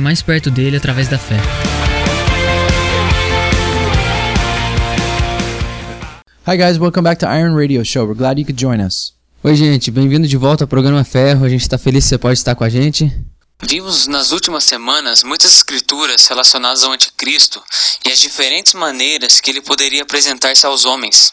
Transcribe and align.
mais 0.00 0.22
perto 0.22 0.50
dele 0.50 0.76
através 0.76 1.08
da 1.08 1.18
fé. 1.18 1.36
Hi 6.48 6.56
guys, 6.56 6.78
welcome 6.78 7.02
back 7.02 7.18
to 7.18 7.26
Iron 7.26 7.54
Radio 7.54 7.84
Show. 7.84 8.06
We're 8.06 8.14
glad 8.14 8.38
you 8.38 8.44
could 8.44 8.60
join 8.60 8.80
us. 8.80 9.12
Oi, 9.42 9.54
gente, 9.54 9.90
bem-vindo 9.90 10.26
de 10.26 10.36
volta 10.36 10.64
ao 10.64 10.68
programa 10.68 11.02
Ferro. 11.04 11.44
A 11.44 11.48
gente 11.48 11.62
está 11.62 11.78
feliz 11.78 12.04
que 12.04 12.10
você 12.10 12.18
pode 12.18 12.38
estar 12.38 12.54
com 12.54 12.64
a 12.64 12.68
gente. 12.68 13.12
Vimos 13.62 14.06
nas 14.06 14.32
últimas 14.32 14.64
semanas 14.64 15.22
muitas 15.22 15.52
escrituras 15.52 16.26
relacionadas 16.26 16.84
ao 16.84 16.92
anticristo 16.92 17.62
e 18.04 18.12
as 18.12 18.18
diferentes 18.18 18.74
maneiras 18.74 19.40
que 19.40 19.50
ele 19.50 19.62
poderia 19.62 20.02
apresentar-se 20.02 20.66
aos 20.66 20.84
homens. 20.84 21.30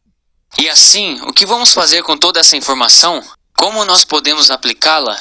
E 0.57 0.69
assim, 0.69 1.19
o 1.23 1.33
que 1.33 1.45
vamos 1.45 1.73
fazer 1.73 2.01
com 2.03 2.17
toda 2.17 2.39
essa 2.39 2.55
informação? 2.55 3.21
Como 3.57 3.83
nós 3.85 4.03
podemos 4.03 4.49
aplicá-la? 4.49 5.19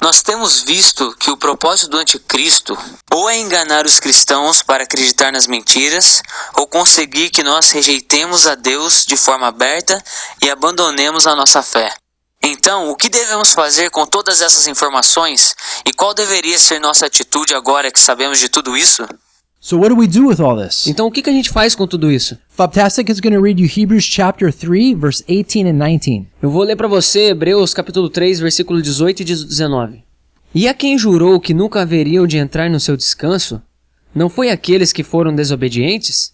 Nós 0.00 0.22
temos 0.22 0.62
visto 0.62 1.14
que 1.16 1.30
o 1.30 1.36
propósito 1.36 1.90
do 1.90 1.96
anticristo 1.96 2.76
ou 3.10 3.30
é 3.30 3.38
enganar 3.38 3.86
os 3.86 3.98
cristãos 3.98 4.62
para 4.62 4.84
acreditar 4.84 5.32
nas 5.32 5.46
mentiras, 5.46 6.22
ou 6.54 6.66
conseguir 6.66 7.30
que 7.30 7.42
nós 7.42 7.70
rejeitemos 7.70 8.46
a 8.46 8.54
Deus 8.54 9.06
de 9.06 9.16
forma 9.16 9.46
aberta 9.46 10.02
e 10.42 10.50
abandonemos 10.50 11.26
a 11.26 11.34
nossa 11.34 11.62
fé. 11.62 11.94
Então, 12.42 12.90
o 12.90 12.96
que 12.96 13.08
devemos 13.08 13.52
fazer 13.52 13.90
com 13.90 14.06
todas 14.06 14.42
essas 14.42 14.66
informações 14.66 15.54
e 15.84 15.92
qual 15.92 16.12
deveria 16.12 16.58
ser 16.58 16.78
nossa 16.78 17.06
atitude 17.06 17.54
agora 17.54 17.90
que 17.90 17.98
sabemos 17.98 18.38
de 18.38 18.50
tudo 18.50 18.76
isso? 18.76 19.08
So 19.66 19.76
what 19.76 19.88
do 19.88 19.96
we 19.96 20.06
do 20.06 20.28
with 20.28 20.40
all 20.40 20.56
this? 20.56 20.86
Então, 20.86 21.08
o 21.08 21.10
que, 21.10 21.20
que 21.20 21.28
a 21.28 21.32
gente 21.32 21.50
faz 21.50 21.74
com 21.74 21.88
tudo 21.88 22.08
isso? 22.08 22.38
Fabtastic 22.48 23.10
is 23.10 23.18
going 23.18 23.34
to 23.34 23.42
read 23.42 23.60
you 23.60 23.68
Hebrews 23.68 24.04
chapter 24.04 24.52
3 24.52 24.94
verse 24.94 25.24
18 25.26 25.66
and 25.66 25.76
19. 25.76 26.28
Eu 26.40 26.50
vou 26.50 26.62
ler 26.62 26.76
para 26.76 26.86
você 26.86 27.30
Hebreus 27.30 27.74
capítulo 27.74 28.08
3, 28.08 28.38
versículo 28.38 28.80
18 28.80 29.22
e 29.22 29.24
19. 29.24 30.04
E 30.54 30.68
a 30.68 30.72
quem 30.72 30.96
jurou 30.96 31.40
que 31.40 31.52
nunca 31.52 31.80
haveriam 31.80 32.28
de 32.28 32.38
entrar 32.38 32.70
no 32.70 32.78
seu 32.78 32.96
descanso, 32.96 33.60
não 34.14 34.28
foi 34.28 34.50
aqueles 34.50 34.92
que 34.92 35.02
foram 35.02 35.34
desobedientes? 35.34 36.32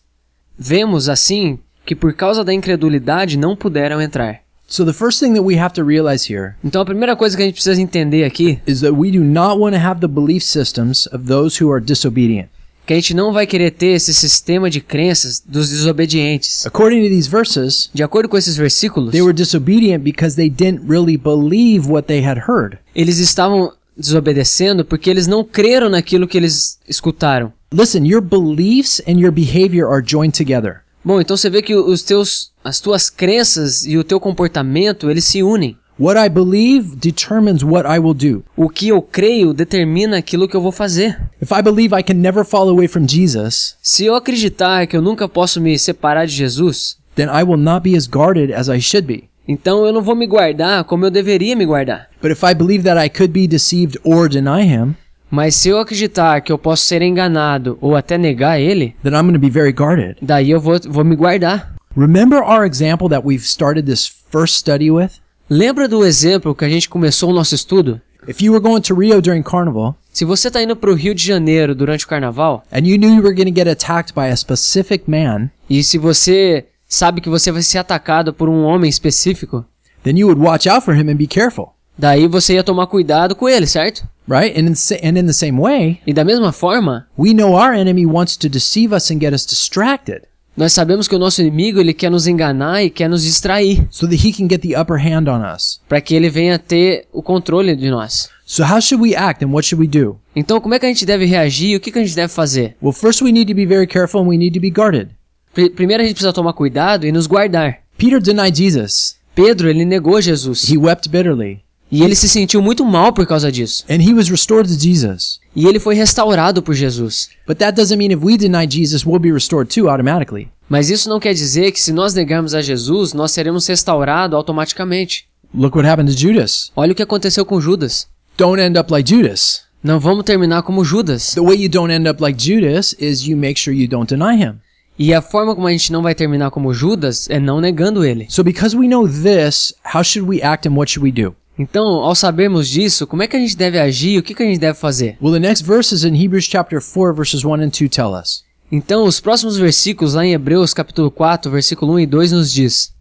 Vemos, 0.59 1.09
assim, 1.09 1.59
que 1.87 1.97
por 1.97 2.13
causa 2.13 2.45
da 2.45 2.53
incredulidade 2.53 3.39
não 3.39 3.57
puderam 3.57 4.03
entrar. 4.03 4.43
So 4.69 4.85
the 4.85 4.93
first 4.93 5.21
thing 5.21 5.33
that 5.33 5.43
we 5.43 5.59
have 5.59 5.75
to 5.77 5.83
realize 5.83 6.31
here 6.31 6.53
Então, 6.63 6.83
a 6.83 6.85
primeira 6.85 7.17
coisa 7.17 7.35
que 7.35 7.43
a 7.43 7.47
gente 7.47 7.55
precisa 7.55 7.81
entender 7.81 8.25
aqui 8.25 8.61
is 8.67 8.81
that 8.81 8.93
we 8.93 9.11
do 9.11 9.25
not 9.25 9.59
want 9.59 9.75
to 9.75 9.81
have 9.81 10.03
the 10.03 10.07
belief 10.07 10.45
systems 10.45 11.07
of 11.07 11.25
those 11.25 11.63
who 11.63 11.73
are 11.73 11.83
disobedient. 11.83 12.52
Que 12.87 12.93
a 12.93 12.97
gente 12.97 13.15
não 13.15 13.33
vai 13.33 13.47
querer 13.47 13.71
ter 13.71 13.89
esse 13.95 14.13
sistema 14.13 14.69
de 14.69 14.81
crenças 14.81 15.41
dos 15.45 15.71
desobedientes. 15.71 16.67
According 16.67 17.03
to 17.05 17.09
these 17.15 17.29
verses, 17.29 17.91
De 17.95 18.03
acordo 18.03 18.29
com 18.29 18.37
esses 18.37 18.57
versículos, 18.57 19.13
they 19.13 19.23
were 19.23 19.33
disobedient 19.33 20.03
because 20.03 20.35
they 20.37 20.51
didn't 20.51 20.85
really 20.89 21.17
believe 21.17 21.89
what 21.89 22.07
they 22.07 22.25
had 22.25 22.39
heard. 22.49 22.79
eles 22.95 23.19
estavam 23.19 23.73
desobedecendo 23.97 24.85
porque 24.85 25.09
eles 25.11 25.27
não 25.27 25.45
creram 25.45 25.89
naquilo 25.89 26.27
que 26.27 26.37
eles 26.37 26.79
escutaram. 26.89 27.53
Listen, 27.73 28.07
your 28.07 28.21
beliefs 28.21 29.01
and 29.07 29.19
your 29.19 29.33
behavior 29.33 29.87
are 29.91 30.03
joined 30.05 30.37
together. 30.37 30.81
Bom, 31.05 31.21
então 31.21 31.37
você 31.37 31.51
vê 31.51 31.63
que 31.63 31.75
os 31.75 32.03
teus, 32.03 32.53
as 32.63 32.79
tuas 32.81 33.11
crenças 33.11 33.85
e 33.85 33.99
o 33.99 34.05
teu 34.05 34.21
comportamento 34.21 35.11
eles 35.11 35.25
se 35.25 35.43
unem. 35.43 35.77
What 35.99 36.19
I 36.19 36.29
believe 36.29 36.97
determines 36.97 37.63
what 37.63 37.87
I 37.87 37.99
will 37.99 38.15
do. 38.15 38.43
O 38.57 38.69
que 38.69 38.89
eu 38.89 39.03
creio 39.03 39.53
determina 39.53 40.17
aquilo 40.19 40.49
que 40.49 40.57
eu 40.57 40.61
vou 40.63 40.73
fazer. 40.73 41.21
If 41.41 41.51
I 41.53 41.63
believe 41.63 41.95
I 41.95 42.03
can 42.03 42.15
never 42.15 42.45
fall 42.45 42.69
away 42.69 42.89
from 42.89 43.07
Jesus, 43.07 43.77
Se 43.83 44.05
eu 44.07 44.15
acreditar 44.15 44.87
que 44.87 44.97
eu 44.97 45.03
nunca 45.03 45.29
posso 45.29 45.61
me 45.61 45.79
separar 45.79 46.27
de 46.27 46.33
Jesus, 46.35 46.97
then 47.15 47.27
I 47.29 47.43
will 47.45 47.59
not 47.59 47.83
be 47.89 47.97
as 47.97 48.07
guarded 48.09 48.53
as 48.53 48.69
I 48.69 48.81
should 48.81 49.07
be. 49.07 49.29
então 49.47 49.85
eu 49.85 49.93
não 49.93 50.01
vou 50.03 50.15
me 50.17 50.27
guardar 50.27 50.85
como 50.85 51.05
eu 51.05 51.11
deveria 51.11 51.55
me 51.55 51.67
guardar. 51.67 52.09
But 52.23 52.31
if 52.33 52.43
I 52.43 52.55
believe 52.55 52.85
that 52.85 52.99
I 53.05 53.09
could 53.11 53.33
be 53.33 53.47
deceived 53.47 53.99
or 54.03 54.29
deny 54.29 54.63
him, 54.65 54.95
Mas 55.31 55.55
se 55.57 55.69
eu 55.71 55.79
acreditar 55.79 56.41
que 56.43 56.53
eu 56.53 56.59
posso 56.59 56.85
ser 56.85 57.01
enganado 57.03 57.79
ou 57.81 57.97
até 57.97 58.17
negar 58.19 58.61
ele, 58.61 58.95
then 59.03 59.13
I'm 59.15 59.23
going 59.23 59.33
to 59.35 59.39
be 59.39 59.49
very 59.51 59.73
guarded. 59.73 60.17
daí 60.23 60.51
eu 60.51 60.61
vou, 60.61 60.79
vou 60.89 61.05
me 61.05 61.17
guardar. 61.17 61.75
Remember 61.97 62.39
our 62.43 62.65
example 62.67 63.09
that 63.11 63.27
we've 63.27 63.45
started 63.45 63.85
this 63.87 64.07
first 64.31 64.57
study 64.57 64.91
with? 64.91 65.11
Lembra 65.49 65.89
do 65.89 66.05
exemplo 66.05 66.55
que 66.55 66.65
a 66.65 66.69
gente 66.69 66.89
começou 66.89 67.31
o 67.31 67.33
nosso 67.33 67.55
estudo? 67.55 68.01
If 68.29 68.41
you 68.41 68.53
were 68.53 68.63
going 68.63 68.81
to 68.83 68.95
Rio 68.95 69.21
during 69.21 69.43
Carnival 69.43 69.97
Se 70.13 70.25
você 70.25 70.49
está 70.49 70.63
indo 70.63 70.77
para 70.77 70.91
o 70.91 70.95
Rio 70.95 71.15
de 71.15 71.25
Janeiro 71.27 71.75
durante 71.75 72.05
o 72.05 72.09
carnaval, 72.09 72.63
and 72.73 72.87
you 72.87 72.97
knew 72.97 73.11
you 73.15 73.23
were 73.23 73.35
going 73.35 73.51
to 73.53 73.55
get 73.55 73.67
attacked 73.67 74.15
by 74.15 74.31
a 74.31 74.37
specific 74.37 75.05
man, 75.11 75.51
e 75.69 75.83
se 75.83 75.99
você 75.99 76.67
sabe 76.87 77.21
que 77.21 77.29
você 77.31 77.51
vai 77.51 77.63
ser 77.63 77.79
atacado 77.79 78.33
por 78.33 78.49
um 78.49 78.63
homem 78.65 78.89
específico, 78.91 79.65
then 80.05 80.19
you 80.19 80.29
would 80.29 80.41
watch 80.41 80.69
out 80.69 80.85
for 80.85 80.95
him 80.95 81.11
and 81.11 81.17
be 81.17 81.27
careful, 81.27 81.71
daí 81.99 82.29
você 82.29 82.55
ia 82.55 82.63
tomar 82.63 82.87
cuidado 82.89 83.35
com 83.35 83.49
ele, 83.49 83.67
certo? 83.67 84.07
right? 84.29 84.57
And 84.57 84.69
in, 84.71 84.75
sa- 84.75 84.97
and 85.03 85.19
in 85.19 85.25
the 85.27 85.33
same 85.33 85.59
way, 85.59 85.99
E 86.07 86.13
da 86.13 86.25
mesma 86.25 86.53
forma, 86.53 87.09
we 87.19 87.33
know 87.33 87.55
our 87.55 87.73
enemy 87.75 88.05
wants 88.07 88.37
to 88.37 88.49
deceive 88.49 88.95
us 88.95 89.11
and 89.11 89.19
get 89.19 89.33
us 89.35 89.45
distracted 89.47 90.23
nós 90.57 90.73
sabemos 90.73 91.09
que 91.09 91.15
o 91.15 91.19
nosso 91.19 91.41
inimigo 91.41 91.81
ele 91.81 91.95
quer 91.95 92.11
nos 92.11 92.27
enganar 92.27 92.83
e 92.83 92.91
quer 92.91 93.09
nos 93.09 93.23
distrair, 93.25 93.87
so 93.91 94.07
that 94.09 94.27
he 94.27 94.33
can 94.33 94.49
get 94.49 94.61
the 94.61 94.79
upper 94.81 94.97
hand 94.99 95.29
on 95.29 95.43
us. 95.55 95.81
para 95.89 96.01
que 96.01 96.15
ele 96.15 96.29
venha 96.29 96.59
ter 96.59 97.07
o 97.13 97.23
controle 97.23 97.75
de 97.75 97.91
nós. 97.91 98.29
So 98.45 98.63
how 98.65 98.81
should 98.81 99.03
we 99.03 99.15
act 99.17 99.43
and 99.45 99.49
what 99.49 99.67
should 99.67 99.81
we 99.81 99.89
do? 99.89 100.19
Então, 100.37 100.61
como 100.61 100.75
é 100.75 100.79
que 100.79 100.85
a 100.85 100.89
gente 100.89 101.07
deve 101.07 101.25
reagir 101.25 101.71
e 101.71 101.77
o 101.77 101.81
que, 101.81 101.91
que 101.91 101.99
a 101.99 102.03
gente 102.05 102.15
deve 102.15 102.33
fazer? 102.33 102.77
Well, 102.83 102.93
first 102.93 103.23
we 103.23 103.33
need 103.33 103.47
to 103.51 103.55
be 103.55 103.65
very 103.65 103.87
careful 103.87 104.21
and 104.23 104.29
we 104.29 104.37
need 104.37 104.53
to 104.55 104.61
be 104.61 104.71
guarded. 104.71 105.09
Pri- 105.55 105.71
Primeiro 105.71 106.03
a 106.03 106.07
gente 106.07 106.15
precisa 106.17 106.33
tomar 106.33 106.53
cuidado 106.53 107.07
e 107.07 107.13
nos 107.13 107.27
guardar. 107.27 107.79
Peter 107.97 108.21
denied 108.21 108.55
Jesus. 108.57 109.17
Pedro, 109.35 109.71
ele 109.71 109.85
negou 109.87 110.21
Jesus. 110.21 110.69
He 110.69 110.77
wept 110.77 111.09
bitterly. 111.09 111.63
E 111.93 112.03
ele 112.03 112.15
se 112.17 112.27
sentiu 112.27 112.63
muito 112.63 112.87
mal 112.87 113.13
por 113.13 113.27
causa 113.27 113.53
disso. 113.53 113.85
And 113.87 114.01
he 114.01 114.15
was 114.15 114.31
restored 114.31 114.67
to 114.67 114.83
Jesus. 114.83 115.39
E 115.55 115.67
ele 115.67 115.79
foi 115.79 115.95
restaurado 115.95 116.63
por 116.63 116.75
Jesus. 116.75 117.29
But 117.47 117.59
that 117.59 117.77
doesn't 117.77 117.99
mean 117.99 118.11
if 118.11 118.25
we 118.25 118.39
deny 118.39 118.67
Jesus, 118.67 119.05
we'll 119.05 119.21
be 119.21 119.31
restored 119.31 119.69
too 119.69 119.91
automatically. 119.91 120.49
Mas 120.71 120.89
isso 120.89 121.07
não 121.11 121.21
quer 121.21 121.35
dizer 121.35 121.71
que 121.71 121.79
se 121.79 121.93
nós 121.93 122.15
negarmos 122.15 122.55
a 122.55 122.63
Jesus, 122.63 123.13
nós 123.13 123.33
seremos 123.33 123.67
restaurados 123.67 124.35
automaticamente. 124.35 125.27
Look 125.55 125.77
what 125.77 125.87
happened 125.87 126.11
to 126.11 126.19
Judas. 126.19 126.73
Olha 126.75 126.93
o 126.93 126.95
que 126.95 127.03
aconteceu 127.03 127.45
com 127.45 127.61
Judas. 127.61 128.09
Don't 128.39 128.59
end 128.59 128.79
up 128.79 128.91
like 128.91 129.15
Judas. 129.15 129.61
Não 129.85 130.01
vamos 130.01 130.25
terminar 130.25 130.63
como 130.63 130.83
Judas. 130.83 131.35
The 131.35 131.43
way 131.43 131.63
you 131.63 131.69
don't 131.69 131.93
end 131.93 132.09
up 132.09 132.23
like 132.23 132.43
Judas 132.43 132.97
is 132.99 133.27
you 133.27 133.37
make 133.37 133.61
sure 133.61 133.77
you 133.77 133.87
don't 133.87 134.09
deny 134.09 134.43
him. 134.43 134.55
E 134.99 135.13
a 135.13 135.21
forma 135.21 135.55
como 135.55 135.67
a 135.67 135.73
gente 135.73 135.93
não 135.93 136.01
vai 136.01 136.15
terminar 136.15 136.51
como 136.51 136.73
Judas 136.73 137.29
é 137.29 137.39
não 137.39 137.61
negando 137.61 138.03
ele. 138.03 138.27
So 138.31 138.43
because 138.43 138.75
we 138.75 138.89
know 138.89 139.07
this, 139.07 139.75
how 139.95 140.03
should 140.03 140.27
we 140.27 140.41
act 140.41 140.67
and 140.67 140.73
what 140.73 140.91
should 140.91 141.05
we 141.05 141.13
do? 141.13 141.37
Então, 141.59 141.85
ao 141.85 142.15
sabermos 142.15 142.69
disso, 142.69 143.07
como 143.07 143.23
é 143.23 143.27
que 143.27 143.37
a 143.37 143.41
gente 143.41 143.57
deve 143.57 143.79
agir 143.79 144.13
e 144.13 144.19
o 144.19 144.23
que, 144.23 144.35
que 144.35 144.43
a 144.43 144.47
gente 144.47 144.59
deve 144.59 144.79
fazer? 144.79 145.19
Well, 145.21 145.35
the 145.35 145.41
next 145.41 145.65
verses 145.65 146.05
in 146.05 146.15
Hebrews 146.15 146.45
chapter 146.45 146.81
4 146.81 147.15
verses 147.15 147.45
1 147.45 147.55
and 147.55 147.71
2 147.71 147.89
tell 147.89 148.13
us. 148.15 148.43
Então, 148.71 149.05
os 149.05 149.21
próximos 149.21 149.59
versículos 149.59 150.15
lá 150.15 150.25
em 150.25 150.33
Hebreus 150.33 150.73
capítulo 150.73 151.11
4, 151.11 151.51
versículo 151.51 151.93
1 151.93 152.01
e 152.01 152.07
2 152.07 152.33
nos 152.33 152.51
diz: 152.51 152.95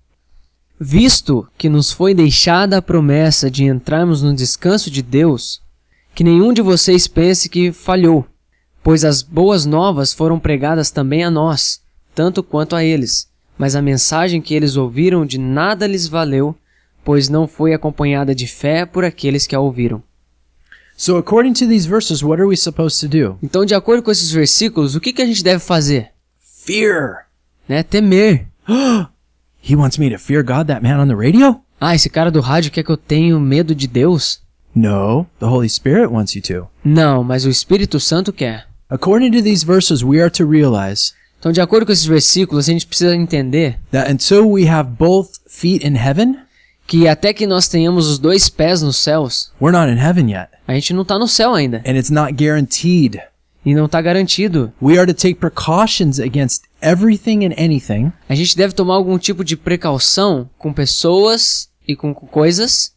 Visto 0.77 1.47
que 1.57 1.69
nos 1.69 1.91
foi 1.91 2.13
deixada 2.13 2.77
a 2.77 2.81
promessa 2.81 3.49
de 3.49 3.63
entrarmos 3.63 4.21
no 4.21 4.35
descanso 4.35 4.91
de 4.91 5.01
Deus, 5.01 5.61
que 6.13 6.23
nenhum 6.23 6.51
de 6.51 6.61
vocês 6.61 7.07
pense 7.07 7.47
que 7.47 7.71
falhou, 7.71 8.25
pois 8.83 9.05
as 9.05 9.21
boas 9.21 9.65
novas 9.65 10.11
foram 10.11 10.37
pregadas 10.37 10.91
também 10.91 11.23
a 11.23 11.31
nós, 11.31 11.79
tanto 12.13 12.43
quanto 12.43 12.75
a 12.75 12.83
eles, 12.83 13.29
mas 13.57 13.75
a 13.75 13.81
mensagem 13.81 14.41
que 14.41 14.53
eles 14.53 14.75
ouviram 14.75 15.25
de 15.25 15.37
nada 15.37 15.87
lhes 15.87 16.07
valeu, 16.07 16.53
pois 17.03 17.29
não 17.29 17.47
foi 17.47 17.73
acompanhada 17.73 18.33
de 18.33 18.47
fé 18.47 18.85
por 18.85 19.03
aqueles 19.03 19.47
que 19.47 19.55
a 19.55 19.59
ouviram. 19.59 20.01
So 20.95 21.17
according 21.17 21.53
to 21.53 21.67
these 21.67 21.87
verses, 21.87 22.21
what 22.21 22.39
are 22.39 22.47
we 22.47 22.55
supposed 22.55 22.99
to 22.99 23.07
do? 23.07 23.37
Então, 23.41 23.65
de 23.65 23.73
acordo 23.73 24.03
com 24.03 24.11
esses 24.11 24.31
versículos, 24.31 24.95
o 24.95 24.99
que, 24.99 25.11
que 25.11 25.21
a 25.21 25.25
gente 25.25 25.43
deve 25.43 25.59
fazer? 25.59 26.09
Fear. 26.39 27.25
Né? 27.67 27.81
Temer. 27.81 28.47
He 29.63 29.75
wants 29.75 29.97
me 29.97 30.09
to 30.09 30.17
fear 30.17 30.43
God, 30.43 30.67
that 30.67 30.83
man 30.83 30.99
on 30.99 31.07
the 31.07 31.15
radio? 31.15 31.59
Ah, 31.79 31.95
esse 31.95 32.09
cara 32.09 32.29
do 32.29 32.41
rádio 32.41 32.71
quer 32.71 32.83
que 32.83 32.91
eu 32.91 32.97
tenha 32.97 33.39
medo 33.39 33.73
de 33.73 33.87
Deus? 33.87 34.41
No, 34.73 35.25
the 35.39 35.45
Holy 35.45 35.67
Spirit 35.67 36.11
wants 36.11 36.35
you 36.35 36.41
to. 36.43 36.67
Não, 36.83 37.23
mas 37.23 37.45
o 37.45 37.49
Espírito 37.49 37.99
Santo 37.99 38.31
quer. 38.31 38.67
According 38.89 39.31
to 39.31 39.41
these 39.41 39.65
verses, 39.65 40.03
we 40.03 40.21
are 40.21 40.29
to 40.29 40.45
realize 40.45 41.13
Então, 41.41 41.51
de 41.51 41.59
acordo 41.59 41.87
com 41.87 41.91
esses 41.91 42.05
versículos, 42.05 42.69
a 42.69 42.71
gente 42.71 42.85
precisa 42.85 43.15
entender 43.15 43.79
that 43.91 44.11
until 44.11 44.43
we 44.47 44.69
have 44.69 44.87
both 44.91 45.39
feet 45.47 45.83
in 45.83 45.95
heaven, 45.95 46.37
que 46.87 47.07
até 47.07 47.33
que 47.33 47.47
nós 47.47 47.67
tenhamos 47.67 48.07
os 48.07 48.19
dois 48.19 48.49
pés 48.49 48.81
nos 48.81 48.97
céus, 48.97 49.51
we're 49.61 49.75
not 49.77 49.91
in 49.91 49.97
heaven 49.97 50.29
yet. 50.31 50.49
a 50.67 50.73
gente 50.73 50.93
não 50.93 51.03
está 51.03 51.17
no 51.17 51.27
céu 51.27 51.53
ainda 51.53 51.77
And 51.85 51.91
it's 51.97 52.09
not 52.09 52.33
guaranteed. 52.33 53.19
e 53.65 53.73
não 53.75 53.85
está 53.85 54.01
garantido. 54.01 54.73
We 54.81 54.97
are 54.97 55.05
to 55.05 55.13
take 55.13 55.35
precautions 55.35 56.19
against 56.19 56.63
everything 56.81 57.45
and 57.45 57.53
anything 57.57 58.11
A 58.27 58.35
gente 58.35 58.57
deve 58.57 58.73
tomar 58.73 58.95
algum 58.95 59.17
tipo 59.17 59.43
de 59.43 59.55
precaução 59.55 60.49
com 60.57 60.73
pessoas 60.73 61.69
e 61.87 61.95
com 61.95 62.13
coisas 62.13 62.91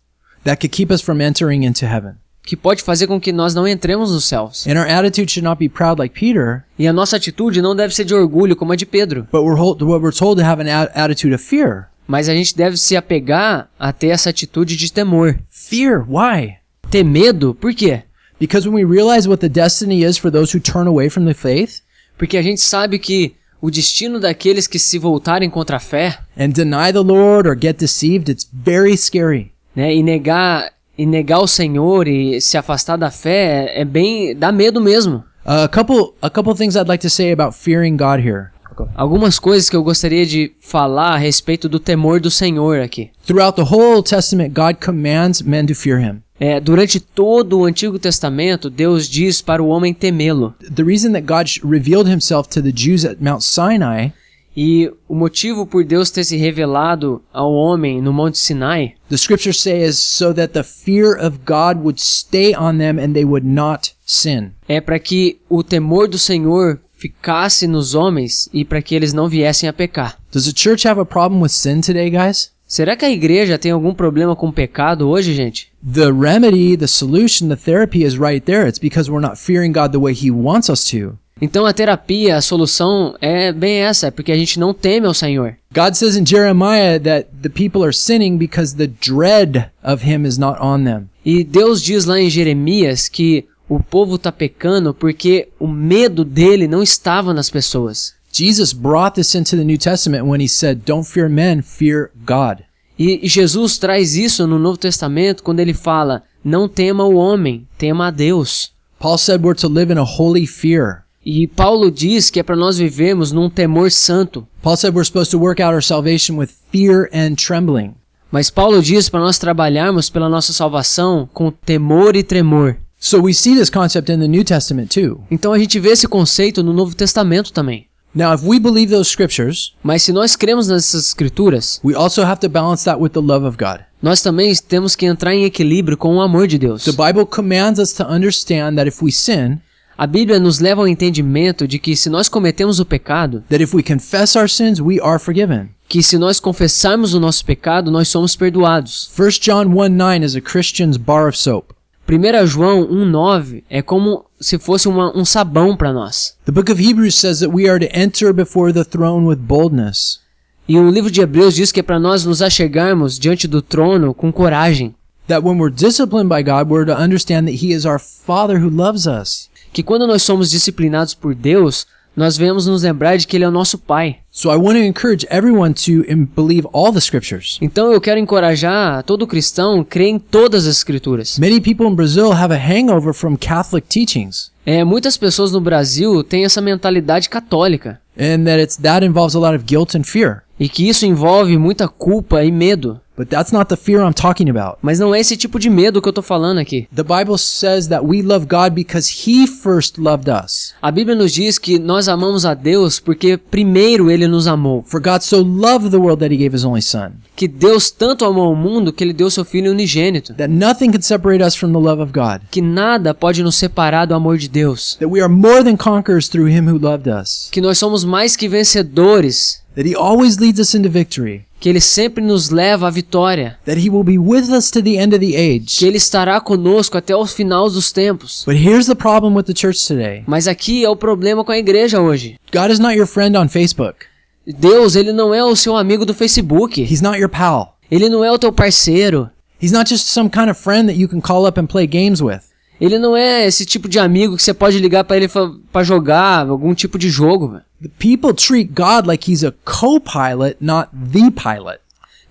that 0.44 0.58
could 0.60 0.74
keep 0.74 0.92
us 0.92 1.00
from 1.00 1.20
entering 1.20 1.64
into 1.64 1.84
heaven. 1.86 2.14
que 2.46 2.56
pode 2.56 2.82
fazer 2.82 3.06
com 3.06 3.18
que 3.18 3.32
nós 3.32 3.54
não 3.54 3.66
entremos 3.66 4.10
nos 4.12 4.24
céus. 4.26 4.66
And 4.66 4.78
our 4.78 4.86
attitude 4.86 5.30
should 5.32 5.44
not 5.48 5.58
be 5.58 5.68
proud 5.68 5.98
like 5.98 6.18
Peter, 6.18 6.64
E 6.78 6.86
a 6.86 6.92
nossa 6.92 7.16
atitude 7.16 7.62
não 7.62 7.74
deve 7.74 7.94
ser 7.94 8.04
de 8.04 8.14
orgulho 8.14 8.54
como 8.54 8.72
a 8.72 8.76
de 8.76 8.84
Pedro, 8.84 9.26
but 9.32 9.40
we're, 9.42 9.58
hold, 9.58 9.80
what 9.82 10.02
we're 10.02 10.14
told 10.16 10.38
to 10.40 10.46
have 10.46 10.60
an 10.62 10.68
attitude 10.94 11.34
of 11.34 11.42
fear. 11.42 11.86
Mas 12.06 12.28
a 12.28 12.34
gente 12.34 12.56
deve 12.56 12.76
se 12.76 12.96
apegar 12.96 13.68
a 13.78 13.92
ter 13.92 14.08
essa 14.08 14.30
atitude 14.30 14.76
de 14.76 14.92
temor. 14.92 15.38
Fear, 15.48 16.04
why? 16.08 16.56
Ter 16.90 17.04
medo, 17.04 17.54
por 17.54 17.74
quê? 17.74 18.02
Because 18.38 18.68
when 18.68 18.74
we 18.74 18.84
realize 18.84 19.28
what 19.28 19.40
the 19.40 19.48
destiny 19.48 20.04
is 20.04 20.18
for 20.18 20.30
those 20.30 20.54
who 20.56 20.60
turn 20.60 20.86
away 20.86 21.08
from 21.08 21.24
the 21.24 21.34
faith 21.34 21.82
Porque 22.18 22.36
a 22.36 22.42
gente 22.42 22.60
sabe 22.60 22.98
que 22.98 23.34
o 23.60 23.70
destino 23.70 24.20
daqueles 24.20 24.66
que 24.66 24.78
se 24.78 24.98
voltarem 24.98 25.48
contra 25.48 25.78
a 25.78 25.80
fé, 25.80 26.18
and 26.38 26.50
deny 26.50 26.92
the 26.92 27.00
Lord 27.00 27.48
or 27.48 27.56
get 27.58 27.78
deceived, 27.78 28.30
it's 28.30 28.46
very 28.52 28.96
scary. 28.96 29.52
né, 29.74 29.94
e 29.94 30.02
negar 30.02 30.70
e 30.96 31.04
negar 31.04 31.40
o 31.40 31.46
Senhor 31.46 32.06
e 32.06 32.40
se 32.40 32.56
afastar 32.56 32.96
da 32.96 33.10
fé 33.10 33.72
é 33.74 33.84
bem 33.84 34.36
dá 34.36 34.52
medo 34.52 34.80
mesmo. 34.80 35.24
Uh, 35.44 35.64
a 35.64 35.68
couple, 35.68 36.14
a 36.22 36.30
couple 36.30 36.54
things 36.54 36.76
I'd 36.76 36.88
like 36.88 37.02
to 37.02 37.10
say 37.10 37.32
about 37.32 37.56
fearing 37.56 37.96
God 37.96 38.20
here. 38.20 38.50
Algumas 38.94 39.38
coisas 39.38 39.70
que 39.70 39.76
eu 39.76 39.82
gostaria 39.82 40.26
de 40.26 40.52
falar 40.60 41.14
a 41.14 41.18
respeito 41.18 41.68
do 41.68 41.78
temor 41.78 42.20
do 42.20 42.30
Senhor 42.30 42.80
aqui. 42.80 43.10
Throughout 43.26 43.56
the 43.56 43.74
whole 43.74 44.02
Testament, 44.02 44.54
God 44.54 44.84
commands 44.84 45.42
men 45.42 45.66
to 45.66 45.74
fear 45.74 46.00
Him. 46.00 46.22
É, 46.38 46.58
durante 46.58 46.98
todo 46.98 47.60
o 47.60 47.64
Antigo 47.64 47.98
Testamento, 47.98 48.68
Deus 48.68 49.08
diz 49.08 49.40
para 49.40 49.62
o 49.62 49.68
homem 49.68 49.94
temê-lo. 49.94 50.54
The 50.74 50.82
reason 50.82 51.12
that 51.12 51.26
God 51.26 51.48
revealed 51.62 52.10
Himself 52.10 52.48
to 52.50 52.60
the 52.60 52.72
Jews 52.72 53.04
at 53.04 53.18
Mount 53.20 53.42
Sinai, 53.42 54.10
E 54.56 54.88
o 55.08 55.14
motivo 55.16 55.66
por 55.66 55.84
Deus 55.84 56.10
ter 56.12 56.22
se 56.22 56.36
revelado 56.36 57.20
ao 57.32 57.52
homem 57.52 58.00
no 58.00 58.12
Monte 58.12 58.38
Sinai 58.38 58.92
the 59.08 59.18
scriptures 59.18 59.60
say, 59.60 59.82
is 59.82 59.98
so 59.98 60.32
that 60.32 60.52
the 60.52 60.62
fear 60.62 61.12
of 61.12 61.40
God 61.44 61.82
would 61.82 62.00
stay 62.00 62.54
on 62.54 62.78
them 62.78 62.98
and 63.00 63.14
they 63.14 63.24
would 63.24 63.44
not 63.44 63.92
sin. 64.06 64.52
é 64.68 64.80
para 64.80 64.98
que 65.00 65.40
o 65.48 65.64
temor 65.64 66.06
do 66.06 66.18
Senhor 66.18 66.78
ficasse 66.96 67.66
nos 67.66 67.94
homens 67.94 68.48
e 68.52 68.64
para 68.64 68.82
que 68.82 68.94
eles 68.94 69.12
não 69.12 69.28
viessem 69.28 69.68
a 69.68 69.72
pecar. 69.72 70.18
Does 70.32 70.46
the 70.46 70.52
church 70.54 70.86
have 70.86 71.00
a 71.00 71.04
problem 71.04 71.40
with 71.40 71.50
sin 71.50 71.80
today, 71.80 72.10
guys? 72.10 72.52
Será 72.66 72.96
que 72.96 73.04
a 73.04 73.10
igreja 73.10 73.58
tem 73.58 73.72
algum 73.72 73.94
problema 73.94 74.34
com 74.34 74.50
pecado 74.50 75.08
hoje, 75.08 75.34
gente? 75.34 75.70
The 75.84 76.10
remedy, 76.10 76.76
the 76.76 76.86
solution, 76.86 77.48
the 77.48 77.56
therapy 77.56 78.04
is 78.04 78.16
right 78.16 78.44
there. 78.44 78.66
It's 78.66 78.78
because 78.78 79.10
we're 79.10 79.24
not 79.24 79.38
fearing 79.38 79.72
God 79.72 79.92
the 79.92 79.98
way 79.98 80.14
He 80.14 80.30
wants 80.30 80.68
us 80.68 80.84
to. 80.90 81.18
Então 81.40 81.66
a 81.66 81.72
terapia, 81.72 82.36
a 82.36 82.42
solução 82.42 83.16
é 83.20 83.52
bem 83.52 83.78
essa, 83.78 84.06
é 84.06 84.10
porque 84.10 84.32
a 84.32 84.36
gente 84.36 84.58
não 84.58 84.72
teme 84.72 85.06
ao 85.06 85.12
Senhor. 85.14 85.56
God 85.74 85.94
says 85.94 86.16
in 86.16 86.24
Jeremiah 86.24 86.98
that 87.00 87.28
the 87.42 87.48
people 87.48 87.82
are 87.82 87.92
sinning 87.92 88.38
because 88.38 88.76
the 88.76 88.86
dread 88.86 89.70
of 89.82 90.04
Him 90.04 90.24
is 90.26 90.38
not 90.38 90.58
on 90.60 90.84
them. 90.84 91.08
E 91.24 91.42
Deus 91.44 91.82
diz 91.82 92.04
lá 92.04 92.20
em 92.20 92.30
Jeremias 92.30 93.08
que 93.08 93.46
o 93.68 93.80
povo 93.80 94.16
está 94.16 94.30
pecando 94.30 94.92
porque 94.92 95.48
o 95.58 95.66
medo 95.66 96.24
dele 96.24 96.68
não 96.68 96.82
estava 96.82 97.32
nas 97.32 97.50
pessoas. 97.50 98.14
Jesus 98.32 98.72
brought 98.72 99.14
this 99.14 99.34
into 99.34 99.56
the 99.56 99.64
New 99.64 99.78
Testament 99.78 100.24
when 100.26 100.42
He 100.42 100.48
said, 100.48 100.82
Don't 100.84 101.06
fear 101.06 101.28
men, 101.28 101.62
fear 101.62 102.10
God. 102.26 102.64
E 102.98 103.28
Jesus 103.28 103.78
traz 103.78 104.16
isso 104.16 104.46
no 104.46 104.58
Novo 104.58 104.76
Testamento 104.76 105.42
quando 105.42 105.60
ele 105.60 105.74
fala: 105.74 106.22
Não 106.44 106.68
tema 106.68 107.04
o 107.04 107.14
homem, 107.14 107.66
tema 107.78 108.08
a 108.08 108.10
Deus. 108.10 108.72
Paul 108.98 109.18
said 109.18 109.42
we're 109.42 109.58
to 109.60 109.68
live 109.68 109.92
in 109.92 109.98
a 109.98 110.04
holy 110.04 110.46
fear. 110.46 111.04
E 111.24 111.46
Paulo 111.46 111.90
diz 111.90 112.28
que 112.30 112.40
é 112.40 112.42
para 112.42 112.56
nós 112.56 112.78
vivermos 112.78 113.32
num 113.32 113.48
temor 113.48 113.90
santo. 113.90 114.46
Paul 114.62 114.76
said 114.76 114.94
we're 114.94 115.06
supposed 115.06 115.30
to 115.30 115.38
work 115.38 115.60
out 115.60 115.72
our 115.72 115.82
salvation 115.82 116.36
with 116.36 116.50
fear 116.70 117.08
and 117.12 117.34
trembling. 117.36 117.94
Mas 118.30 118.50
Paulo 118.50 118.82
diz 118.82 119.08
para 119.08 119.20
nós 119.20 119.38
trabalharmos 119.38 120.10
pela 120.10 120.28
nossa 120.28 120.52
salvação 120.52 121.28
com 121.32 121.50
temor 121.50 122.16
e 122.16 122.22
tremor. 122.22 122.76
So 122.98 123.20
we 123.20 123.34
see 123.34 123.54
this 123.54 123.68
concept 123.70 124.10
in 124.10 124.18
the 124.20 124.28
New 124.28 124.44
Testament 124.44 124.88
too. 124.88 125.20
Então 125.30 125.52
a 125.52 125.58
gente 125.58 125.78
vê 125.78 125.90
esse 125.90 126.06
conceito 126.08 126.62
no 126.62 126.72
Novo 126.72 126.94
Testamento 126.94 127.52
também. 127.52 127.86
Now, 128.14 128.32
if 128.32 128.42
we 128.44 128.60
believe 128.60 128.92
those 128.92 129.10
scriptures, 129.10 129.72
Mas 129.82 130.02
se 130.04 130.12
nós 130.12 130.36
cremos 130.36 130.68
nessas 130.68 131.06
escrituras, 131.06 131.80
we 131.84 131.94
also 131.96 132.22
have 132.22 132.40
to 132.40 132.48
balance 132.48 132.84
that 132.84 133.00
with 133.02 133.10
the 133.10 133.20
love 133.20 133.44
of 133.44 133.56
God. 133.58 133.80
nós 134.00 134.22
também 134.22 134.54
temos 134.68 134.94
que 134.94 135.04
entrar 135.04 135.34
em 135.34 135.44
equilíbrio 135.44 135.96
com 135.96 136.14
o 136.16 136.20
amor 136.22 136.46
de 136.46 136.56
Deus. 136.56 136.84
The 136.84 136.92
Bible 136.92 137.26
commands 137.26 137.80
us 137.80 137.92
to 137.94 138.04
understand 138.04 138.76
that 138.76 138.88
if 138.88 139.02
we 139.02 139.10
sin, 139.10 139.58
A 139.96 140.06
Bíblia 140.08 140.38
nos 140.40 140.58
leva 140.60 140.80
ao 140.80 140.88
entendimento 140.88 141.68
de 141.68 141.78
que 141.78 141.94
se 141.96 142.08
nós 142.10 142.28
cometemos 142.28 142.80
o 142.80 142.84
pecado, 142.84 143.44
that 143.48 143.62
if 143.62 143.74
we 143.74 143.82
confess 143.82 144.34
our 144.36 144.48
sins, 144.48 144.80
we 144.80 145.00
are 145.00 145.18
forgiven. 145.18 145.70
que 145.88 146.02
se 146.02 146.16
nós 146.16 146.38
confessarmos 146.40 147.14
o 147.14 147.20
nosso 147.20 147.44
pecado, 147.44 147.90
nós 147.90 148.08
somos 148.08 148.34
perdoados. 148.36 149.08
1 149.18 149.28
John 149.40 149.66
1 149.66 149.88
9 149.88 150.24
is 150.24 150.36
a 150.36 150.40
Christian's 150.40 150.96
bar 150.96 151.28
of 151.28 151.36
soap. 151.36 151.73
1 152.06 152.46
João 152.46 152.86
1,9 152.86 153.64
é 153.70 153.80
como 153.80 154.26
se 154.40 154.58
fosse 154.58 154.88
uma- 154.88 155.16
um 155.16 155.24
sabão 155.24 155.74
para 155.76 155.92
nós. 155.92 156.36
The 156.44 156.52
book 156.52 156.70
of 156.70 156.82
Hebrews 156.82 157.14
says 157.14 157.40
that 157.40 157.52
we 157.54 157.68
are 157.68 157.78
to 157.78 157.90
enter 157.98 158.32
before 158.32 158.72
the 158.72 158.84
throne 158.84 159.26
with 159.26 159.36
boldness. 159.36 160.20
E 160.68 160.78
o 160.78 160.90
livro 160.90 161.10
de 161.10 161.20
Hebreus 161.20 161.54
diz 161.54 161.72
que 161.72 161.80
é 161.80 161.82
para 161.82 161.98
nós 161.98 162.24
nos 162.24 162.42
achegarmos 162.42 163.18
diante 163.18 163.46
do 163.48 163.62
trono 163.62 164.12
com 164.14 164.32
coragem. 164.32 164.94
That 165.28 165.42
when 165.46 165.58
we're 165.58 165.74
disciplined 165.74 166.28
by 166.28 166.42
God, 166.42 166.70
we're 166.70 166.84
to 166.86 166.92
understand 167.00 167.46
that 167.46 167.64
He 167.64 167.72
is 167.72 167.86
our 167.86 167.98
Father 167.98 168.62
who 168.62 168.68
loves 168.68 169.06
us. 169.06 169.48
Que 169.72 169.82
quando 169.82 170.06
nós 170.06 170.22
somos 170.22 170.50
disciplinados 170.50 171.14
por 171.14 171.34
Deus, 171.34 171.86
nós 172.16 172.36
vemos 172.36 172.66
nos 172.66 172.82
lembrar 172.82 173.16
de 173.16 173.26
que 173.26 173.36
Ele 173.36 173.44
é 173.44 173.48
o 173.48 173.52
nosso 173.52 173.78
Pai. 173.78 174.16
So 174.30 174.50
I 174.52 174.56
want 174.56 174.76
to 174.78 174.84
encourage 174.84 175.26
everyone 175.30 175.74
to 175.74 176.04
believe 176.34 176.66
all 176.72 176.92
the 176.92 177.00
scriptures. 177.00 177.58
Então 177.60 177.92
eu 177.92 178.00
quero 178.00 178.18
encorajar 178.20 179.02
todo 179.04 179.26
cristão 179.26 179.80
a 179.80 179.84
crer 179.84 180.08
em 180.08 180.18
todas 180.18 180.66
as 180.66 180.76
escrituras. 180.76 181.38
Many 181.38 181.60
people 181.60 181.86
in 181.86 181.94
Brazil 181.94 182.32
have 182.32 182.52
a 182.52 182.58
hangover 182.58 183.12
from 183.14 183.36
Catholic 183.36 183.86
teachings, 183.88 184.52
É, 184.66 184.82
muitas 184.82 185.16
pessoas 185.18 185.52
no 185.52 185.60
Brasil 185.60 186.24
têm 186.24 186.44
essa 186.46 186.60
mentalidade 186.60 187.28
católica 187.28 188.00
and 188.18 188.44
that 188.44 188.60
it's 188.62 188.76
that 188.76 189.04
involves 189.04 189.34
a 189.34 189.38
lot 189.38 189.54
of 189.54 189.64
guilt 189.64 189.94
and 189.94 190.04
fear. 190.04 190.42
e 190.58 190.68
que 190.68 190.88
isso 190.88 191.04
envolve 191.04 191.58
muita 191.58 191.86
culpa 191.88 192.42
e 192.44 192.50
medo. 192.50 193.00
But 193.16 193.28
that's 193.28 193.52
not 193.52 193.68
the 193.68 193.76
fear 193.76 194.00
I'm 194.02 194.12
talking 194.12 194.50
about. 194.50 194.78
Mas 194.82 194.98
não 194.98 195.14
é 195.14 195.20
esse 195.20 195.36
tipo 195.36 195.60
de 195.60 195.70
medo 195.70 196.02
que 196.02 196.08
eu 196.08 196.12
tô 196.12 196.20
falando 196.20 196.58
aqui. 196.58 196.88
The 196.92 197.04
Bible 197.04 197.38
says 197.38 197.86
that 197.88 198.04
we 198.04 198.22
love 198.22 198.46
God 198.46 198.74
because 198.74 199.24
He 199.24 199.46
first 199.46 199.98
loved 200.00 200.28
us. 200.28 200.74
A 200.82 200.90
Bíblia 200.90 201.14
nos 201.14 201.32
diz 201.32 201.56
que 201.56 201.78
nós 201.78 202.08
amamos 202.08 202.44
a 202.44 202.54
Deus 202.54 202.98
porque 202.98 203.36
primeiro 203.36 204.10
ele 204.10 204.26
nos 204.26 204.48
amou. 204.48 204.82
For 204.86 205.00
God 205.00 205.20
so 205.22 205.42
loved 205.42 205.90
the 205.90 205.96
world 205.98 206.18
that 206.20 206.34
He 206.34 206.36
gave 206.36 206.56
His 206.56 206.64
only 206.64 206.82
Son, 206.82 207.12
Que 207.36 207.46
Deus 207.46 207.90
tanto 207.92 208.24
amou 208.24 208.52
o 208.52 208.56
mundo 208.56 208.92
que 208.92 209.04
ele 209.04 209.12
deu 209.12 209.30
seu 209.30 209.44
filho 209.44 209.70
unigênito. 209.70 210.34
that 210.34 210.52
nothing 210.52 210.90
can 210.90 211.00
separate 211.00 211.42
us 211.44 211.54
from 211.54 211.70
the 211.72 211.78
love 211.78 212.02
of 212.02 212.12
God, 212.12 212.40
Que 212.50 212.60
nada 212.60 213.14
pode 213.14 213.44
nos 213.44 213.54
separar 213.54 214.06
do 214.06 214.14
amor 214.14 214.38
de 214.38 214.48
Deus. 214.48 214.96
that 214.98 215.08
we 215.08 215.20
are 215.20 215.32
more 215.32 215.62
than 215.62 215.76
conquerors 215.76 216.28
through 216.28 216.48
Him 216.50 216.68
who 216.68 216.78
loved 216.78 217.08
us, 217.08 217.48
Que 217.52 217.60
nós 217.60 217.78
somos 217.78 218.02
mais 218.04 218.34
que 218.34 218.48
vencedores. 218.48 219.62
that 219.76 219.88
He 219.88 219.94
always 219.94 220.38
leads 220.38 220.58
us 220.60 220.74
into 220.74 220.88
victory, 220.88 221.44
Que 221.64 221.70
ele 221.70 221.80
sempre 221.80 222.22
nos 222.22 222.50
leva 222.50 222.88
à 222.88 222.90
vitória. 222.90 223.56
that 223.64 223.80
He 223.80 223.88
will 223.88 224.04
be 224.04 224.18
with 224.18 224.50
us 224.50 224.70
to 224.70 224.82
the 224.82 224.98
end 224.98 225.14
of 225.14 225.20
the 225.20 225.32
Que 225.32 225.56
age. 225.56 225.86
ele 225.86 225.96
estará 225.96 226.38
conosco 226.38 226.98
até 226.98 227.16
os 227.16 227.32
finais 227.32 227.72
dos 227.72 227.90
tempos. 227.90 228.44
But 228.44 228.56
here's 228.56 228.84
the 228.84 228.94
problem 228.94 229.34
with 229.34 229.44
the 229.44 229.54
church 229.56 229.86
today 229.86 230.24
Mas 230.26 230.46
aqui 230.46 230.84
é 230.84 230.90
o 230.90 230.94
problema 230.94 231.42
com 231.42 231.52
a 231.52 231.56
igreja 231.56 232.02
hoje. 232.02 232.38
God 232.52 232.70
is 232.70 232.78
not 232.78 232.94
your 232.94 233.06
friend 233.06 233.34
on 233.38 233.48
Facebook, 233.48 234.04
Deus, 234.46 234.94
ele 234.94 235.10
não 235.10 235.32
é 235.32 235.42
o 235.42 235.56
seu 235.56 235.74
amigo 235.74 236.04
do 236.04 236.12
Facebook. 236.12 236.82
He's 236.82 237.00
not 237.00 237.18
your 237.18 237.30
pal. 237.30 237.78
Ele 237.90 238.10
não 238.10 238.22
é 238.22 238.30
o 238.30 238.38
teu 238.38 238.52
parceiro. 238.52 239.30
He's 239.58 239.72
not 239.72 239.88
just 239.88 240.04
some 240.06 240.28
kind 240.28 240.50
of 240.50 240.60
friend 240.60 240.86
that 240.88 241.00
you 241.00 241.08
can 241.08 241.22
call 241.22 241.46
up 241.46 241.58
and 241.58 241.64
play 241.64 241.86
games 241.86 242.20
with. 242.20 242.40
Ele 242.84 242.98
não 242.98 243.16
é 243.16 243.46
esse 243.46 243.64
tipo 243.64 243.88
de 243.88 243.98
amigo 243.98 244.36
que 244.36 244.42
você 244.42 244.52
pode 244.52 244.78
ligar 244.78 245.04
pra 245.04 245.16
ele 245.16 245.28
pra 245.72 245.82
jogar 245.82 246.46
algum 246.48 246.74
tipo 246.74 246.98
de 246.98 247.08
jogo. 247.08 247.48
velho. 247.48 247.62
The 247.80 247.90
people 247.98 248.34
treat 248.34 248.72
God 248.74 249.06
like 249.06 249.30
he's 249.30 249.42
a 249.42 249.54
co-pilot, 249.64 250.56
not 250.60 250.90
the 250.92 251.30
pilot. 251.30 251.80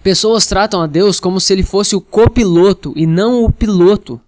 Pessoas 0.03 0.45
tratam 0.45 0.81
a 0.81 0.88
Deus 0.88 1.19
como 1.19 1.39
se 1.39 1.53
ele 1.53 1.63
fosse 1.63 1.95
o 1.95 2.01
copiloto 2.01 2.93
e 2.95 3.07
não 3.07 3.43
o 3.43 3.51
piloto. 3.51 4.22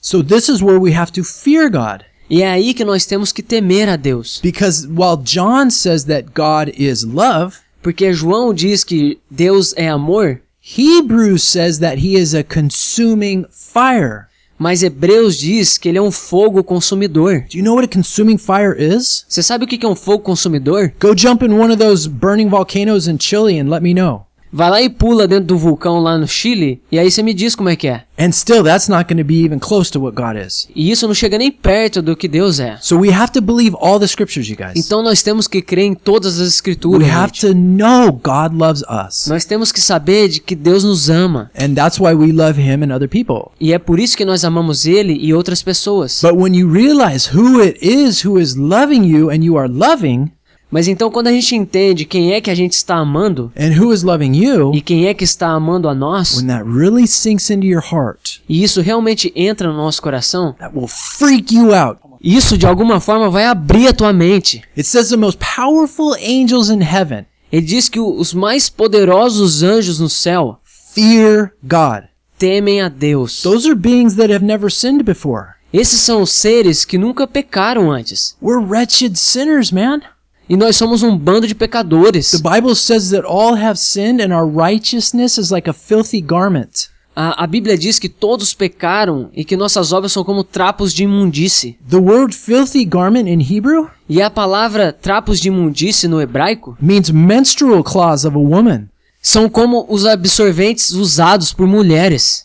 So 0.00 0.22
this 0.22 0.48
is 0.48 0.60
where 0.60 0.78
we 0.78 0.94
have 0.94 1.10
to 1.12 1.24
fear 1.24 1.68
God. 1.70 2.04
E 2.30 2.42
é 2.42 2.50
aí 2.50 2.72
que 2.72 2.84
nós 2.84 3.04
temos 3.06 3.32
que 3.32 3.42
temer 3.42 3.88
a 3.88 3.96
Deus. 3.96 4.40
Because 4.42 4.86
while 4.86 5.16
John 5.16 5.70
says 5.70 6.04
that 6.04 6.28
God 6.34 6.72
is 6.78 7.04
love, 7.04 7.56
Porque 7.82 8.12
João 8.14 8.54
diz 8.54 8.82
que 8.84 9.18
Deus 9.30 9.74
é 9.76 9.88
amor, 9.88 10.40
Hebrews 10.60 11.42
says 11.42 11.80
that 11.80 11.98
he 11.98 12.16
is 12.16 12.34
a 12.34 12.42
consuming 12.42 13.44
fire. 13.50 14.28
Mas 14.64 14.82
Hebreus 14.82 15.36
diz 15.36 15.76
que 15.76 15.90
ele 15.90 15.98
é 15.98 16.00
um 16.00 16.10
fogo 16.10 16.64
consumidor. 16.64 17.44
Do 17.50 17.58
you 17.58 17.62
know 17.62 17.74
what 17.74 17.84
a 17.84 17.98
consuming 17.98 18.38
fire 18.38 18.74
is? 18.78 19.26
Você 19.28 19.42
sabe 19.42 19.66
o 19.66 19.68
que 19.68 19.76
que 19.76 19.84
é 19.84 19.88
um 19.88 19.94
fogo 19.94 20.24
consumidor? 20.24 20.90
Go 20.98 21.14
jump 21.14 21.44
in 21.44 21.52
one 21.52 21.70
of 21.70 21.76
those 21.76 22.08
burning 22.08 22.48
volcanoes 22.48 23.06
in 23.06 23.18
Chile 23.18 23.60
and 23.60 23.68
let 23.68 23.82
me 23.82 23.92
know. 23.92 24.23
Vai 24.56 24.70
lá 24.70 24.80
e 24.80 24.88
pula 24.88 25.26
dentro 25.26 25.46
do 25.46 25.58
vulcão 25.58 25.98
lá 25.98 26.16
no 26.16 26.28
Chile, 26.28 26.80
e 26.92 26.96
aí 26.96 27.10
você 27.10 27.24
me 27.24 27.34
diz 27.34 27.56
como 27.56 27.68
é 27.68 27.74
que 27.74 27.88
é. 27.88 28.04
And 28.16 28.30
still, 28.30 28.62
that's 28.62 28.86
not 28.86 29.12
going 29.12 29.20
to 29.20 29.26
be 29.26 29.44
even 29.44 29.58
close 29.58 29.90
to 29.90 30.00
what 30.00 30.14
God 30.14 30.36
is. 30.36 30.68
E 30.76 30.92
isso 30.92 31.08
não 31.08 31.14
chega 31.14 31.36
nem 31.36 31.50
perto 31.50 32.00
do 32.00 32.14
que 32.14 32.28
Deus 32.28 32.60
é. 32.60 32.78
So 32.80 32.96
we 32.96 33.12
have 33.12 33.32
to 33.32 33.42
believe 33.42 33.76
all 33.80 33.98
the 33.98 34.06
scriptures, 34.06 34.48
you 34.48 34.56
guys. 34.56 34.76
Então 34.76 35.02
nós 35.02 35.24
temos 35.24 35.48
que 35.48 35.60
crer 35.60 35.86
em 35.86 35.94
todas 35.96 36.40
as 36.40 36.46
escrituras. 36.46 37.04
We 37.04 37.12
have 37.12 37.32
gente. 37.34 37.48
to 37.48 37.52
know 37.52 38.12
God 38.12 38.56
loves 38.56 38.82
us. 38.82 39.26
Nós 39.26 39.44
temos 39.44 39.72
que 39.72 39.80
saber 39.80 40.28
de 40.28 40.40
que 40.40 40.54
Deus 40.54 40.84
nos 40.84 41.10
ama. 41.10 41.50
And 41.58 41.74
that's 41.74 41.98
why 41.98 42.14
we 42.14 42.30
love 42.30 42.56
Him 42.56 42.84
and 42.84 42.94
other 42.94 43.08
people. 43.08 43.50
E 43.60 43.72
é 43.72 43.78
por 43.80 43.98
isso 43.98 44.16
que 44.16 44.24
nós 44.24 44.44
amamos 44.44 44.86
Ele 44.86 45.18
e 45.20 45.34
outras 45.34 45.64
pessoas. 45.64 46.20
But 46.22 46.36
when 46.36 46.56
you 46.56 46.70
realize 46.70 47.36
who 47.36 47.60
it 47.60 47.84
is 47.84 48.24
who 48.24 48.38
is 48.38 48.54
loving 48.54 49.02
you 49.04 49.30
and 49.30 49.42
you 49.42 49.58
are 49.58 49.68
loving, 49.68 50.30
Mas 50.70 50.88
então 50.88 51.10
quando 51.10 51.28
a 51.28 51.32
gente 51.32 51.54
entende 51.54 52.04
quem 52.04 52.32
é 52.32 52.40
que 52.40 52.50
a 52.50 52.54
gente 52.54 52.72
está 52.72 52.96
amando 52.96 53.52
and 53.56 53.80
who 53.80 53.92
is 53.92 54.02
loving 54.02 54.34
you, 54.34 54.74
e 54.74 54.80
quem 54.80 55.06
é 55.06 55.14
que 55.14 55.24
está 55.24 55.48
amando 55.48 55.88
a 55.88 55.94
nós, 55.94 56.36
when 56.36 56.46
that 56.46 56.64
really 56.64 57.06
sinks 57.06 57.48
into 57.50 57.66
your 57.66 57.82
heart, 57.82 58.40
e 58.48 58.62
isso 58.62 58.80
realmente 58.80 59.32
entra 59.36 59.68
no 59.68 59.76
nosso 59.76 60.02
coração, 60.02 60.54
that 60.58 60.76
will 60.76 60.88
freak 60.88 61.54
you 61.54 61.72
out. 61.74 62.00
isso 62.20 62.58
de 62.58 62.66
alguma 62.66 62.98
forma 62.98 63.30
vai 63.30 63.46
abrir 63.46 63.88
a 63.88 63.92
tua 63.92 64.12
mente. 64.12 64.62
It 64.76 64.88
says 64.88 65.10
the 65.10 65.16
most 65.16 65.38
powerful 65.38 66.14
angels 66.14 66.70
in 66.70 66.80
heaven 66.82 67.26
Ele 67.52 67.64
diz 67.64 67.88
que 67.88 68.00
os 68.00 68.34
mais 68.34 68.68
poderosos 68.68 69.62
anjos 69.62 70.00
no 70.00 70.08
céu 70.08 70.58
fear 70.92 71.52
God. 71.62 72.08
temem 72.36 72.80
a 72.80 72.88
Deus. 72.88 73.42
Those 73.42 73.64
are 73.68 73.76
beings 73.76 74.16
that 74.16 74.32
have 74.32 74.44
never 74.44 74.68
sinned 74.68 75.04
before. 75.04 75.54
Esses 75.72 76.00
são 76.00 76.22
os 76.22 76.30
seres 76.30 76.84
que 76.84 76.98
nunca 76.98 77.26
pecaram 77.26 77.90
antes. 77.92 78.36
We're 78.42 78.64
wretched 78.64 79.16
sinners, 79.18 79.70
man. 79.70 80.02
E 80.48 80.56
nós 80.56 80.76
somos 80.76 81.02
um 81.02 81.16
bando 81.16 81.46
de 81.46 81.54
pecadores. 81.54 82.30
The 82.32 82.50
Bible 82.50 82.74
says 82.74 83.10
that 83.10 83.26
all 83.26 83.54
have 83.56 83.78
sinned 83.78 84.22
and 84.22 84.34
our 84.34 84.46
righteousness 84.46 85.38
is 85.38 85.50
like 85.50 85.68
a 85.68 85.72
filthy 85.72 86.20
garment. 86.20 86.90
A, 87.16 87.44
a 87.44 87.46
Bíblia 87.46 87.78
diz 87.78 87.98
que 87.98 88.08
todos 88.08 88.52
pecaram 88.52 89.30
e 89.32 89.44
que 89.44 89.56
nossas 89.56 89.92
obras 89.92 90.12
são 90.12 90.24
como 90.24 90.42
trapos 90.42 90.92
de 90.92 91.04
imundície. 91.04 91.78
The 91.88 91.96
word 91.96 92.34
filthy 92.34 92.84
garment 92.84 93.28
in 93.28 93.40
Hebrew 93.40 93.88
E 94.08 94.20
a 94.20 94.28
palavra 94.28 94.92
trapos 94.92 95.40
de 95.40 95.48
imundície 95.48 96.08
no 96.08 96.20
hebraico 96.20 96.76
means 96.80 97.10
menstrual 97.10 97.82
cloths 97.84 98.24
of 98.24 98.36
a 98.36 98.40
woman. 98.40 98.88
são 99.22 99.48
como 99.48 99.86
os 99.88 100.04
absorventes 100.04 100.90
usados 100.90 101.52
por 101.52 101.66
mulheres. 101.66 102.44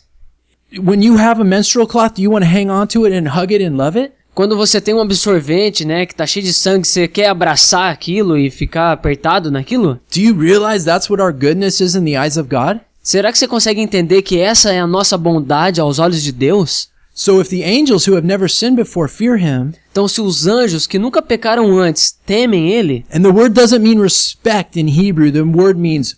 When 0.78 1.04
you 1.04 1.18
have 1.18 1.40
a 1.40 1.44
menstrual 1.44 1.86
cloth, 1.86 2.14
do 2.14 2.22
you 2.22 2.30
want 2.30 2.44
to 2.44 2.50
hang 2.50 2.70
on 2.70 2.86
to 2.88 3.04
it 3.06 3.14
and 3.14 3.28
hug 3.28 3.52
it 3.52 3.62
and 3.62 3.76
love 3.76 3.98
it? 3.98 4.12
Quando 4.34 4.56
você 4.56 4.80
tem 4.80 4.94
um 4.94 5.00
absorvente, 5.00 5.84
né, 5.84 6.06
que 6.06 6.14
tá 6.14 6.26
cheio 6.26 6.44
de 6.44 6.52
sangue, 6.52 6.86
você 6.86 7.08
quer 7.08 7.28
abraçar 7.28 7.92
aquilo 7.92 8.38
e 8.38 8.50
ficar 8.50 8.92
apertado 8.92 9.50
naquilo? 9.50 10.00
Do 10.14 10.20
you 10.20 10.38
realize 10.38 10.84
that's 10.84 11.10
what 11.10 11.22
our 11.22 11.32
goodness 11.32 11.80
is 11.80 11.94
in 11.94 12.04
the 12.04 12.16
eyes 12.16 12.36
of 12.36 12.48
God? 12.48 12.80
Será 13.02 13.32
que 13.32 13.38
você 13.38 13.48
consegue 13.48 13.80
entender 13.80 14.22
que 14.22 14.38
essa 14.38 14.72
é 14.72 14.78
a 14.78 14.86
nossa 14.86 15.18
bondade 15.18 15.80
aos 15.80 15.98
olhos 15.98 16.22
de 16.22 16.32
Deus? 16.32 16.88
So 17.12 17.40
if 17.40 17.48
the 17.48 17.64
angels 17.64 18.06
who 18.06 18.14
have 18.14 18.26
never 18.26 18.48
sinned 18.48 18.76
before 18.76 19.08
fear 19.08 19.36
him, 19.36 19.72
Então, 19.90 20.06
se 20.06 20.20
os 20.20 20.46
anjos 20.46 20.86
que 20.86 20.98
nunca 20.98 21.20
pecaram 21.20 21.78
antes 21.78 22.16
temem 22.24 22.70
ele, 22.70 23.04
and 23.12 23.22
the 23.22 23.28
word 23.28 23.52
doesn't 23.52 23.82
mean 23.82 24.00
respect 24.00 24.78
in 24.78 24.86
Hebrew, 24.88 25.32
the 25.32 25.42
word 25.42 25.78
means 25.78 26.16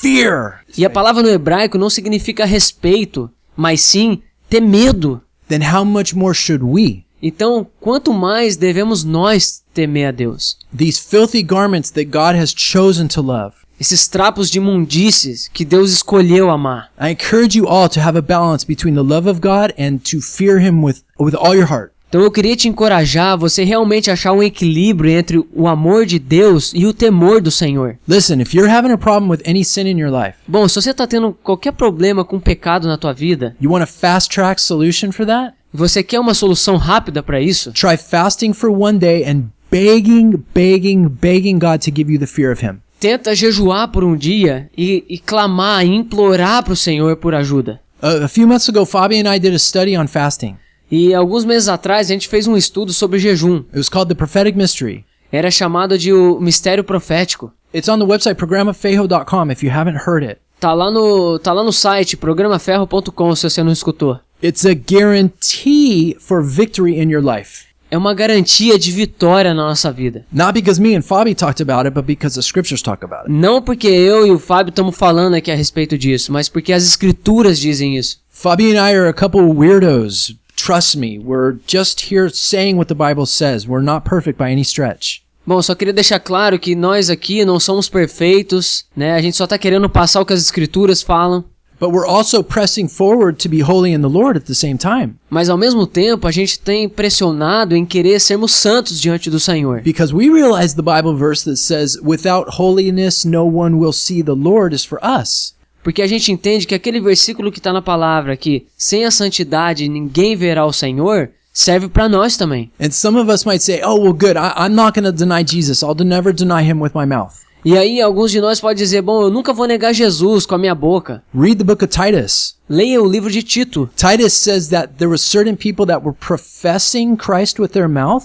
fear, 0.00 0.60
e 0.76 0.84
a 0.84 0.90
palavra 0.90 1.22
no 1.22 1.28
hebraico 1.30 1.78
não 1.78 1.88
significa 1.88 2.44
respeito, 2.44 3.30
mas 3.56 3.80
sim 3.80 4.20
ter 4.50 4.60
medo. 4.60 5.22
then 5.48 5.62
how 5.62 5.84
much 5.84 6.14
more 6.14 6.34
should 6.34 6.62
we? 6.64 7.05
Então, 7.22 7.66
quanto 7.80 8.12
mais 8.12 8.56
devemos 8.56 9.04
nós 9.04 9.62
temer 9.72 10.08
a 10.08 10.12
Deus? 10.12 10.56
These 10.76 11.00
filthy 11.00 11.42
garments 11.42 11.90
that 11.90 12.06
God 12.06 12.36
has 12.36 12.52
chosen 12.54 13.08
to 13.08 13.22
love. 13.22 13.54
Esses 13.78 14.08
trapos 14.08 14.50
de 14.50 14.58
imundícies 14.58 15.48
que 15.52 15.64
Deus 15.64 15.92
escolheu 15.92 16.50
amar. 16.50 16.90
I 16.98 17.10
encourage 17.10 17.58
you 17.58 17.68
all 17.68 17.88
to 17.90 18.00
have 18.00 18.16
a 18.16 18.22
balance 18.22 18.64
between 18.64 18.94
the 18.94 19.02
love 19.02 19.28
of 19.28 19.40
God 19.40 19.74
and 19.78 19.98
to 20.10 20.20
fear 20.20 20.58
him 20.58 20.82
with, 20.82 21.02
with 21.18 21.34
all 21.34 21.54
your 21.54 21.70
heart. 21.70 21.92
Então 22.08 22.22
eu 22.22 22.30
queria 22.30 22.56
te 22.56 22.68
encorajar 22.68 23.32
a 23.32 23.36
você 23.36 23.64
realmente 23.64 24.10
achar 24.10 24.32
um 24.32 24.42
equilíbrio 24.42 25.10
entre 25.10 25.44
o 25.52 25.66
amor 25.66 26.06
de 26.06 26.18
Deus 26.18 26.72
e 26.72 26.86
o 26.86 26.94
temor 26.94 27.42
do 27.42 27.50
Senhor. 27.50 27.98
Listen, 28.08 28.40
if 28.40 28.54
you're 28.54 28.72
having 28.72 28.92
a 28.92 28.96
problem 28.96 29.28
with 29.28 29.42
any 29.46 29.64
sin 29.64 29.88
in 29.88 29.98
your 29.98 30.10
life, 30.10 30.38
Bom, 30.46 30.68
se 30.68 30.80
você 30.80 30.92
está 30.92 31.06
tendo 31.06 31.36
qualquer 31.42 31.72
problema 31.72 32.24
com 32.24 32.38
pecado 32.38 32.86
na 32.86 32.96
tua 32.96 33.12
vida, 33.12 33.56
you 33.60 33.70
want 33.70 33.82
a 33.82 33.86
fast 33.86 34.30
track 34.30 34.62
solution 34.62 35.10
for 35.10 35.26
that? 35.26 35.54
Você 35.76 36.02
quer 36.02 36.18
uma 36.18 36.34
solução 36.34 36.76
rápida 36.76 37.22
para 37.22 37.40
isso, 37.40 37.72
Try 37.72 37.96
fasting 37.96 38.52
for 38.52 38.70
one 38.70 38.98
day 38.98 39.24
and 39.24 39.44
begging, 39.70 40.42
begging, 40.54 41.08
begging 41.08 41.58
God 41.58 41.80
to 41.80 41.92
give 41.94 42.12
you 42.12 42.18
the 42.18 42.26
fear 42.26 42.52
of 42.52 42.64
him. 42.64 42.80
tenta 42.98 43.34
jejuar 43.34 43.88
por 43.88 44.02
um 44.02 44.16
dia 44.16 44.70
e, 44.76 45.04
e 45.08 45.18
clamar, 45.18 45.84
e 45.84 45.94
implorar 45.94 46.62
para 46.64 46.72
o 46.72 46.76
Senhor 46.76 47.16
por 47.16 47.34
ajuda. 47.34 47.80
Uh, 48.02 48.24
a 48.24 48.28
few 48.28 48.46
months 48.46 48.68
ago, 48.68 48.84
Fabi 48.84 49.20
and 49.20 49.32
I 49.32 49.38
did 49.38 49.54
a 49.54 49.58
study 49.58 49.96
on 49.96 50.06
fasting. 50.06 50.56
E 50.90 51.12
alguns 51.14 51.44
meses 51.44 51.68
atrás 51.68 52.08
a 52.08 52.12
gente 52.12 52.28
fez 52.28 52.46
um 52.46 52.56
estudo 52.56 52.92
sobre 52.92 53.18
jejum. 53.18 53.64
It 53.70 53.76
was 53.76 53.88
called 53.88 54.08
the 54.08 54.14
prophetic 54.14 54.56
mystery. 54.56 55.04
Era 55.32 55.50
chamado 55.50 55.98
de 55.98 56.12
o 56.12 56.40
mistério 56.40 56.84
profético. 56.84 57.52
It's 57.74 57.88
on 57.88 57.98
the 57.98 58.04
website 58.04 58.36
programafejo.com 58.36 59.50
if 59.50 59.62
you 59.62 59.70
haven't 59.70 59.98
heard 60.06 60.24
it. 60.24 60.40
Tá 60.60 60.72
lá 60.72 60.90
no, 60.90 61.38
tá 61.38 61.52
lá 61.52 61.62
no 61.62 61.72
site 61.72 62.16
programaferro.com 62.16 63.34
se 63.36 63.50
você 63.50 63.62
não 63.62 63.72
escutou. 63.72 64.18
It's 64.46 64.64
a 64.64 64.76
guarantee 64.76 66.14
for 66.20 66.40
victory 66.40 67.00
in 67.00 67.10
your 67.10 67.20
life. 67.20 67.66
É 67.90 67.98
uma 67.98 68.14
garantia 68.14 68.78
de 68.78 68.92
vitória 68.92 69.52
na 69.52 69.66
nossa 69.66 69.90
vida. 69.90 70.24
Not 70.30 70.52
because 70.52 70.80
me 70.80 70.94
and 70.94 71.02
Fabi 71.02 71.34
talked 71.34 71.60
about 71.60 71.84
it, 71.84 71.90
but 71.92 72.04
because 72.04 72.36
the 72.36 72.42
scriptures 72.42 72.80
talk 72.80 73.04
about 73.04 73.24
it. 73.24 73.32
Não 73.32 73.60
porque 73.60 73.88
eu 73.88 74.24
e 74.24 74.30
o 74.30 74.38
Fábio 74.38 74.70
estamos 74.70 74.96
falando 74.96 75.34
aqui 75.34 75.50
a 75.50 75.56
respeito 75.56 75.98
disso, 75.98 76.30
mas 76.30 76.48
porque 76.48 76.72
as 76.72 76.84
escrituras 76.84 77.58
dizem 77.58 77.96
isso. 77.96 78.20
Fabi 78.30 78.70
and 78.70 78.88
I 78.88 78.94
are 78.94 79.08
a 79.08 79.12
couple 79.12 79.40
weirdos. 79.40 80.36
Trust 80.54 80.96
me, 80.96 81.18
we're 81.18 81.56
just 81.66 82.12
here 82.12 82.30
saying 82.32 82.76
what 82.76 82.86
the 82.86 82.94
Bible 82.94 83.26
says. 83.26 83.66
We're 83.66 83.82
not 83.82 84.08
perfect 84.08 84.38
by 84.38 84.52
any 84.52 84.62
stretch. 84.62 85.22
Bom, 85.44 85.60
só 85.60 85.74
queria 85.74 85.92
deixar 85.92 86.20
claro 86.20 86.56
que 86.56 86.76
nós 86.76 87.10
aqui 87.10 87.44
não 87.44 87.58
somos 87.58 87.88
perfeitos, 87.88 88.84
né? 88.96 89.14
A 89.14 89.20
gente 89.20 89.36
só 89.36 89.44
tá 89.44 89.58
querendo 89.58 89.90
passar 89.90 90.20
o 90.20 90.24
que 90.24 90.32
as 90.32 90.40
escrituras 90.40 91.02
falam, 91.02 91.44
But 91.78 91.90
we're 91.90 92.06
also 92.06 92.42
pressing 92.42 92.88
forward 92.88 93.38
to 93.42 93.48
be 93.48 93.60
holy 93.60 93.92
in 93.92 94.00
the 94.00 94.08
Lord 94.08 94.36
at 94.36 94.46
the 94.46 94.54
same 94.54 94.78
time. 94.78 95.16
mas 95.28 95.48
ao 95.50 95.58
mesmo 95.58 95.86
tempo 95.86 96.26
a 96.26 96.32
gente 96.32 96.58
tem 96.58 96.88
pressionado 96.88 97.76
em 97.76 97.84
querer 97.84 98.18
sermos 98.20 98.52
santos 98.52 99.00
diante 99.00 99.30
do 99.30 99.38
Senhor. 99.38 99.82
Because 99.82 100.14
we 100.14 100.30
realize 100.30 100.74
the 100.74 100.82
Bible 100.82 101.14
verse 101.14 101.44
that 101.44 101.56
says, 101.56 101.98
without 102.02 102.58
holiness, 102.58 103.24
no 103.24 103.44
one 103.44 103.76
will 103.76 103.92
see 103.92 104.22
the 104.22 104.32
Lord 104.32 104.74
is 104.74 104.84
for 104.84 104.98
us. 105.04 105.54
Porque 105.82 106.02
a 106.02 106.06
gente 106.06 106.32
entende 106.32 106.66
que 106.66 106.74
aquele 106.74 107.00
versículo 107.00 107.52
que 107.52 107.58
está 107.58 107.72
na 107.72 107.82
palavra 107.82 108.36
que 108.36 108.66
sem 108.76 109.04
a 109.04 109.10
santidade 109.10 109.88
ninguém 109.88 110.34
verá 110.34 110.66
o 110.66 110.72
Senhor, 110.72 111.30
serve 111.52 111.88
para 111.88 112.08
nós 112.08 112.36
também. 112.36 112.70
And 112.80 112.90
some 112.90 113.18
of 113.18 113.30
us 113.30 113.44
might 113.44 113.62
say, 113.62 113.80
oh, 113.84 114.00
well, 114.00 114.12
good. 114.12 114.36
I, 114.36 114.52
I'm 114.56 114.74
not 114.74 114.98
going 114.98 115.04
to 115.04 115.12
deny 115.12 115.44
Jesus. 115.44 115.82
I'll 115.82 115.94
never 115.94 116.32
deny 116.32 116.62
him 116.62 116.80
with 116.80 116.92
my 116.94 117.06
mouth. 117.06 117.45
E 117.66 117.76
aí 117.76 118.00
alguns 118.00 118.30
de 118.30 118.40
nós 118.40 118.60
podem 118.60 118.76
dizer, 118.76 119.02
bom, 119.02 119.22
eu 119.22 119.28
nunca 119.28 119.52
vou 119.52 119.66
negar 119.66 119.92
Jesus 119.92 120.46
com 120.46 120.54
a 120.54 120.58
minha 120.58 120.72
boca. 120.72 121.20
Read 121.34 121.56
the 121.56 121.64
book 121.64 121.84
of 121.84 121.92
Titus. 121.92 122.54
Leia 122.68 123.02
o 123.02 123.08
livro 123.10 123.28
de 123.28 123.42
Tito. 123.42 123.90
Titus 123.96 124.34
says 124.34 124.68
that 124.68 124.94
there 124.98 125.08
were 125.08 125.18
certain 125.18 125.56
people 125.56 125.84
that 125.84 126.00
were 126.06 126.16
professing 126.16 127.16
Christ 127.16 127.58
with 127.58 127.70
their 127.70 127.88
mouth, 127.88 128.22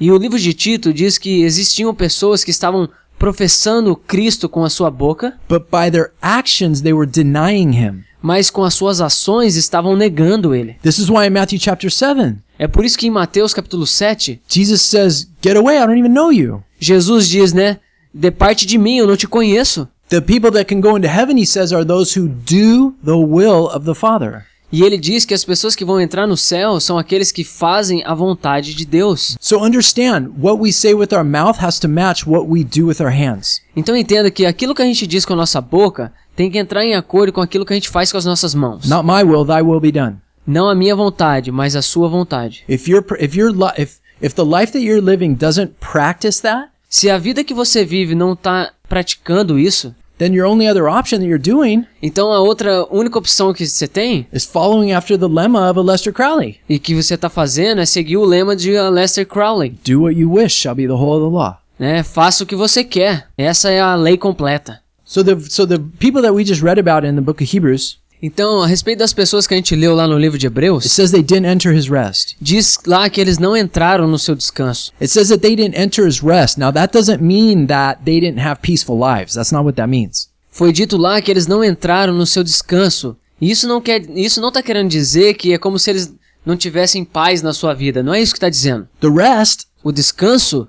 E 0.00 0.12
o 0.12 0.16
livro 0.16 0.38
de 0.38 0.54
Tito 0.54 0.92
diz 0.92 1.18
que 1.18 1.42
existiam 1.42 1.92
pessoas 1.92 2.44
que 2.44 2.52
estavam 2.52 2.88
professando 3.18 3.96
Cristo 3.96 4.48
com 4.48 4.62
a 4.62 4.70
sua 4.70 4.92
boca, 4.92 5.38
but 5.48 5.64
by 5.72 5.90
their 5.90 6.12
actions 6.22 6.80
they 6.80 6.92
were 6.92 7.10
denying 7.10 7.72
him. 7.72 8.04
mas 8.22 8.48
com 8.48 8.62
as 8.62 8.74
suas 8.74 9.00
ações 9.00 9.56
estavam 9.56 9.96
negando 9.96 10.54
ele. 10.54 10.76
This 10.82 10.98
is 10.98 11.08
why 11.08 11.26
in 11.26 11.30
Matthew 11.30 11.58
chapter 11.60 11.90
7, 11.90 12.36
É 12.60 12.68
por 12.68 12.84
isso 12.84 12.96
que 12.96 13.08
em 13.08 13.10
Mateus 13.10 13.52
capítulo 13.52 13.86
7, 13.86 14.40
Jesus 14.48 14.82
says, 14.82 15.28
Get 15.42 15.56
away, 15.56 15.78
I 15.78 15.86
don't 15.86 15.98
even 15.98 16.12
know 16.12 16.32
you. 16.32 16.62
Jesus 16.78 17.28
diz, 17.28 17.52
né? 17.52 17.78
De 18.14 18.30
parte 18.30 18.64
de 18.64 18.78
mim, 18.78 18.98
eu 18.98 19.08
não 19.08 19.16
te 19.16 19.26
conheço. 19.26 19.88
The 20.08 20.20
people 20.20 20.52
that 20.52 20.66
can 20.66 20.80
go 20.80 20.96
into 20.96 21.08
heaven, 21.08 21.36
he 21.36 21.44
says, 21.44 21.72
are 21.72 21.84
those 21.84 22.16
who 22.16 22.28
do 22.28 22.94
the 23.04 23.16
will 23.16 23.66
of 23.74 23.84
the 23.84 23.94
Father. 23.94 24.44
E 24.70 24.82
ele 24.82 24.96
diz 24.96 25.24
que 25.24 25.34
as 25.34 25.44
pessoas 25.44 25.74
que 25.74 25.84
vão 25.84 26.00
entrar 26.00 26.26
no 26.26 26.36
céu 26.36 26.78
são 26.78 26.98
aqueles 26.98 27.32
que 27.32 27.42
fazem 27.42 28.04
a 28.04 28.14
vontade 28.14 28.74
de 28.74 28.84
Deus. 28.84 29.36
So 29.40 29.64
understand, 29.64 30.30
what 30.40 30.60
we 30.60 30.72
say 30.72 30.94
with 30.94 31.12
our 31.12 31.24
mouth 31.24 31.58
has 31.60 31.78
to 31.80 31.88
match 31.88 32.26
what 32.26 32.46
we 32.48 32.64
do 32.64 32.86
with 32.86 33.00
our 33.00 33.10
hands. 33.12 33.60
Então 33.74 33.96
entenda 33.96 34.30
que 34.30 34.46
aquilo 34.46 34.74
que 34.74 34.82
a 34.82 34.86
gente 34.86 35.06
diz 35.06 35.24
com 35.24 35.32
a 35.32 35.36
nossa 35.36 35.60
boca 35.60 36.12
tem 36.36 36.50
que 36.50 36.58
entrar 36.58 36.84
em 36.84 36.94
acordo 36.94 37.32
com 37.32 37.40
aquilo 37.40 37.64
que 37.64 37.72
a 37.72 37.76
gente 37.76 37.88
faz 37.88 38.12
com 38.12 38.18
as 38.18 38.24
nossas 38.24 38.54
mãos. 38.54 38.88
Not 38.88 39.04
my 39.04 39.22
will, 39.22 39.44
thy 39.44 39.62
will 39.62 39.80
be 39.80 39.92
done. 39.92 40.16
Não 40.46 40.68
a 40.68 40.74
minha 40.74 40.94
vontade, 40.94 41.50
mas 41.50 41.74
a 41.74 41.82
sua 41.82 42.08
vontade. 42.08 42.64
If 42.68 42.88
you're 42.88 43.04
if 43.18 43.34
you're 43.34 43.54
if 43.78 43.98
if 44.20 44.34
the 44.34 44.44
life 44.44 44.72
that 44.72 44.84
you're 44.84 45.00
living 45.00 45.34
doesn't 45.34 45.74
practice 45.80 46.40
that, 46.42 46.73
Se 46.96 47.10
a 47.10 47.18
vida 47.18 47.42
que 47.42 47.52
você 47.52 47.84
vive 47.84 48.14
não 48.14 48.34
está 48.34 48.70
praticando 48.88 49.58
isso, 49.58 49.92
then 50.16 50.32
your 50.32 50.46
only 50.46 50.68
other 50.70 50.84
option 50.86 51.18
that 51.18 51.26
you're 51.26 51.42
doing 51.42 51.84
então 52.00 52.30
a 52.30 52.38
outra 52.38 52.86
única 52.88 53.18
opção 53.18 53.52
que 53.52 53.66
você 53.66 53.88
tem 53.88 54.28
is 54.32 54.44
following 54.44 54.92
after 54.92 55.18
the 55.18 55.26
lemma 55.26 55.68
of 55.68 55.76
a 55.76 55.82
Lester 55.82 56.12
Crowley. 56.12 56.60
e 56.68 56.78
que 56.78 56.94
você 56.94 57.14
está 57.16 57.28
fazendo 57.28 57.80
é 57.80 57.84
seguir 57.84 58.16
o 58.16 58.24
lema 58.24 58.54
de 58.54 58.70
Lester 58.92 59.26
Crowley, 59.26 59.70
Do 59.84 60.02
what 60.02 60.16
you 60.16 60.30
wish 60.32 60.54
shall 60.54 60.76
be 60.76 60.86
the 60.86 60.92
whole 60.92 61.20
of 61.20 61.32
the 61.32 61.36
law. 61.36 61.56
né? 61.76 62.04
Faça 62.04 62.44
o 62.44 62.46
que 62.46 62.54
você 62.54 62.84
quer. 62.84 63.26
Essa 63.36 63.72
é 63.72 63.80
a 63.80 63.96
lei 63.96 64.16
completa. 64.16 64.80
So 65.04 65.24
the 65.24 65.36
so 65.50 65.66
the 65.66 65.78
people 65.98 66.22
that 66.22 66.32
we 66.32 66.44
just 66.44 66.62
read 66.62 66.78
about 66.78 67.04
in 67.04 67.16
the 67.16 67.20
book 67.20 67.42
of 67.42 67.56
Hebrews, 67.56 67.98
Então, 68.26 68.62
a 68.62 68.66
respeito 68.66 69.00
das 69.00 69.12
pessoas 69.12 69.46
que 69.46 69.52
a 69.52 69.56
gente 69.58 69.76
leu 69.76 69.94
lá 69.94 70.08
no 70.08 70.18
livro 70.18 70.38
de 70.38 70.46
it 70.46 70.54
Hebreus, 70.54 70.84
says 70.90 71.10
they 71.10 71.22
didn't 71.22 71.46
enter 71.46 71.76
his 71.76 71.90
rest. 71.90 72.36
diz 72.40 72.78
lá 72.86 73.10
que 73.10 73.20
eles 73.20 73.38
não 73.38 73.54
entraram 73.54 74.08
no 74.08 74.18
seu 74.18 74.34
descanso. 74.34 74.94
It 74.98 75.12
says 75.12 75.28
that 75.28 75.42
they 75.42 75.54
didn't 75.54 75.78
enter 75.78 76.06
his 76.06 76.22
rest. 76.22 76.56
Now 76.58 76.72
that 76.72 76.90
doesn't 76.90 77.22
mean 77.22 77.66
that 77.66 78.00
they 78.02 78.18
didn't 78.20 78.40
have 78.40 78.62
peaceful 78.62 78.96
lives. 78.98 79.34
That's 79.34 79.52
not 79.52 79.64
what 79.64 79.76
that 79.76 79.90
means. 79.90 80.30
Foi 80.50 80.72
dito 80.72 80.96
lá 80.96 81.20
que 81.20 81.30
eles 81.30 81.46
não 81.46 81.62
entraram 81.62 82.14
no 82.14 82.24
seu 82.24 82.42
descanso. 82.42 83.14
Isso 83.38 83.68
não 83.68 83.78
quer, 83.78 84.00
isso 84.16 84.40
não 84.40 84.48
está 84.48 84.62
querendo 84.62 84.88
dizer 84.88 85.34
que 85.34 85.52
é 85.52 85.58
como 85.58 85.78
se 85.78 85.90
eles 85.90 86.14
não 86.46 86.56
tivessem 86.56 87.04
paz 87.04 87.42
na 87.42 87.52
sua 87.52 87.74
vida. 87.74 88.02
Não 88.02 88.14
é 88.14 88.22
isso 88.22 88.32
que 88.32 88.38
está 88.38 88.48
dizendo. 88.48 88.88
The 89.00 89.10
rest, 89.10 89.66
O 89.82 89.92
descanso, 89.92 90.66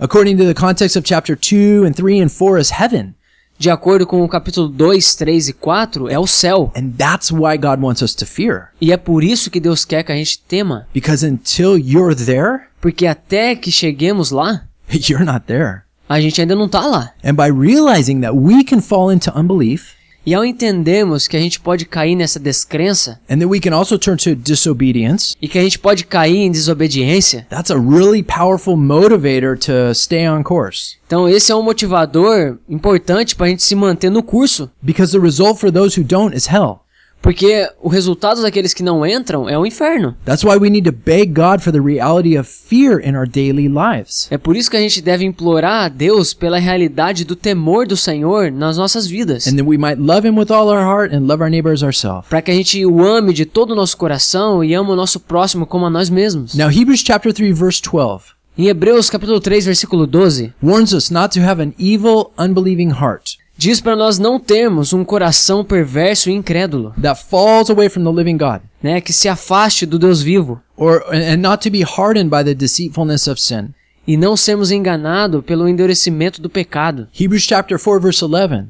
according 0.00 0.38
to 0.38 0.44
the 0.44 0.54
context 0.54 0.96
of 0.96 1.06
chapter 1.06 1.36
2 1.36 1.84
and 1.84 1.92
3 1.92 2.22
and 2.22 2.30
4 2.30 2.58
is 2.58 2.70
heaven. 2.70 3.14
De 3.58 3.70
acordo 3.70 4.06
com 4.06 4.22
o 4.22 4.28
capítulo 4.28 4.68
2, 4.68 5.14
3 5.14 5.48
e 5.48 5.52
4, 5.52 6.08
é 6.08 6.18
o 6.18 6.26
céu. 6.26 6.72
And 6.76 6.90
that's 6.96 7.30
why 7.30 7.56
God 7.56 7.80
wants 7.80 8.02
us 8.02 8.14
to 8.16 8.26
fear. 8.26 8.68
E 8.80 8.92
é 8.92 8.96
por 8.96 9.22
isso 9.22 9.50
que 9.50 9.60
Deus 9.60 9.84
quer 9.84 10.02
que 10.02 10.12
a 10.12 10.16
gente 10.16 10.38
tema. 10.40 10.86
Because 10.92 11.24
until 11.26 11.78
you're 11.78 12.14
there, 12.14 12.64
Porque 12.80 13.06
até 13.06 13.54
que 13.54 13.70
cheguemos 13.70 14.30
lá, 14.30 14.64
you're 15.08 15.24
not 15.24 15.46
there. 15.46 15.82
a 16.08 16.20
gente 16.20 16.40
ainda 16.40 16.54
não 16.54 16.66
está 16.66 16.84
lá. 16.86 17.12
And 17.24 17.34
by 17.34 17.48
realizing 17.50 18.20
that 18.20 18.34
we 18.36 18.62
can 18.64 18.80
fall 18.80 19.10
into 19.12 19.30
unbelief 19.38 19.94
E 20.26 20.32
ao 20.34 20.44
entendermos 20.44 21.28
que 21.28 21.36
a 21.36 21.40
gente 21.40 21.60
pode 21.60 21.84
cair 21.84 22.14
nessa 22.16 22.40
descrença 22.40 23.20
and 23.28 23.38
that 23.38 23.46
we 23.46 23.60
can 23.60 23.76
also 23.76 23.98
turn 23.98 24.16
to 24.16 24.34
disobedience, 24.34 25.36
e 25.40 25.46
que 25.46 25.58
a 25.58 25.62
gente 25.62 25.78
pode 25.78 26.04
cair 26.04 26.38
em 26.38 26.50
desobediência, 26.50 27.46
that's 27.50 27.70
a 27.70 27.78
really 27.78 28.22
powerful 28.22 28.76
motivator 28.76 29.58
to 29.58 29.94
stay 29.94 30.26
on 30.26 30.42
course. 30.42 30.96
então 31.06 31.28
esse 31.28 31.52
é 31.52 31.54
um 31.54 31.62
motivador 31.62 32.58
importante 32.68 33.36
para 33.36 33.46
a 33.46 33.48
gente 33.50 33.62
se 33.62 33.74
manter 33.74 34.10
no 34.10 34.22
curso. 34.22 34.70
Because 34.82 35.12
the 35.12 35.22
result 35.22 35.58
for 35.60 35.70
those 35.70 36.00
who 36.00 36.06
don't 36.06 36.34
is 36.34 36.46
hell. 36.46 36.83
Porque 37.24 37.66
o 37.80 37.88
resultado 37.88 38.42
daqueles 38.42 38.74
que 38.74 38.82
não 38.82 39.04
entram 39.06 39.48
é 39.48 39.58
o 39.58 39.64
inferno. 39.64 40.14
That's 40.26 40.44
why 40.44 40.58
we 40.58 40.68
need 40.68 40.84
to 40.84 40.92
beg 40.94 41.32
God 41.32 41.62
for 41.62 41.72
the 41.72 41.80
reality 41.80 42.36
of 42.36 42.46
fear 42.46 43.00
in 43.00 43.16
our 43.16 43.26
daily 43.26 43.66
lives. 43.66 44.28
É 44.30 44.36
por 44.36 44.54
isso 44.54 44.70
que 44.70 44.76
a 44.76 44.80
gente 44.80 45.00
deve 45.00 45.24
implorar 45.24 45.86
a 45.86 45.88
Deus 45.88 46.34
pela 46.34 46.58
realidade 46.58 47.24
do 47.24 47.34
temor 47.34 47.86
do 47.86 47.96
Senhor 47.96 48.52
nas 48.52 48.76
nossas 48.76 49.06
vidas. 49.06 49.46
And 49.46 49.56
that 49.56 49.66
we 49.66 49.78
might 49.78 49.98
love 49.98 50.28
Him 50.28 50.38
with 50.38 50.50
all 50.50 50.68
our 50.68 50.84
heart 50.84 51.14
and 51.14 51.20
love 51.20 51.42
our 51.42 51.48
neighbor 51.48 51.72
as 51.72 51.82
ourselves. 51.82 52.28
Para 52.28 52.42
que 52.42 52.50
a 52.50 52.54
gente 52.54 52.84
o 52.84 53.02
ame 53.02 53.32
de 53.32 53.46
todo 53.46 53.70
o 53.70 53.74
nosso 53.74 53.96
coração 53.96 54.62
e 54.62 54.74
ame 54.74 54.90
o 54.90 54.96
nosso 54.96 55.18
próximo 55.18 55.64
como 55.64 55.86
a 55.86 55.90
nós 55.90 56.10
mesmos. 56.10 56.54
Now, 56.54 56.70
Hebrews 56.70 57.02
chapter 57.02 57.32
3, 57.32 57.58
verse 57.58 57.80
12 57.80 58.34
Em 58.58 58.66
Hebreus 58.66 59.08
capítulo 59.08 59.40
3, 59.40 59.64
versículo 59.64 60.06
12, 60.06 60.52
warns 60.62 60.92
us 60.92 61.08
not 61.08 61.32
to 61.32 61.42
have 61.42 61.62
an 61.62 61.72
evil, 61.78 62.32
unbelieving 62.38 62.90
heart 62.90 63.42
diz 63.56 63.80
para 63.80 63.96
nós 63.96 64.18
não 64.18 64.38
termos 64.38 64.92
um 64.92 65.04
coração 65.04 65.64
perverso 65.64 66.30
e 66.30 66.32
incrédulo, 66.32 66.94
that 67.00 67.22
falls 67.22 67.70
away 67.70 67.88
from 67.88 68.04
the 68.04 68.10
living 68.10 68.36
God, 68.36 68.60
né, 68.82 69.00
que 69.00 69.12
se 69.12 69.28
afaste 69.28 69.86
do 69.86 69.98
Deus 69.98 70.22
vivo 70.22 70.60
or 70.76 71.04
and 71.12 71.36
not 71.38 71.62
to 71.62 71.70
be 71.70 71.82
hardened 71.82 72.30
by 72.30 72.44
the 72.44 72.54
deceitfulness 72.54 73.26
of 73.26 73.40
sin. 73.40 73.70
e 74.06 74.16
não 74.16 74.36
sermos 74.36 74.70
enganados 74.70 75.42
pelo 75.44 75.66
endurecimento 75.66 76.40
do 76.42 76.50
pecado. 76.50 77.08
Hebrews 77.18 77.44
chapter 77.44 77.78
4, 77.78 78.00
verse 78.00 78.24
11 78.24 78.68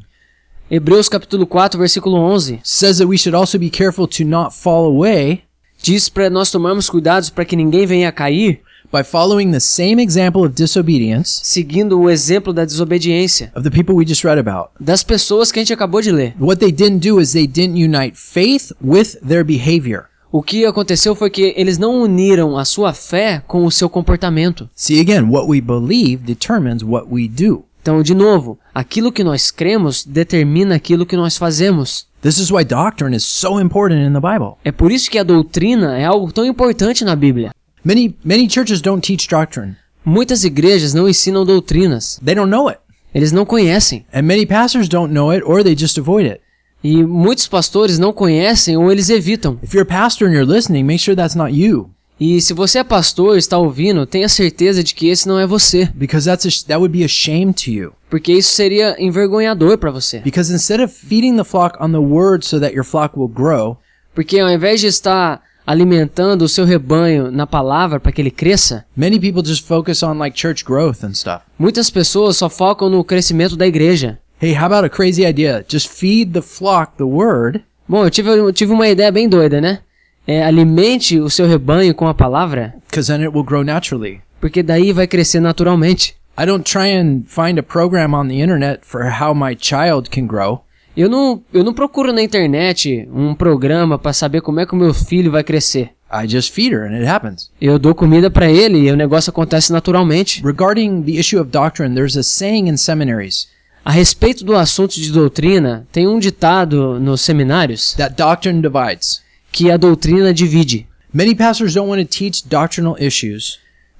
Hebreus 0.70 1.08
capítulo 1.08 1.46
4, 1.46 1.78
versículo 1.78 2.16
11, 2.16 2.60
says 2.62 2.98
that 2.98 3.08
we 3.08 3.18
should 3.18 3.34
also 3.34 3.58
be 3.58 3.68
careful 3.68 4.06
to 4.06 4.24
not 4.24 4.54
fall 4.54 4.86
away 4.86 5.42
diz 5.84 6.08
para 6.08 6.30
nós 6.30 6.50
tomarmos 6.50 6.88
cuidados 6.88 7.28
para 7.28 7.44
que 7.44 7.54
ninguém 7.54 7.84
venha 7.84 8.08
a 8.08 8.12
cair, 8.12 8.62
by 8.94 9.02
following 9.02 9.50
the 9.50 9.58
same 9.58 10.00
example 10.00 10.44
of 10.44 10.54
disobedience 10.54 11.40
seguindo 11.42 12.00
o 12.00 12.08
exemplo 12.08 12.52
da 12.52 12.64
desobediência 12.64 13.50
of 13.56 13.68
the 13.68 13.76
people 13.76 13.96
we 13.96 14.06
just 14.06 14.22
read 14.22 14.38
about. 14.38 14.70
das 14.78 15.02
pessoas 15.02 15.50
que 15.50 15.58
a 15.58 15.62
gente 15.62 15.72
acabou 15.72 16.00
de 16.00 16.12
ler. 16.12 16.32
What 16.38 16.60
they 16.60 16.70
didn't 16.70 17.00
do 17.00 17.20
is 17.20 17.32
they 17.32 17.48
didn't 17.48 17.76
unite 17.76 18.16
faith 18.16 18.72
with 18.80 19.18
their 19.26 19.44
behavior. 19.44 20.04
O 20.30 20.42
que 20.42 20.64
aconteceu 20.64 21.16
foi 21.16 21.28
que 21.28 21.52
eles 21.56 21.76
não 21.76 22.02
uniram 22.02 22.56
a 22.56 22.64
sua 22.64 22.92
fé 22.92 23.42
com 23.46 23.64
o 23.64 23.70
seu 23.70 23.88
comportamento. 23.88 24.70
See 24.74 25.00
again, 25.00 25.28
what 25.28 25.48
we 25.48 25.60
believe 25.60 26.24
determines 26.24 26.84
what 26.84 27.08
we 27.10 27.28
do. 27.28 27.64
Então, 27.82 28.02
de 28.02 28.14
novo, 28.14 28.58
aquilo 28.74 29.12
que 29.12 29.22
nós 29.22 29.50
cremos 29.50 30.04
determina 30.04 30.76
aquilo 30.76 31.04
que 31.04 31.16
nós 31.16 31.36
fazemos. 31.36 32.06
This 32.22 32.38
is 32.38 32.50
why 32.50 32.64
doctrine 32.64 33.14
is 33.14 33.24
so 33.24 33.60
important 33.60 34.00
in 34.00 34.12
the 34.12 34.20
Bible. 34.20 34.54
É 34.64 34.72
por 34.72 34.90
isso 34.90 35.10
que 35.10 35.18
a 35.18 35.22
doutrina 35.22 35.98
é 35.98 36.04
algo 36.04 36.32
tão 36.32 36.46
importante 36.46 37.04
na 37.04 37.14
Bíblia. 37.14 37.52
Many 37.84 38.16
many 38.24 38.48
churches 38.48 38.80
don't 38.80 39.00
teach 39.06 39.28
doctrine. 39.28 39.76
Muitas 40.04 40.44
igrejas 40.44 40.94
não 40.94 41.08
ensinam 41.08 41.44
doutrinas. 41.44 42.20
They 42.24 42.34
don't 42.34 42.50
know 42.50 42.68
it. 42.68 42.78
Eles 43.14 43.32
não 43.32 43.44
conhecem. 43.44 44.04
And 44.12 44.22
many 44.22 44.46
pastors 44.46 44.88
don't 44.88 45.12
know 45.12 45.30
it 45.30 45.44
or 45.44 45.62
they 45.62 45.76
just 45.76 45.98
avoid 45.98 46.26
it. 46.26 46.40
E 46.82 47.02
muitos 47.02 47.46
pastores 47.46 47.98
não 47.98 48.12
conhecem 48.12 48.76
ou 48.76 48.90
eles 48.90 49.08
evitam. 49.08 49.58
If 49.62 49.72
you're 49.74 49.88
a 49.88 50.00
pastor 50.00 50.28
and 50.28 50.32
you're 50.34 50.50
listening, 50.50 50.82
make 50.84 51.02
sure 51.02 51.16
that's 51.16 51.34
not 51.34 51.52
you 51.54 51.90
E 52.20 52.40
se 52.40 52.54
você 52.54 52.78
é 52.78 52.84
pastor 52.84 53.34
e 53.34 53.38
está 53.38 53.58
ouvindo, 53.58 54.06
tenha 54.06 54.28
certeza 54.28 54.84
de 54.84 54.94
que 54.94 55.08
esse 55.08 55.26
não 55.26 55.38
é 55.38 55.46
você. 55.46 55.88
because 55.94 56.24
that's 56.24 56.46
a, 56.46 56.66
that 56.68 56.78
would 56.78 56.96
be 56.96 57.04
a 57.04 57.08
shame 57.08 57.52
to 57.52 57.70
you. 57.70 57.92
Porque 58.08 58.32
isso 58.32 58.52
seria 58.52 58.94
envergonhador 59.02 59.76
para 59.78 59.90
você. 59.90 60.20
Because 60.20 60.52
instead 60.52 60.80
of 60.82 60.94
feeding 60.94 61.36
the 61.36 61.44
flock 61.44 61.76
on 61.82 61.90
the 61.90 61.98
word 61.98 62.46
so 62.46 62.60
that 62.60 62.72
your 62.74 62.84
flock 62.84 63.18
will 63.18 63.28
grow, 63.28 63.76
Porque 64.14 64.38
ao 64.38 64.48
invés 64.48 64.80
de 64.80 64.86
estar 64.86 65.42
alimentando 65.66 66.42
o 66.42 66.48
seu 66.48 66.64
rebanho 66.64 67.30
na 67.30 67.46
palavra 67.46 67.98
para 67.98 68.12
que 68.12 68.20
ele 68.20 68.30
cresça, 68.30 68.84
many 68.96 69.18
people 69.18 69.44
just 69.44 69.66
focus 69.66 70.02
on 70.02 70.18
like 70.18 70.38
church 70.38 70.64
growth 70.64 71.02
and 71.04 71.14
stuff. 71.14 71.40
muitas 71.58 71.90
pessoas 71.90 72.36
só 72.36 72.48
focam 72.48 72.88
no 72.88 73.04
crescimento 73.04 73.56
da 73.56 73.66
igreja. 73.66 74.18
Hey, 74.40 74.52
how 74.54 74.66
about 74.66 74.84
a 74.84 74.90
crazy 74.90 75.24
idea? 75.24 75.64
Just 75.68 75.88
feed 75.88 76.32
the 76.32 76.42
flock 76.42 76.92
the 76.96 77.04
word 77.04 77.62
Bom, 77.88 78.04
eu 78.04 78.10
tive, 78.10 78.30
eu 78.30 78.52
tive 78.52 78.72
uma 78.72 78.88
ideia 78.88 79.12
bem 79.12 79.28
doida, 79.28 79.60
né? 79.60 79.80
É, 80.26 80.42
alimente 80.42 81.20
o 81.20 81.28
seu 81.28 81.46
rebanho 81.46 81.94
com 81.94 82.08
a 82.08 82.14
palavra, 82.14 82.74
because 82.88 83.12
then 83.12 83.22
it 83.22 83.34
will 83.34 83.44
grow 83.44 83.62
naturally. 83.62 84.22
porque 84.40 84.62
daí 84.62 84.90
vai 84.92 85.06
crescer 85.06 85.38
naturalmente. 85.40 86.14
I 86.38 86.46
don't 86.46 86.64
try 86.64 86.90
and 86.90 87.24
find 87.26 87.58
a 87.58 87.62
program 87.62 88.14
on 88.14 88.28
the 88.28 88.40
internet 88.40 88.80
for 88.82 89.04
how 89.20 89.34
my 89.34 89.54
child 89.54 90.10
can 90.10 90.26
grow. 90.26 90.62
Eu 90.96 91.08
não, 91.08 91.42
eu 91.52 91.64
não 91.64 91.74
procuro 91.74 92.12
na 92.12 92.22
internet 92.22 93.08
um 93.12 93.34
programa 93.34 93.98
para 93.98 94.12
saber 94.12 94.40
como 94.40 94.60
é 94.60 94.66
que 94.66 94.74
o 94.74 94.76
meu 94.76 94.94
filho 94.94 95.30
vai 95.30 95.42
crescer. 95.42 95.90
I 96.12 96.28
just 96.28 96.52
feed 96.52 96.72
her 96.72 96.82
and 96.82 96.94
it 96.94 97.06
happens. 97.06 97.50
Eu 97.60 97.78
dou 97.78 97.94
comida 97.94 98.30
para 98.30 98.48
ele 98.48 98.78
e 98.78 98.90
o 98.92 98.96
negócio 98.96 99.30
acontece 99.30 99.72
naturalmente. 99.72 100.40
Regarding 100.44 101.02
the 101.02 101.12
issue 101.12 101.40
of 101.40 101.50
doctrine, 101.50 101.94
there's 101.94 102.16
a 102.16 102.22
saying 102.22 102.68
in 102.68 102.76
seminaries 102.76 103.48
A 103.84 103.90
respeito 103.90 104.44
do 104.44 104.54
assunto 104.56 104.94
de 104.94 105.12
doutrina, 105.12 105.86
tem 105.92 106.06
um 106.06 106.18
ditado 106.18 106.98
nos 107.00 107.20
seminários 107.20 107.94
that 107.94 108.14
doctrine 108.16 108.62
divides. 108.62 109.20
que 109.52 109.70
a 109.70 109.76
doutrina 109.76 110.32
divide. 110.32 110.86
Many 111.12 111.34
pastors 111.34 111.74
don't 111.74 111.88
want 111.88 112.00
to 112.00 112.08
teach 112.08 112.48
doctrinal 112.48 112.96
issues 112.98 113.58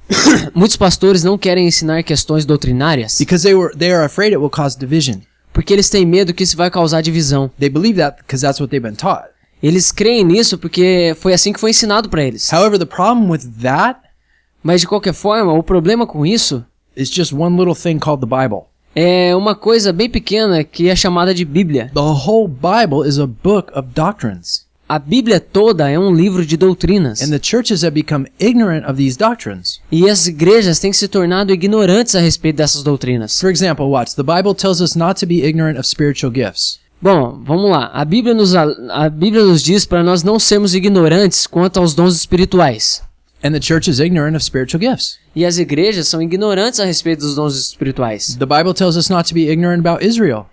Muitos 0.55 0.77
pastores 0.77 1.25
não 1.25 1.37
querem 1.39 1.67
ensinar 1.67 2.03
questões 2.03 2.45
doutrinárias 2.45 3.19
because 3.19 3.43
they 3.43 3.55
were 3.55 3.75
they 3.77 3.91
are 3.93 4.05
afraid 4.05 4.33
it 4.33 4.39
will 4.39 4.51
cause 4.51 4.79
division. 4.79 5.21
Porque 5.55 5.73
eles 5.73 5.88
têm 5.88 6.05
medo 6.05 6.35
que 6.35 6.43
isso 6.43 6.57
vai 6.57 6.71
causar 6.71 7.01
divisão. 7.01 7.51
They 7.59 7.71
believe 7.71 7.99
that 7.99 8.19
because 8.19 8.43
that's 8.45 8.61
what 8.61 8.71
they've 8.71 8.87
been 8.87 8.97
taught. 8.97 9.29
Eles 9.62 9.90
creem 9.90 10.23
nisso 10.25 10.59
porque 10.59 11.17
foi 11.19 11.33
assim 11.33 11.51
que 11.51 11.61
foi 11.61 11.71
ensinado 11.71 12.11
para 12.11 12.23
eles. 12.23 12.53
However, 12.53 12.79
the 12.79 12.85
problem 12.85 13.31
with 13.31 13.49
that 13.62 14.01
Mas 14.62 14.81
de 14.81 14.88
qualquer 14.88 15.12
forma, 15.12 15.53
o 15.53 15.62
problema 15.62 16.07
com 16.07 16.25
isso 16.25 16.64
is 16.97 17.11
just 17.11 17.33
one 17.33 17.57
little 17.57 17.75
thing 17.75 17.99
called 17.99 18.21
the 18.21 18.27
Bible. 18.27 18.64
é 18.97 19.35
uma 19.37 19.55
coisa 19.55 19.93
bem 19.93 20.09
pequena 20.09 20.62
que 20.64 20.88
é 20.88 20.97
chamada 20.97 21.35
de 21.35 21.45
Bíblia. 21.45 21.90
The 21.93 22.01
whole 22.01 22.49
Bible 22.49 23.07
is 23.07 23.19
a 23.19 23.27
book 23.27 23.71
of 23.77 23.88
doctrines. 23.95 24.67
A 24.87 24.99
Bíblia 24.99 25.40
toda 25.40 25.88
é 25.88 25.99
um 25.99 26.14
livro 26.14 26.44
de 26.44 26.59
doutrinas. 26.59 27.23
And 27.23 27.31
the 27.31 27.40
churches 27.42 27.83
have 27.83 27.94
become 27.94 28.27
ignorant 28.38 28.85
of 28.87 28.97
these 28.97 29.16
doctrines. 29.16 29.81
E 29.90 30.11
as 30.11 30.27
igrejas 30.27 30.79
têm 30.79 30.92
se 30.92 31.09
tornado 31.09 31.53
ignorantes 31.53 32.14
a 32.14 32.20
respeito 32.20 32.57
dessas 32.57 32.83
doutrinas. 32.83 33.40
For 33.40 33.49
example, 33.49 33.87
watch. 33.87 34.14
The 34.14 34.23
Bible 34.23 34.55
tells 34.55 34.83
us 34.83 34.94
not 34.94 35.18
to 35.20 35.27
be 35.27 35.42
ignorant 35.42 35.79
of 35.79 35.88
spiritual 35.88 36.31
gifts. 36.31 36.81
Bom, 37.01 37.42
vamos 37.44 37.70
lá. 37.70 37.90
A 37.94 38.05
Bíblia 38.05 38.35
nos, 38.35 38.55
a 38.55 39.09
Bíblia 39.09 39.42
nos 39.42 39.62
diz 39.62 39.87
para 39.87 40.03
nós 40.03 40.23
não 40.23 40.38
sermos 40.38 40.75
ignorantes 40.75 41.47
quanto 41.47 41.79
aos 41.79 41.94
dons 41.94 42.14
espirituais. 42.14 43.03
And 43.42 43.53
the 43.53 43.61
church 43.61 43.90
is 43.90 44.01
ignorant 44.01 44.37
of 44.37 44.44
spiritual 44.44 44.81
gifts. 44.81 45.18
E 45.35 45.47
as 45.47 45.59
igrejas 45.59 46.09
são 46.09 46.23
ignorantes 46.23 46.79
a 46.79 46.85
respeito 46.85 47.20
dos 47.20 47.35
dons 47.35 47.57
espirituais. 47.59 48.37
The 48.38 48.47
Bible 48.47 48.75
tells 48.75 48.97
us 48.97 49.09
not 49.09 49.29
to 49.29 49.35
be 49.35 49.49
ignorant 49.51 49.81
about 49.81 50.05
Israel. 50.05 50.47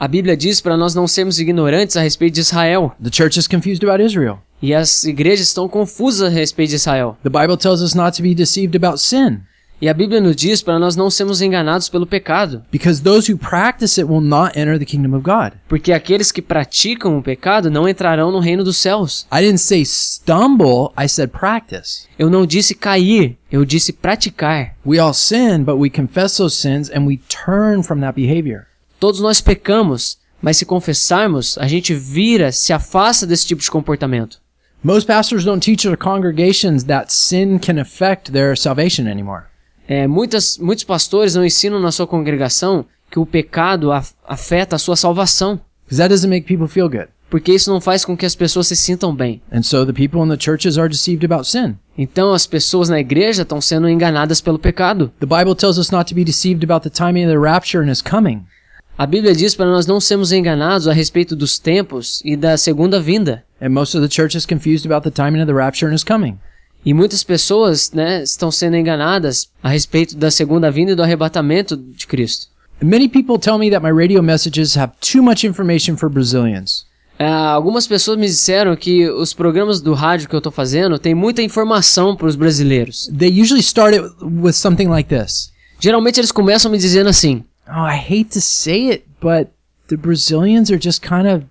A 0.00 0.06
Bíblia 0.06 0.36
diz 0.36 0.60
para 0.60 0.76
nós 0.76 0.94
não 0.94 1.08
sermos 1.08 1.40
ignorantes 1.40 1.96
a 1.96 2.00
respeito 2.00 2.34
de 2.34 2.40
Israel. 2.40 2.92
The 3.02 3.10
church 3.12 3.36
is 3.36 3.48
confused 3.48 3.82
about 3.82 4.00
Israel. 4.00 4.38
E 4.62 4.72
as 4.72 5.02
igrejas 5.02 5.48
estão 5.48 5.68
confusas 5.68 6.22
a 6.22 6.28
respeito 6.28 6.70
de 6.70 6.76
Israel. 6.76 7.16
The 7.24 7.28
Bible 7.28 7.56
tells 7.56 7.82
us 7.82 7.94
not 7.94 8.16
to 8.16 8.22
be 8.22 8.32
deceived 8.32 8.76
about 8.76 9.02
sin. 9.02 9.40
E 9.82 9.88
a 9.88 9.94
Bíblia 9.94 10.20
nos 10.20 10.36
diz 10.36 10.62
para 10.62 10.78
nós 10.78 10.94
não 10.94 11.10
sermos 11.10 11.42
enganados 11.42 11.88
pelo 11.88 12.06
pecado. 12.06 12.62
Because 12.70 13.02
those 13.02 13.28
who 13.28 13.36
practice 13.36 14.00
it 14.00 14.08
will 14.08 14.20
not 14.20 14.56
enter 14.56 14.78
the 14.78 14.84
kingdom 14.84 15.16
of 15.16 15.24
God. 15.24 15.58
Porque 15.66 15.92
aqueles 15.92 16.30
que 16.30 16.40
praticam 16.40 17.18
o 17.18 17.22
pecado 17.22 17.68
não 17.68 17.88
entrarão 17.88 18.30
no 18.30 18.38
reino 18.38 18.62
dos 18.62 18.76
céus. 18.76 19.26
I 19.32 19.40
didn't 19.40 19.58
say 19.58 19.84
stumble, 19.84 20.92
I 20.96 21.08
said 21.08 21.32
practice. 21.32 22.06
Eu 22.16 22.30
não 22.30 22.46
disse 22.46 22.72
cair, 22.72 23.36
eu 23.50 23.64
disse 23.64 23.92
praticar. 23.92 24.76
We 24.86 25.00
all 25.00 25.12
sin, 25.12 25.64
but 25.64 25.74
we 25.74 25.90
confess 25.90 26.36
those 26.36 26.56
sins 26.56 26.88
and 26.88 27.04
we 27.04 27.18
turn 27.28 27.82
from 27.82 27.98
that 28.02 28.14
behavior. 28.14 28.68
Todos 29.00 29.20
nós 29.20 29.40
pecamos, 29.40 30.18
mas 30.42 30.56
se 30.56 30.66
confessarmos, 30.66 31.56
a 31.58 31.66
gente 31.68 31.94
vira, 31.94 32.50
se 32.52 32.72
afasta 32.72 33.26
desse 33.26 33.46
tipo 33.46 33.62
de 33.62 33.70
comportamento. 33.70 34.38
Most 34.82 35.06
pastors 35.06 35.44
don't 35.44 35.64
teach 35.64 35.82
their 35.82 35.96
congregations 35.96 36.84
that 36.84 37.12
sin 37.12 37.58
can 37.58 37.80
affect 37.80 38.30
their 38.32 38.56
salvation 38.56 39.06
anymore. 39.08 39.44
É, 39.88 40.06
muitas, 40.06 40.58
muitos 40.58 40.84
pastores 40.84 41.34
não 41.34 41.44
ensinam 41.44 41.80
na 41.80 41.90
sua 41.90 42.06
congregação 42.06 42.84
que 43.10 43.18
o 43.18 43.26
pecado 43.26 43.90
af- 43.90 44.12
afeta 44.26 44.76
a 44.76 44.78
sua 44.78 44.96
salvação, 44.96 45.60
that 45.88 46.08
doesn't 46.08 46.28
make 46.28 46.46
people 46.46 46.68
feel 46.68 46.88
good. 46.88 47.08
porque 47.30 47.52
isso 47.52 47.70
não 47.70 47.78
faz 47.80 48.04
com 48.06 48.16
que 48.16 48.24
as 48.24 48.34
pessoas 48.34 48.68
se 48.68 48.76
sintam 48.76 49.14
bem. 49.14 49.42
And 49.52 49.62
so 49.62 49.84
the 49.84 49.92
people 49.92 50.20
in 50.22 50.28
the 50.34 50.42
churches 50.42 50.78
are 50.78 50.88
deceived 50.88 51.24
about 51.24 51.46
sin. 51.48 51.76
Então 51.96 52.32
as 52.32 52.46
pessoas 52.46 52.88
na 52.88 52.98
igreja 53.00 53.42
estão 53.42 53.60
sendo 53.60 53.86
enganadas 53.88 54.40
pelo 54.40 54.58
pecado. 54.58 55.12
The 55.20 55.26
Bible 55.26 55.54
tells 55.54 55.76
us 55.78 55.90
not 55.90 56.08
to 56.08 56.14
be 56.14 56.24
deceived 56.24 56.62
about 56.64 56.88
the 56.88 56.94
timing 56.94 57.24
of 57.26 57.32
the 57.32 57.38
rapture 57.38 57.82
and 57.84 57.90
his 57.90 58.00
coming. 58.00 58.44
A 58.98 59.06
Bíblia 59.06 59.32
diz 59.32 59.54
para 59.54 59.70
nós 59.70 59.86
não 59.86 60.00
sermos 60.00 60.32
enganados 60.32 60.88
a 60.88 60.92
respeito 60.92 61.36
dos 61.36 61.56
tempos 61.56 62.20
e 62.24 62.36
da 62.36 62.56
segunda 62.56 62.98
vinda. 62.98 63.44
And 63.62 63.68
most 63.68 63.96
of 63.96 64.04
the 64.04 64.12
church 64.12 64.36
is 64.36 64.44
confused 64.44 64.84
about 64.84 65.08
the 65.08 65.14
timing 65.14 65.40
of 65.40 65.46
the 65.46 65.56
rapture 65.56 65.88
and 65.88 65.94
his 65.94 66.02
coming. 66.02 66.36
E 66.84 66.92
muitas 66.92 67.22
pessoas 67.22 67.92
né, 67.92 68.24
estão 68.24 68.50
sendo 68.50 68.74
enganadas 68.74 69.50
a 69.62 69.68
respeito 69.68 70.16
da 70.16 70.32
segunda 70.32 70.68
vinda 70.68 70.90
e 70.90 70.94
do 70.96 71.02
arrebatamento 71.04 71.76
de 71.76 72.08
Cristo. 72.08 72.48
Many 72.82 73.08
people 73.08 73.38
tell 73.38 73.56
me 73.56 73.70
that 73.70 73.84
my 73.84 73.92
radio 73.92 74.20
messages 74.20 74.76
have 74.76 74.94
too 75.00 75.22
much 75.22 75.46
information 75.46 75.96
for 75.96 76.10
Brazilians. 76.10 76.84
É, 77.20 77.28
algumas 77.28 77.86
pessoas 77.86 78.18
me 78.18 78.26
disseram 78.26 78.74
que 78.74 79.08
os 79.08 79.32
programas 79.32 79.80
do 79.80 79.94
rádio 79.94 80.28
que 80.28 80.34
eu 80.34 80.38
estou 80.38 80.50
fazendo 80.50 80.98
têm 80.98 81.14
muita 81.14 81.40
informação 81.40 82.16
para 82.16 82.26
os 82.26 82.34
brasileiros. 82.34 83.08
They 83.16 83.40
usually 83.40 83.60
start 83.60 83.94
it 83.94 84.04
with 84.24 84.54
something 84.54 84.88
like 84.88 85.08
this. 85.08 85.52
Geralmente 85.78 86.18
eles 86.18 86.32
começam 86.32 86.68
me 86.68 86.78
dizendo 86.78 87.08
assim: 87.08 87.44
Oh, 87.68 87.82
I 87.82 87.96
hate 87.96 88.30
to 88.30 88.40
say 88.40 88.88
it, 88.88 89.06
but 89.20 89.50
the 89.88 89.96
Brazilians 89.96 90.70
are 90.70 90.78
just 90.78 91.02
kind 91.02 91.26
of 91.28 91.44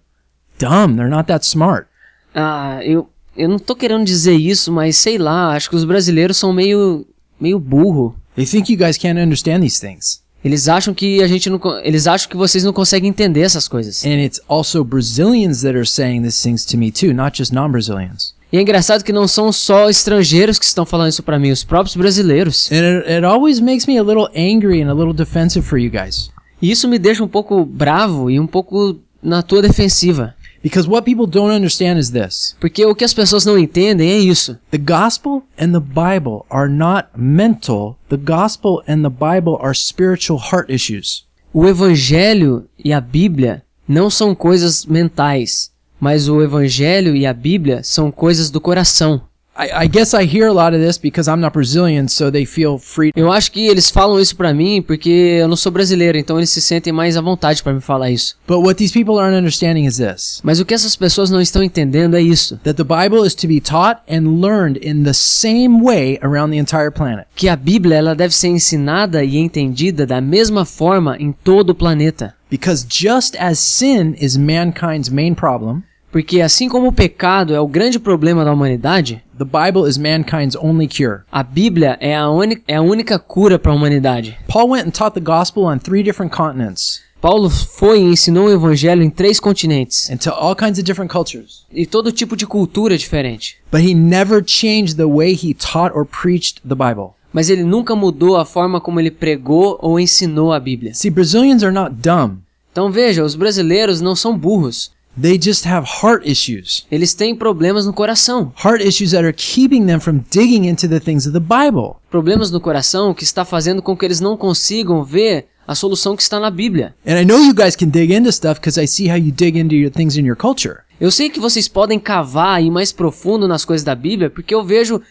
dumb. 0.58 0.96
They're 0.96 1.10
not 1.10 1.28
that 1.28 1.46
smart. 1.46 1.88
Ah, 2.34 2.80
eu, 2.84 3.10
eu 3.36 3.48
não 3.48 3.60
tô 3.60 3.76
querendo 3.76 4.06
dizer 4.06 4.34
isso, 4.34 4.72
mas 4.72 4.98
sei 4.98 5.18
lá, 5.18 5.54
acho 5.56 5.70
que 5.70 5.76
os 5.76 5.86
brasileiros 5.86 6.38
são 6.38 6.52
meio, 6.52 7.06
meio 7.40 7.60
burro. 7.60 8.16
They 8.36 8.46
think 8.46 8.72
you 8.72 8.78
guys 8.78 8.98
can't 8.98 9.20
understand 9.20 9.62
these 9.62 9.80
things. 9.80 10.22
Eles 10.44 10.68
acham 10.68 10.94
que 10.94 11.22
a 11.22 11.28
gente 11.28 11.50
não, 11.50 11.60
eles 11.84 12.08
acham 12.08 12.30
que 12.30 12.38
vocês 12.38 12.64
não 12.64 12.72
conseguem 12.72 13.10
entender 13.10 13.42
essas 13.42 13.68
coisas. 13.68 14.06
And 14.06 14.24
it's 14.24 14.40
also 14.48 14.84
Brazilians 14.84 15.62
that 15.62 15.76
are 15.76 15.86
saying 15.86 16.22
these 16.22 16.42
things 16.42 16.64
to 16.66 16.78
me 16.78 16.92
too, 16.92 17.14
not 17.14 17.36
just 17.36 17.52
non-Brazilians. 17.52 18.36
E 18.52 18.58
é 18.58 18.62
engraçado 18.62 19.04
que 19.04 19.12
não 19.12 19.28
são 19.28 19.52
só 19.52 19.90
estrangeiros 19.90 20.58
que 20.58 20.66
estão 20.66 20.86
falando 20.86 21.10
isso 21.10 21.24
pra 21.24 21.38
mim, 21.38 21.52
os 21.52 21.64
próprios 21.64 21.96
brasileiros. 21.96 22.72
And 22.72 23.00
it, 23.00 23.10
it 23.10 23.26
always 23.26 23.60
makes 23.60 23.86
me 23.86 23.98
a 23.98 24.04
little 24.04 24.30
angry 24.36 24.82
and 24.82 24.90
a 24.90 24.94
little 24.94 25.14
defensive 25.14 25.66
for 25.66 25.78
you 25.78 25.90
guys. 25.90 26.32
E 26.62 26.72
isso 26.72 26.88
me 26.88 26.98
deixa 26.98 27.24
um 27.24 27.28
pouco 27.28 27.66
bravo 27.66 28.32
e 28.32 28.40
um 28.40 28.48
pouco 28.48 29.00
na 29.22 29.42
tua 29.42 29.62
defensiva. 29.62 30.34
Because 30.64 30.90
what 30.90 31.06
people 31.06 31.28
don't 31.28 31.54
understand 31.54 32.00
is 32.00 32.10
this. 32.10 32.56
Porque 32.60 32.86
o 32.86 32.96
que 32.96 33.04
as 33.04 33.14
pessoas 33.14 33.46
não 33.46 33.58
entendem 33.58 34.12
é 34.12 34.18
isso. 34.18 34.58
The 34.72 34.78
gospel 34.78 35.44
and 35.58 35.72
the 35.72 35.80
Bible 35.80 36.46
are 36.50 36.70
not 36.70 37.10
mental. 37.16 37.98
The 38.10 38.18
gospel 38.18 38.82
and 38.88 39.04
the 39.04 39.10
Bible 39.10 39.58
are 39.62 39.76
spiritual 39.76 40.40
heart 40.40 40.70
issues. 40.70 41.26
O 41.54 41.68
Evangelho 41.68 42.66
e 42.84 42.92
a 42.92 43.00
Bíblia 43.00 43.64
não 43.88 44.10
são 44.10 44.36
coisas 44.36 44.86
mentais, 44.86 45.72
mas 46.00 46.28
o 46.30 46.42
Evangelho 46.42 47.16
e 47.16 47.26
a 47.26 47.34
Bíblia 47.34 47.82
são 47.84 48.12
coisas 48.12 48.50
do 48.50 48.62
coração. 48.62 49.22
I, 49.60 49.86
I 49.86 49.88
guess 49.88 50.14
I 50.14 50.24
hear 50.24 50.48
a 50.48 50.54
lot 50.54 50.76
of 50.76 50.80
this 50.86 51.00
because 51.00 51.28
I'm 51.28 51.42
not 51.42 51.52
Brazilian, 51.52 52.08
so 52.10 52.30
they 52.32 52.46
feel 52.46 52.78
free. 52.78 53.12
Eu 53.16 53.32
acho 53.32 53.52
que 53.52 53.66
eles 53.66 53.90
falam 53.90 54.20
isso 54.20 54.36
pra 54.36 54.54
mim 54.54 54.84
porque 54.84 55.10
eu 55.10 55.48
não 55.48 55.56
sou 55.56 55.72
brasileiro, 55.72 56.16
então 56.16 56.38
eles 56.38 56.52
se 56.52 56.62
sentem 56.62 56.94
mais 56.94 57.18
à 57.18 57.22
vontade 57.22 57.64
pra 57.64 57.74
me 57.74 57.82
falar 57.82 58.12
isso. 58.12 58.38
But 58.48 58.60
what 58.60 58.76
these 58.76 58.94
people 58.94 59.18
aren't 59.18 59.36
understanding 59.36 59.86
is 59.86 59.98
this 59.98 60.42
Mas 60.44 60.60
o 60.60 60.66
que 60.66 60.76
essas 60.76 60.96
pessoas 60.96 61.32
não 61.32 61.42
estão 61.42 61.64
entendendo 61.64 62.16
é 62.16 62.22
isso: 62.22 62.58
that 62.64 62.76
the 62.76 62.84
Bible 62.84 63.26
is 63.26 63.34
to 63.34 63.48
be 63.48 63.60
taught 63.60 64.00
and 64.08 64.40
learned 64.40 64.80
in 64.88 65.04
the 65.04 65.14
same 65.14 65.82
way 65.84 66.20
around 66.22 66.52
the 66.52 66.60
entire 66.60 66.92
planet. 66.92 67.26
que 67.36 67.50
a 67.50 67.56
Bíblia 67.56 67.96
ela 67.96 68.14
deve 68.14 68.36
ser 68.36 68.50
ensinada 68.50 69.24
e 69.24 69.38
entendida 69.38 70.06
da 70.06 70.22
mesma 70.22 70.66
forma 70.66 71.18
em 71.20 71.32
todo 71.32 71.72
o 71.72 71.76
planeta. 71.76 72.36
Because 72.50 72.86
just 72.88 73.36
as 73.40 73.58
sin 73.58 74.14
is 74.22 74.38
mankind's 74.38 75.10
main 75.10 75.34
problem, 75.34 75.82
Porque 76.12 76.42
assim 76.42 76.70
como 76.70 76.88
o 76.88 76.94
pecado 76.94 77.54
é 77.54 77.60
o 77.60 77.68
grande 77.68 78.00
problema 78.00 78.46
da 78.46 78.54
humanidade, 78.54 79.24
the 79.38 79.46
Bible 79.46 79.88
is 79.90 79.98
mankind's 79.98 80.56
only 80.56 80.88
cure. 80.88 81.22
a 81.32 81.44
Bíblia 81.44 81.98
é 82.00 82.16
a, 82.16 82.28
é 82.68 82.76
a 82.76 82.82
única 82.82 83.20
cura 83.20 83.60
para 83.60 83.72
a 83.72 83.76
humanidade. 83.76 84.38
Paul 84.48 84.70
went 84.70 84.88
and 84.88 84.92
taught 84.92 85.14
the 85.14 85.24
gospel 85.24 85.64
on 85.64 85.78
three 85.78 86.04
different 86.04 86.36
continents 86.36 87.08
Paulo 87.20 87.50
foi 87.50 88.00
e 88.00 88.04
ensinou 88.04 88.46
o 88.46 88.52
evangelho 88.52 89.02
em 89.02 89.10
três 89.10 89.40
continentes 89.40 90.10
and 90.10 90.18
to 90.18 90.30
all 90.30 90.56
kinds 90.56 90.78
of 90.78 90.84
different 90.84 91.12
cultures. 91.12 91.66
e 91.72 91.86
todo 91.86 92.12
tipo 92.12 92.36
de 92.36 92.46
cultura 92.46 92.98
diferente. 92.98 93.58
But 93.72 93.82
he 93.82 93.96
never 93.96 94.44
changed 94.46 94.98
the 94.98 95.06
way 95.06 95.34
he 95.34 95.54
taught 95.56 95.98
or 95.98 96.06
preached 96.06 96.62
the 96.62 96.76
Bible. 96.76 97.16
Mas 97.34 97.50
ele 97.50 97.64
nunca 97.64 97.96
mudou 97.96 98.38
a 98.38 98.46
forma 98.46 98.80
como 98.80 99.00
ele 99.00 99.12
pregou 99.12 99.78
ou 99.82 100.00
ensinou 100.00 100.54
a 100.54 100.60
Bíblia. 100.60 100.94
See, 100.94 101.10
Brazilians 101.10 101.64
are 101.64 101.74
not 101.74 101.96
dumb. 101.96 102.38
Então 102.72 102.92
veja, 102.92 103.24
os 103.24 103.36
brasileiros 103.36 104.00
não 104.00 104.16
são 104.16 104.38
burros. 104.38 104.92
They 105.20 105.40
just 105.42 105.66
have 105.66 105.88
heart 106.04 106.30
issues. 106.30 106.86
Eles 106.92 107.14
têm 107.14 107.36
problemas 107.36 107.86
no 107.86 107.94
coração. 107.94 108.54
Heart 108.64 108.84
issues 108.84 109.12
that 109.12 109.24
are 109.24 109.34
keeping 109.34 109.86
them 109.86 110.00
from 110.00 110.20
digging 110.32 110.68
into 110.68 110.88
the 110.88 111.00
things 111.00 111.26
of 111.26 111.34
the 111.34 111.40
Bible. 111.40 111.96
Problemas 112.10 112.52
no 112.52 112.62
coração 112.62 113.14
que 113.14 113.24
está 113.24 113.44
fazendo 113.44 113.82
com 113.82 113.98
que 113.98 114.06
eles 114.06 114.20
não 114.20 114.38
consigam 114.38 115.04
ver 115.04 115.48
a 115.68 115.76
solução 115.76 116.16
que 116.16 116.22
está 116.22 116.40
na 116.40 116.50
Bíblia. 116.50 116.96
And 117.06 117.20
I 117.20 117.26
know 117.26 117.40
you 117.44 117.54
guys 117.54 117.76
can 117.76 117.90
dig 117.90 118.14
into 118.14 118.32
stuff 118.32 118.60
because 118.60 118.80
I 118.80 118.88
see 118.88 119.10
how 119.10 119.18
you 119.18 119.32
dig 119.32 119.60
into 119.60 119.76
your 119.76 119.92
things 119.92 120.16
in 120.16 120.26
your 120.26 120.38
culture. 120.38 120.82
Eu 121.00 121.12
sei 121.12 121.30
que 121.30 121.40
vocês 121.40 121.68
podem 121.68 122.00
cavar 122.00 122.62
e 122.62 122.68
ir 122.68 122.72
mais 122.72 122.92
profundo 122.92 123.48
nas 123.48 123.66
coisas 123.66 123.84
da 123.84 123.94
Bíblia, 123.94 124.30
porque 124.30 124.54
eu 124.54 124.64
vejo 124.64 125.02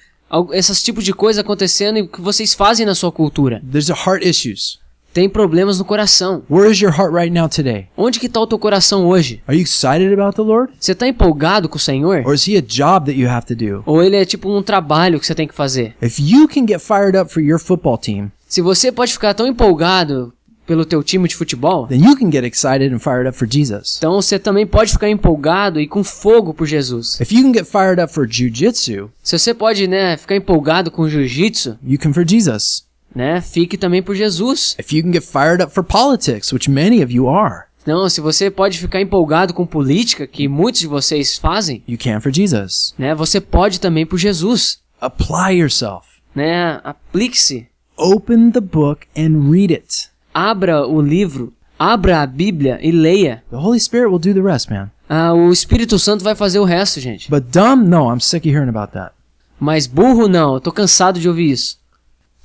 esses 0.52 0.82
tipos 0.82 1.04
de 1.04 1.12
coisa 1.12 1.42
acontecendo 1.42 1.98
e 1.98 2.02
o 2.02 2.08
que 2.08 2.20
vocês 2.20 2.54
fazem 2.54 2.84
na 2.86 2.94
sua 2.94 3.12
cultura. 3.12 3.62
There's 3.70 3.90
a 3.90 3.94
heart 3.94 4.24
issues. 4.24 4.78
Tem 5.16 5.30
problemas 5.30 5.78
no 5.78 5.84
coração. 5.86 6.42
Where 6.50 6.70
is 6.70 6.78
your 6.78 6.92
heart 6.92 7.10
right 7.10 7.30
now 7.30 7.48
today? 7.48 7.86
Onde 7.96 8.20
que 8.20 8.26
está 8.26 8.38
o 8.38 8.46
teu 8.46 8.58
coração 8.58 9.06
hoje? 9.06 9.40
Are 9.48 9.56
you 9.56 9.62
excited 9.62 10.12
about 10.12 10.36
the 10.36 10.42
Lord? 10.42 10.74
Você 10.78 10.92
está 10.92 11.08
empolgado 11.08 11.70
com 11.70 11.78
o 11.78 11.80
Senhor? 11.80 12.22
Or 12.26 12.34
is 12.34 12.46
he 12.46 12.54
a 12.54 12.60
job 12.60 13.06
that 13.06 13.18
you 13.18 13.26
have 13.26 13.46
to 13.46 13.54
do? 13.56 13.82
Ou 13.86 14.02
ele 14.02 14.14
é 14.16 14.26
tipo 14.26 14.54
um 14.54 14.62
trabalho 14.62 15.18
que 15.18 15.26
você 15.26 15.34
tem 15.34 15.48
que 15.48 15.54
fazer? 15.54 15.94
If 16.02 16.20
you 16.20 16.46
can 16.46 16.66
get 16.68 16.82
fired 16.82 17.16
up 17.16 17.32
for 17.32 17.40
your 17.42 17.58
football 17.58 17.96
team, 17.96 18.30
Se 18.46 18.60
você 18.60 18.92
pode 18.92 19.14
ficar 19.14 19.32
tão 19.32 19.46
empolgado 19.46 20.34
pelo 20.66 20.84
teu 20.84 21.02
time 21.02 21.26
de 21.26 21.34
futebol, 21.34 21.86
then 21.86 22.04
you 22.04 22.14
can 22.14 22.30
get 22.30 22.44
excited 22.44 22.92
and 22.94 22.98
fired 22.98 23.26
up 23.26 23.38
for 23.38 23.48
Jesus. 23.50 23.96
então 23.96 24.20
você 24.20 24.38
também 24.38 24.66
pode 24.66 24.92
ficar 24.92 25.08
empolgado 25.08 25.80
e 25.80 25.86
com 25.88 26.04
fogo 26.04 26.52
por 26.52 26.66
Jesus. 26.66 27.18
If 27.18 27.32
you 27.32 27.42
can 27.42 27.54
get 27.54 27.64
fired 27.64 28.02
up 28.02 28.12
for 28.12 28.28
jujitsu, 28.30 29.10
Se 29.22 29.38
você 29.38 29.54
pode, 29.54 29.88
né, 29.88 30.18
ficar 30.18 30.36
empolgado 30.36 30.90
com 30.90 31.08
jiu-jitsu, 31.08 31.78
you 31.82 31.98
can 31.98 32.12
for 32.12 32.28
Jesus. 32.28 32.84
Né, 33.16 33.40
fique 33.40 33.76
também 33.78 34.02
por 34.02 34.14
Jesus. 34.14 34.76
If 34.78 34.92
you 34.92 35.02
can 35.02 35.10
get 35.12 35.24
fired 35.24 35.62
up 35.62 35.72
for 35.72 35.82
politics, 35.82 36.52
which 36.52 36.70
many 36.70 37.02
of 37.02 37.12
you 37.12 37.28
are, 37.28 37.64
Não, 37.86 38.08
se 38.08 38.20
você 38.20 38.50
pode 38.50 38.78
ficar 38.78 39.00
empolgado 39.00 39.54
com 39.54 39.64
política, 39.66 40.26
que 40.26 40.46
muitos 40.48 40.80
de 40.80 40.86
vocês 40.86 41.38
fazem, 41.38 41.82
you 41.88 41.96
can 41.96 42.20
for 42.20 42.32
Jesus. 42.32 42.92
né, 42.98 43.14
você 43.14 43.40
pode 43.40 43.80
também 43.80 44.04
por 44.04 44.18
Jesus, 44.18 44.80
Apply 45.00 45.58
yourself. 45.58 46.06
né? 46.34 46.80
Aplique-se. 46.84 47.66
Open 47.96 48.50
the 48.50 48.60
book 48.60 49.06
and 49.16 49.50
read 49.50 49.72
it. 49.72 50.10
Abra 50.34 50.86
o 50.86 51.00
livro, 51.00 51.52
abra 51.78 52.20
a 52.22 52.26
Bíblia 52.26 52.78
e 52.82 52.90
leia. 52.90 53.42
The 53.50 53.56
Holy 53.56 53.80
Spirit 53.80 54.08
will 54.08 54.18
do 54.18 54.34
the 54.34 54.40
rest, 54.42 54.68
man. 54.70 54.90
Ah, 55.08 55.32
o 55.32 55.50
Espírito 55.52 55.98
Santo 55.98 56.22
vai 56.24 56.34
fazer 56.34 56.58
o 56.58 56.64
resto, 56.64 57.00
gente. 57.00 57.30
But 57.30 57.44
dumb? 57.52 57.86
No, 57.88 58.12
I'm 58.12 58.20
sick 58.20 58.46
of 58.46 58.54
hearing 58.54 58.68
about 58.68 58.92
that. 58.92 59.12
Mas 59.58 59.86
burro 59.86 60.28
não, 60.28 60.54
eu 60.54 60.60
tô 60.60 60.70
cansado 60.72 61.18
de 61.20 61.28
ouvir 61.28 61.50
isso. 61.52 61.78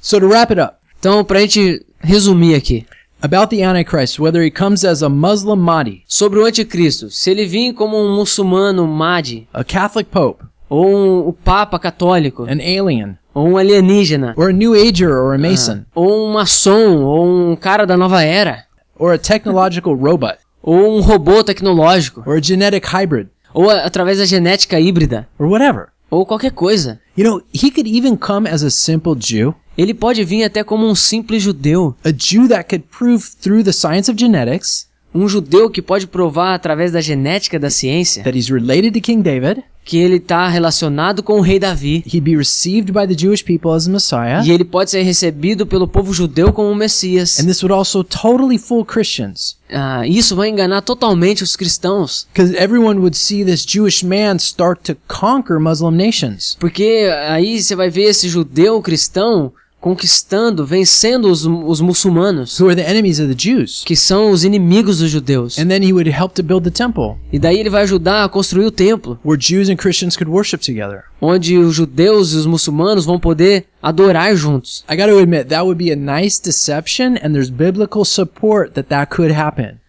So 0.02 0.20
to 0.20 0.28
wrap 0.28 0.52
it 0.52 0.60
up, 0.60 0.76
Então, 1.00 1.24
pra 1.24 1.40
gente 1.42 1.86
resumir 2.00 2.56
aqui, 2.56 2.86
about 3.22 3.56
the 3.56 3.64
Antichrist, 3.64 4.20
whether 4.20 4.44
he 4.44 4.52
comes 4.52 4.84
as 4.84 5.02
a 5.04 5.10
Muslim 5.10 5.56
Mahdi, 5.58 6.04
sobre 6.08 6.40
o 6.40 6.46
anticristo, 6.46 7.10
se 7.10 7.30
ele 7.32 7.46
vir 7.46 7.74
como 7.74 7.98
um 7.98 8.16
muçulmano 8.16 8.86
Mahdi, 8.88 9.48
a 9.54 9.64
Catholic 9.64 10.10
Pope, 10.12 10.44
ou 10.70 10.88
um, 10.88 11.28
o 11.28 11.34
Papa 11.34 11.78
católico, 11.80 12.44
an 12.44 12.60
alien, 12.62 13.18
ou 13.34 13.48
um 13.50 13.58
alienígena, 13.58 14.34
or 14.38 14.50
a 14.50 14.54
New 14.54 14.74
Ager 14.74 15.10
or 15.12 15.34
a 15.34 15.38
Mason, 15.38 15.86
ou 15.96 16.28
um 16.28 16.34
maçom, 16.34 17.04
ou 17.04 17.26
um 17.52 17.56
cara 17.56 17.86
da 17.86 17.96
nova 17.98 18.22
era, 18.24 18.64
or 18.98 19.14
a 19.14 19.18
technological 19.18 19.96
robot, 19.96 20.38
ou 20.62 20.98
um 20.98 21.02
robô 21.02 21.44
tecnológico, 21.44 22.24
or 22.28 22.38
a 22.38 22.42
genetic 22.42 22.86
hybrid, 22.88 23.28
ou 23.54 23.70
a- 23.70 23.84
através 23.86 24.18
da 24.20 24.26
genética 24.26 24.80
híbrida, 24.80 25.28
or 25.40 25.48
whatever. 25.48 25.88
Ou 26.12 26.26
qualquer 26.26 26.52
coisa. 26.52 27.00
You 27.18 27.24
know, 27.24 27.42
he 27.54 27.72
could 27.72 27.88
even 27.88 28.18
come 28.18 28.48
as 28.48 28.62
a 28.62 28.70
simple 28.70 29.16
Jew, 29.16 29.56
Ele 29.78 29.94
pode 29.94 30.24
vir 30.24 30.44
até 30.44 30.64
como 30.64 30.86
um 30.86 30.94
simples 30.94 31.42
judeu, 31.42 31.96
a 32.04 32.10
Jew 32.10 32.48
that 32.50 32.66
could 32.66 32.84
prove 32.90 33.32
through 33.42 33.64
the 33.64 33.72
science 33.72 34.12
of 34.12 34.20
genetics 34.20 34.92
um 35.14 35.28
judeu 35.28 35.70
que 35.70 35.82
pode 35.82 36.08
provar 36.08 36.54
através 36.54 36.92
da 36.92 37.02
genética 37.02 37.60
da 37.60 37.70
ciência 37.70 38.24
that 38.24 38.38
he's 38.38 38.50
related 38.50 38.94
to 38.94 39.02
King 39.02 39.22
David, 39.22 39.64
que 39.84 39.98
ele 39.98 40.18
está 40.18 40.48
relacionado 40.48 41.24
com 41.24 41.40
o 41.40 41.42
rei 41.42 41.58
Davi 41.60 42.04
He'd 42.06 42.22
be 42.22 42.36
received 42.38 42.92
by 42.92 43.08
the 43.08 43.18
Jewish 43.18 43.44
people 43.44 43.72
as 43.72 43.88
Messiah. 43.88 44.42
e 44.46 44.52
ele 44.52 44.64
pode 44.64 44.92
ser 44.92 45.02
recebido 45.02 45.66
pelo 45.66 45.88
povo 45.88 46.14
judeu 46.14 46.54
como 46.54 46.70
o 46.72 46.76
Messias. 46.76 47.40
And 47.40 47.46
this 47.46 47.64
would 47.64 47.74
also 47.74 48.04
totally 48.04 48.58
fool 48.58 48.86
Christians. 48.86 49.58
Ah, 49.74 50.06
isso 50.06 50.36
vai 50.36 50.50
enganar 50.50 50.82
totalmente 50.82 51.44
os 51.44 51.56
cristãos, 51.56 52.28
Because 52.34 52.56
everyone 52.58 53.00
would 53.00 53.16
see 53.18 53.44
this 53.44 53.66
Jewish 53.66 54.04
man 54.06 54.36
start 54.38 54.82
to 54.84 54.96
conquer 55.08 55.60
Muslim 55.60 55.92
nations. 55.96 56.56
porque 56.60 57.10
aí 57.28 57.62
você 57.62 57.76
vai 57.76 57.90
ver 57.90 58.04
esse 58.04 58.30
judeu 58.30 58.82
cristão 58.82 59.52
conquistando, 59.82 60.66
vencendo 60.66 61.26
os, 61.30 61.46
os 61.46 61.82
muçulmanos, 61.82 62.58
who 62.60 62.68
are 62.70 62.76
the 62.76 62.90
enemies 62.90 63.20
of 63.20 63.28
the 63.28 63.36
Jews. 63.38 63.84
que 63.84 63.96
são 63.96 64.30
os 64.30 64.44
inimigos 64.44 65.00
dos 65.00 65.10
judeus. 65.10 65.58
And 65.58 65.68
then 65.68 65.84
he 65.84 65.92
would 65.92 66.10
help 66.10 66.34
to 66.36 66.44
build 66.44 66.64
the 66.64 66.72
temple 66.72 67.16
E 67.34 67.40
daí 67.40 67.58
ele 67.58 67.70
vai 67.70 67.82
ajudar 67.82 68.24
a 68.24 68.30
construir 68.30 68.66
o 68.66 68.72
templo, 68.72 69.20
where 69.26 69.42
Jews 69.42 69.68
and 69.70 69.76
Christians 69.78 70.16
could 70.16 70.32
worship 70.32 70.60
together. 70.60 71.04
onde 71.20 71.58
os 71.58 71.74
judeus 71.76 72.32
e 72.34 72.38
os 72.38 72.46
muçulmanos 72.46 73.06
vão 73.06 73.20
poder 73.20 73.66
adorar 73.82 74.36
juntos. 74.36 74.86
I 74.90 74.96
got 74.96 75.08
to 75.08 75.18
admit, 75.18 75.46
that 75.50 75.64
would 75.64 75.84
be 75.84 75.92
a 75.92 75.96
nice 75.96 76.40
deception, 76.42 77.16
and 77.24 77.34
there's 77.34 77.50
biblical 77.50 78.06
support 78.06 78.74
that 78.74 78.88
that 78.90 79.14
could 79.14 79.34
happen. 79.34 79.82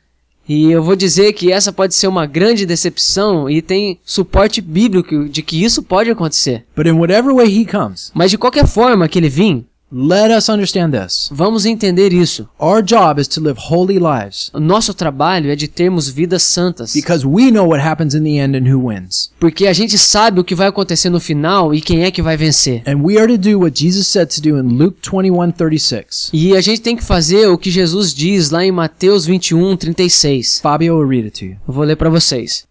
E 0.49 0.73
eu 0.73 0.83
vou 0.83 0.97
dizer 0.97 1.33
que 1.35 1.53
essa 1.53 1.73
pode 1.73 1.95
ser 1.95 2.09
uma 2.09 2.27
grande 2.27 2.67
decepção 2.67 3.49
e 3.49 3.63
tem 3.63 4.01
suporte 4.05 4.61
bíblico 4.61 5.29
de 5.29 5.41
que 5.41 5.63
isso 5.63 5.83
pode 5.85 6.11
acontecer. 6.11 6.65
But 6.77 6.87
in 6.87 6.93
whatever 6.93 7.33
way 7.33 7.47
he 7.47 7.65
comes, 7.65 8.11
Mas 8.13 8.31
de 8.31 8.39
qualquer 8.39 8.67
forma 8.67 9.07
que 9.07 9.19
ele 9.19 9.29
vir, 9.29 9.65
let 9.93 10.31
us 10.31 10.49
understand 10.49 10.91
this. 10.93 11.29
vamos 11.31 11.67
entender 11.67 12.13
isso. 12.13 12.49
Our 12.59 12.83
job 12.83 13.21
is 13.21 13.29
to 13.29 13.41
live 13.41 13.61
holy 13.61 13.99
lives 13.99 14.51
O 14.55 14.61
nosso 14.61 14.95
trabalho 14.95 15.51
é 15.51 15.57
de 15.57 15.69
termos 15.69 16.09
vidas 16.09 16.43
santas, 16.43 16.95
because 16.95 17.27
we 17.27 17.51
know 17.51 17.69
what 17.69 17.83
happens 17.87 18.15
in 18.15 18.23
the 18.25 18.39
end 18.39 18.57
and 18.57 18.73
who 18.73 18.89
wins. 18.89 19.31
porque 19.39 19.67
a 19.67 19.73
gente 19.73 19.99
sabe 19.99 20.41
o 20.41 20.45
que 20.45 20.55
vai 20.55 20.69
acontecer 20.69 21.11
no 21.11 21.21
final 21.21 21.75
e 21.75 21.81
quem 21.81 22.05
é 22.05 22.11
que 22.11 22.23
vai 22.23 22.37
vencer. 22.37 22.83
And 22.87 23.03
we 23.03 23.19
are 23.19 23.31
to 23.31 23.39
do 23.39 23.61
what 23.61 23.79
Jesus 23.79 24.07
said 24.09 24.29
to 24.35 24.41
do 24.41 24.59
in 24.59 24.77
Luke 24.79 24.99
21:36. 25.03 26.31
E 26.33 26.57
a 26.57 26.61
gente 26.61 26.81
tem 26.81 26.97
que 26.97 27.05
fazer 27.05 27.49
o 27.49 27.59
que 27.59 27.71
Jesus 27.71 28.15
diz 28.15 28.51
lá 28.51 28.65
em 28.65 28.73
Mateus 28.73 29.27
21, 29.27 29.77
36. 29.77 30.61
Fabio 30.61 30.97
will 30.97 31.09
read 31.09 31.25
it 31.27 31.39
to 31.39 31.45
you. 31.45 31.57
Eu 31.67 31.75
vou 31.75 31.85
ler 31.85 31.97
para 31.97 32.11
vocês. 32.11 32.65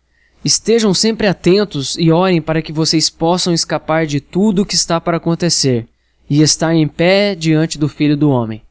Estejam 0.44 0.92
sempre 0.94 1.28
atentos 1.28 1.96
e 2.00 2.12
orem 2.12 2.42
para 2.42 2.64
que 2.64 2.74
vocês 2.74 3.12
possam 3.12 3.54
escapar 3.54 4.08
de 4.08 4.20
tudo 4.20 4.64
o 4.64 4.66
que 4.66 4.74
está 4.74 5.00
para 5.00 5.18
acontecer 5.18 5.86
e 6.32 6.42
estar 6.42 6.74
em 6.74 6.88
pé 6.88 7.36
diante 7.36 7.78
do 7.78 7.90
Filho 7.90 8.16
do 8.16 8.30
Homem. 8.30 8.62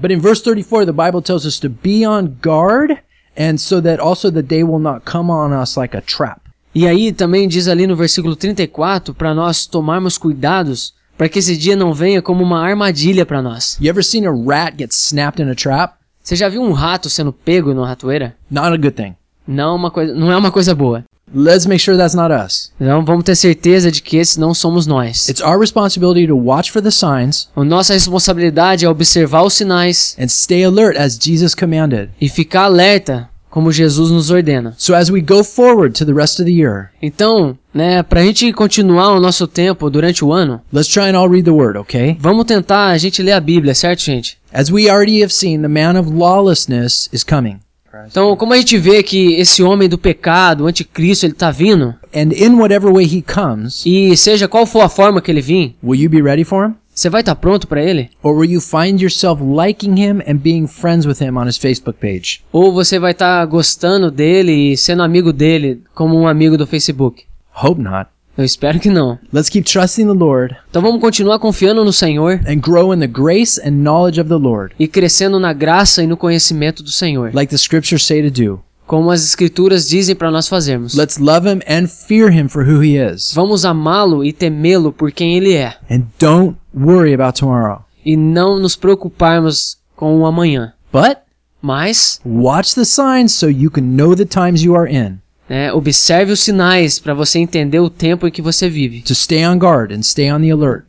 But 0.00 0.10
in 0.10 0.18
verse 0.18 0.42
34, 0.42 0.86
the 0.86 0.92
Bible 0.92 1.20
tells 1.20 1.44
us 1.44 1.60
to 1.60 1.68
be 1.68 2.06
on 2.06 2.38
guard 2.42 2.96
and 3.36 3.58
so 3.58 3.82
that 3.82 4.00
also 4.00 4.30
the 4.30 4.42
day 4.42 4.64
will 4.64 4.78
not 4.78 5.02
come 5.04 5.30
on 5.30 5.52
us 5.52 5.76
like 5.76 5.94
a 5.94 6.00
trap. 6.00 6.40
E 6.74 6.88
aí 6.88 7.12
também 7.12 7.46
diz 7.46 7.68
ali 7.68 7.86
no 7.86 7.94
versículo 7.94 8.34
34 8.34 9.12
para 9.12 9.34
nós 9.34 9.66
tomarmos 9.66 10.16
cuidados 10.16 10.94
para 11.18 11.28
que 11.28 11.38
esse 11.38 11.54
dia 11.54 11.76
não 11.76 11.92
venha 11.92 12.22
como 12.22 12.42
uma 12.42 12.66
armadilha 12.66 13.26
para 13.26 13.42
nós. 13.42 13.76
You 13.78 13.90
ever 13.90 14.02
seen 14.02 14.26
a 14.26 14.30
rat 14.30 14.78
get 14.78 14.92
snapped 14.92 15.42
in 15.42 15.50
a 15.50 15.54
trap? 15.54 15.96
Você 16.22 16.34
já 16.34 16.48
viu 16.48 16.62
um 16.62 16.72
rato 16.72 17.10
sendo 17.10 17.30
pego 17.30 17.74
numa 17.74 17.88
ratoeira? 17.88 18.34
Not 18.50 18.68
a 18.68 18.76
good 18.78 18.92
thing. 18.92 19.14
Não, 19.46 19.76
uma 19.76 19.90
coisa, 19.90 20.14
não 20.14 20.32
é 20.32 20.36
uma 20.38 20.50
coisa 20.50 20.74
boa. 20.74 21.04
Let's 21.34 21.66
make 21.66 21.78
sure 21.80 21.96
that's 21.96 22.14
not 22.14 22.30
us. 22.32 22.70
Então 22.80 23.04
vamos 23.04 23.24
ter 23.24 23.34
certeza 23.36 23.90
de 23.90 24.02
que 24.02 24.16
esses 24.16 24.36
não 24.36 24.52
somos 24.54 24.86
nós. 24.86 25.28
It's 25.28 25.40
our 25.42 25.58
responsibility 25.58 26.26
to 26.26 26.36
watch 26.36 26.70
for 26.70 26.82
the 26.82 26.90
signs 26.90 27.48
A 27.56 27.64
nossa 27.64 27.94
responsabilidade 27.94 28.84
é 28.84 28.88
observar 28.88 29.42
os 29.42 29.54
sinais 29.54 30.16
and 30.18 30.28
stay 30.28 30.64
alert 30.64 30.96
as 30.98 31.18
Jesus 31.20 31.54
commanded. 31.54 32.10
e 32.20 32.28
ficar 32.28 32.64
alerta 32.64 33.28
como 33.50 33.70
Jesus 33.70 34.10
nos 34.10 34.30
ordena. 34.30 34.74
So 34.78 34.94
as 34.94 35.10
we 35.10 35.20
go 35.20 35.44
forward 35.44 35.92
to 35.98 36.06
the 36.06 36.12
rest 36.14 36.38
of 36.40 36.44
the 36.44 36.56
year, 36.56 36.88
Então, 37.02 37.56
né, 37.74 38.02
pra 38.02 38.22
gente 38.22 38.50
continuar 38.52 39.12
o 39.14 39.20
nosso 39.20 39.46
tempo 39.46 39.90
durante 39.90 40.24
o 40.24 40.32
ano, 40.32 40.62
let's 40.72 40.88
try 40.88 41.10
and 41.10 41.18
all 41.18 41.28
read 41.28 41.44
the 41.44 41.50
word, 41.50 41.78
okay? 41.78 42.16
vamos 42.18 42.46
tentar 42.46 42.86
a 42.88 42.96
gente 42.98 43.22
ler 43.22 43.32
a 43.32 43.40
Bíblia, 43.40 43.74
certo, 43.74 44.00
gente? 44.00 44.38
As 44.52 44.70
we 44.70 44.88
already 44.88 45.22
have 45.22 45.32
seen, 45.32 45.60
the 45.60 45.68
man 45.68 45.98
of 45.98 46.10
lawlessness 46.10 47.10
is 47.12 47.22
coming. 47.22 47.58
Então, 48.06 48.36
como 48.36 48.52
a 48.52 48.56
gente 48.56 48.78
vê 48.78 49.02
que 49.02 49.34
esse 49.34 49.62
homem 49.62 49.88
do 49.88 49.98
pecado, 49.98 50.64
o 50.64 50.66
anticristo, 50.66 51.26
ele 51.26 51.34
tá 51.34 51.50
vindo, 51.50 51.94
And 52.14 52.32
in 52.34 52.54
whatever 52.54 52.92
way 52.92 53.06
he 53.06 53.22
comes, 53.22 53.84
e 53.86 54.16
seja 54.16 54.46
qual 54.48 54.66
for 54.66 54.82
a 54.82 54.88
forma 54.88 55.20
que 55.20 55.30
ele 55.30 55.40
vir, 55.40 55.74
will 55.82 56.00
you 56.00 56.10
be 56.10 56.20
ready 56.20 56.44
for 56.44 56.66
him? 56.66 56.74
você 56.94 57.08
vai 57.08 57.22
estar 57.22 57.34
pronto 57.34 57.66
pra 57.66 57.82
ele? 57.82 58.10
Or 58.22 58.34
will 58.36 58.50
you 58.50 58.60
find 58.60 59.00
yourself 59.00 59.42
liking 59.42 59.94
him 59.98 60.20
and 60.28 60.36
being 60.36 60.66
friends 60.66 61.06
with 61.06 61.22
him 61.22 61.38
on 61.38 61.46
his 61.46 61.56
Facebook 61.56 61.98
page? 61.98 62.44
Ou 62.52 62.72
você 62.72 62.98
vai 62.98 63.12
estar 63.12 63.44
gostando 63.46 64.10
dele 64.10 64.72
e 64.72 64.76
sendo 64.76 65.02
amigo 65.02 65.32
dele 65.32 65.82
como 65.94 66.18
um 66.18 66.28
amigo 66.28 66.56
do 66.58 66.66
Facebook? 66.66 67.24
Hope 67.54 67.80
not. 67.80 68.11
Eu 68.36 68.44
espero 68.44 68.80
que 68.80 68.88
não. 68.88 69.18
Let's 69.32 69.48
keep 69.50 69.70
trusting 69.70 70.06
the 70.06 70.12
Lord 70.12 70.56
Então 70.70 70.80
vamos 70.80 71.00
continuar 71.00 71.38
confiando 71.38 71.84
no 71.84 71.92
Senhor 71.92 72.40
and 72.48 72.56
grow 72.60 72.94
in 72.94 72.98
the 73.00 73.06
grace 73.06 73.60
and 73.60 73.72
knowledge 73.72 74.18
of 74.20 74.28
the 74.28 74.36
Lord, 74.36 74.74
e 74.78 74.88
crescendo 74.88 75.38
na 75.38 75.52
graça 75.52 76.02
e 76.02 76.06
no 76.06 76.16
conhecimento 76.16 76.82
do 76.82 76.90
Senhor, 76.90 77.30
like 77.34 77.50
the 77.50 77.58
scriptures 77.58 78.04
say 78.06 78.22
to 78.22 78.30
do. 78.30 78.60
como 78.86 79.10
as 79.10 79.22
escrituras 79.24 79.88
dizem 79.88 80.14
para 80.14 80.30
nós 80.30 80.48
fazermos. 80.48 80.94
Let's 80.94 81.18
love 81.18 81.46
him 81.48 81.60
and 81.68 81.86
fear 81.88 82.30
him 82.32 82.48
for 82.48 82.64
who 82.66 82.82
he 82.82 82.96
is. 82.96 83.32
Vamos 83.34 83.64
amá-lo 83.64 84.24
e 84.24 84.32
temê-lo 84.32 84.92
por 84.92 85.12
quem 85.12 85.36
ele 85.36 85.54
é, 85.54 85.74
And 85.90 86.04
don't 86.18 86.56
worry 86.74 87.14
about 87.14 87.38
tomorrow. 87.38 87.82
e 88.04 88.16
não 88.16 88.58
nos 88.58 88.76
preocuparmos 88.76 89.76
com 89.94 90.18
o 90.18 90.26
amanhã. 90.26 90.72
But 90.92 91.18
Mas, 91.60 92.18
watch 92.24 92.74
the 92.74 92.84
signs 92.84 93.32
so 93.32 93.46
you 93.48 93.70
can 93.70 93.82
know 93.82 94.16
the 94.16 94.24
times 94.24 94.62
you 94.64 94.74
are 94.74 94.90
in. 94.90 95.18
Né, 95.48 95.72
observe 95.72 96.32
os 96.32 96.40
sinais 96.40 96.98
para 96.98 97.14
você 97.14 97.38
entender 97.38 97.80
o 97.80 97.90
tempo 97.90 98.26
em 98.26 98.30
que 98.30 98.42
você 98.42 98.68
vive. 98.68 99.02
To 99.02 99.14
stay 99.14 99.46
on 99.46 99.56
guard 99.56 99.92
and 99.92 100.02
stay 100.02 100.32
on 100.32 100.40
the 100.40 100.50
alert 100.50 100.84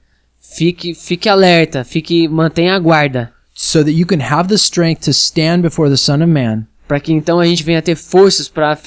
Fique, 0.55 0.93
fique 0.93 1.27
alerta, 1.27 1.83
fique, 1.83 2.27
mantenha 2.27 2.75
a 2.75 2.79
guarda, 2.79 3.31
so 3.55 3.83
that 3.83 3.93
you 3.93 4.05
can 4.05 4.19
have 4.21 4.47
the 4.47 4.55
strength 4.55 5.01
to 5.05 5.11
stand 5.11 5.61
before 5.61 5.89
the 5.89 5.97
Son 5.97 6.21
of 6.21 6.27
Man 6.27 6.67
para 6.87 6.99
que 6.99 7.11
então 7.11 7.39
a 7.39 7.45
gente 7.45 7.63
venha 7.63 7.81
ter 7.81 7.95
forças 7.95 8.47
para 8.47 8.77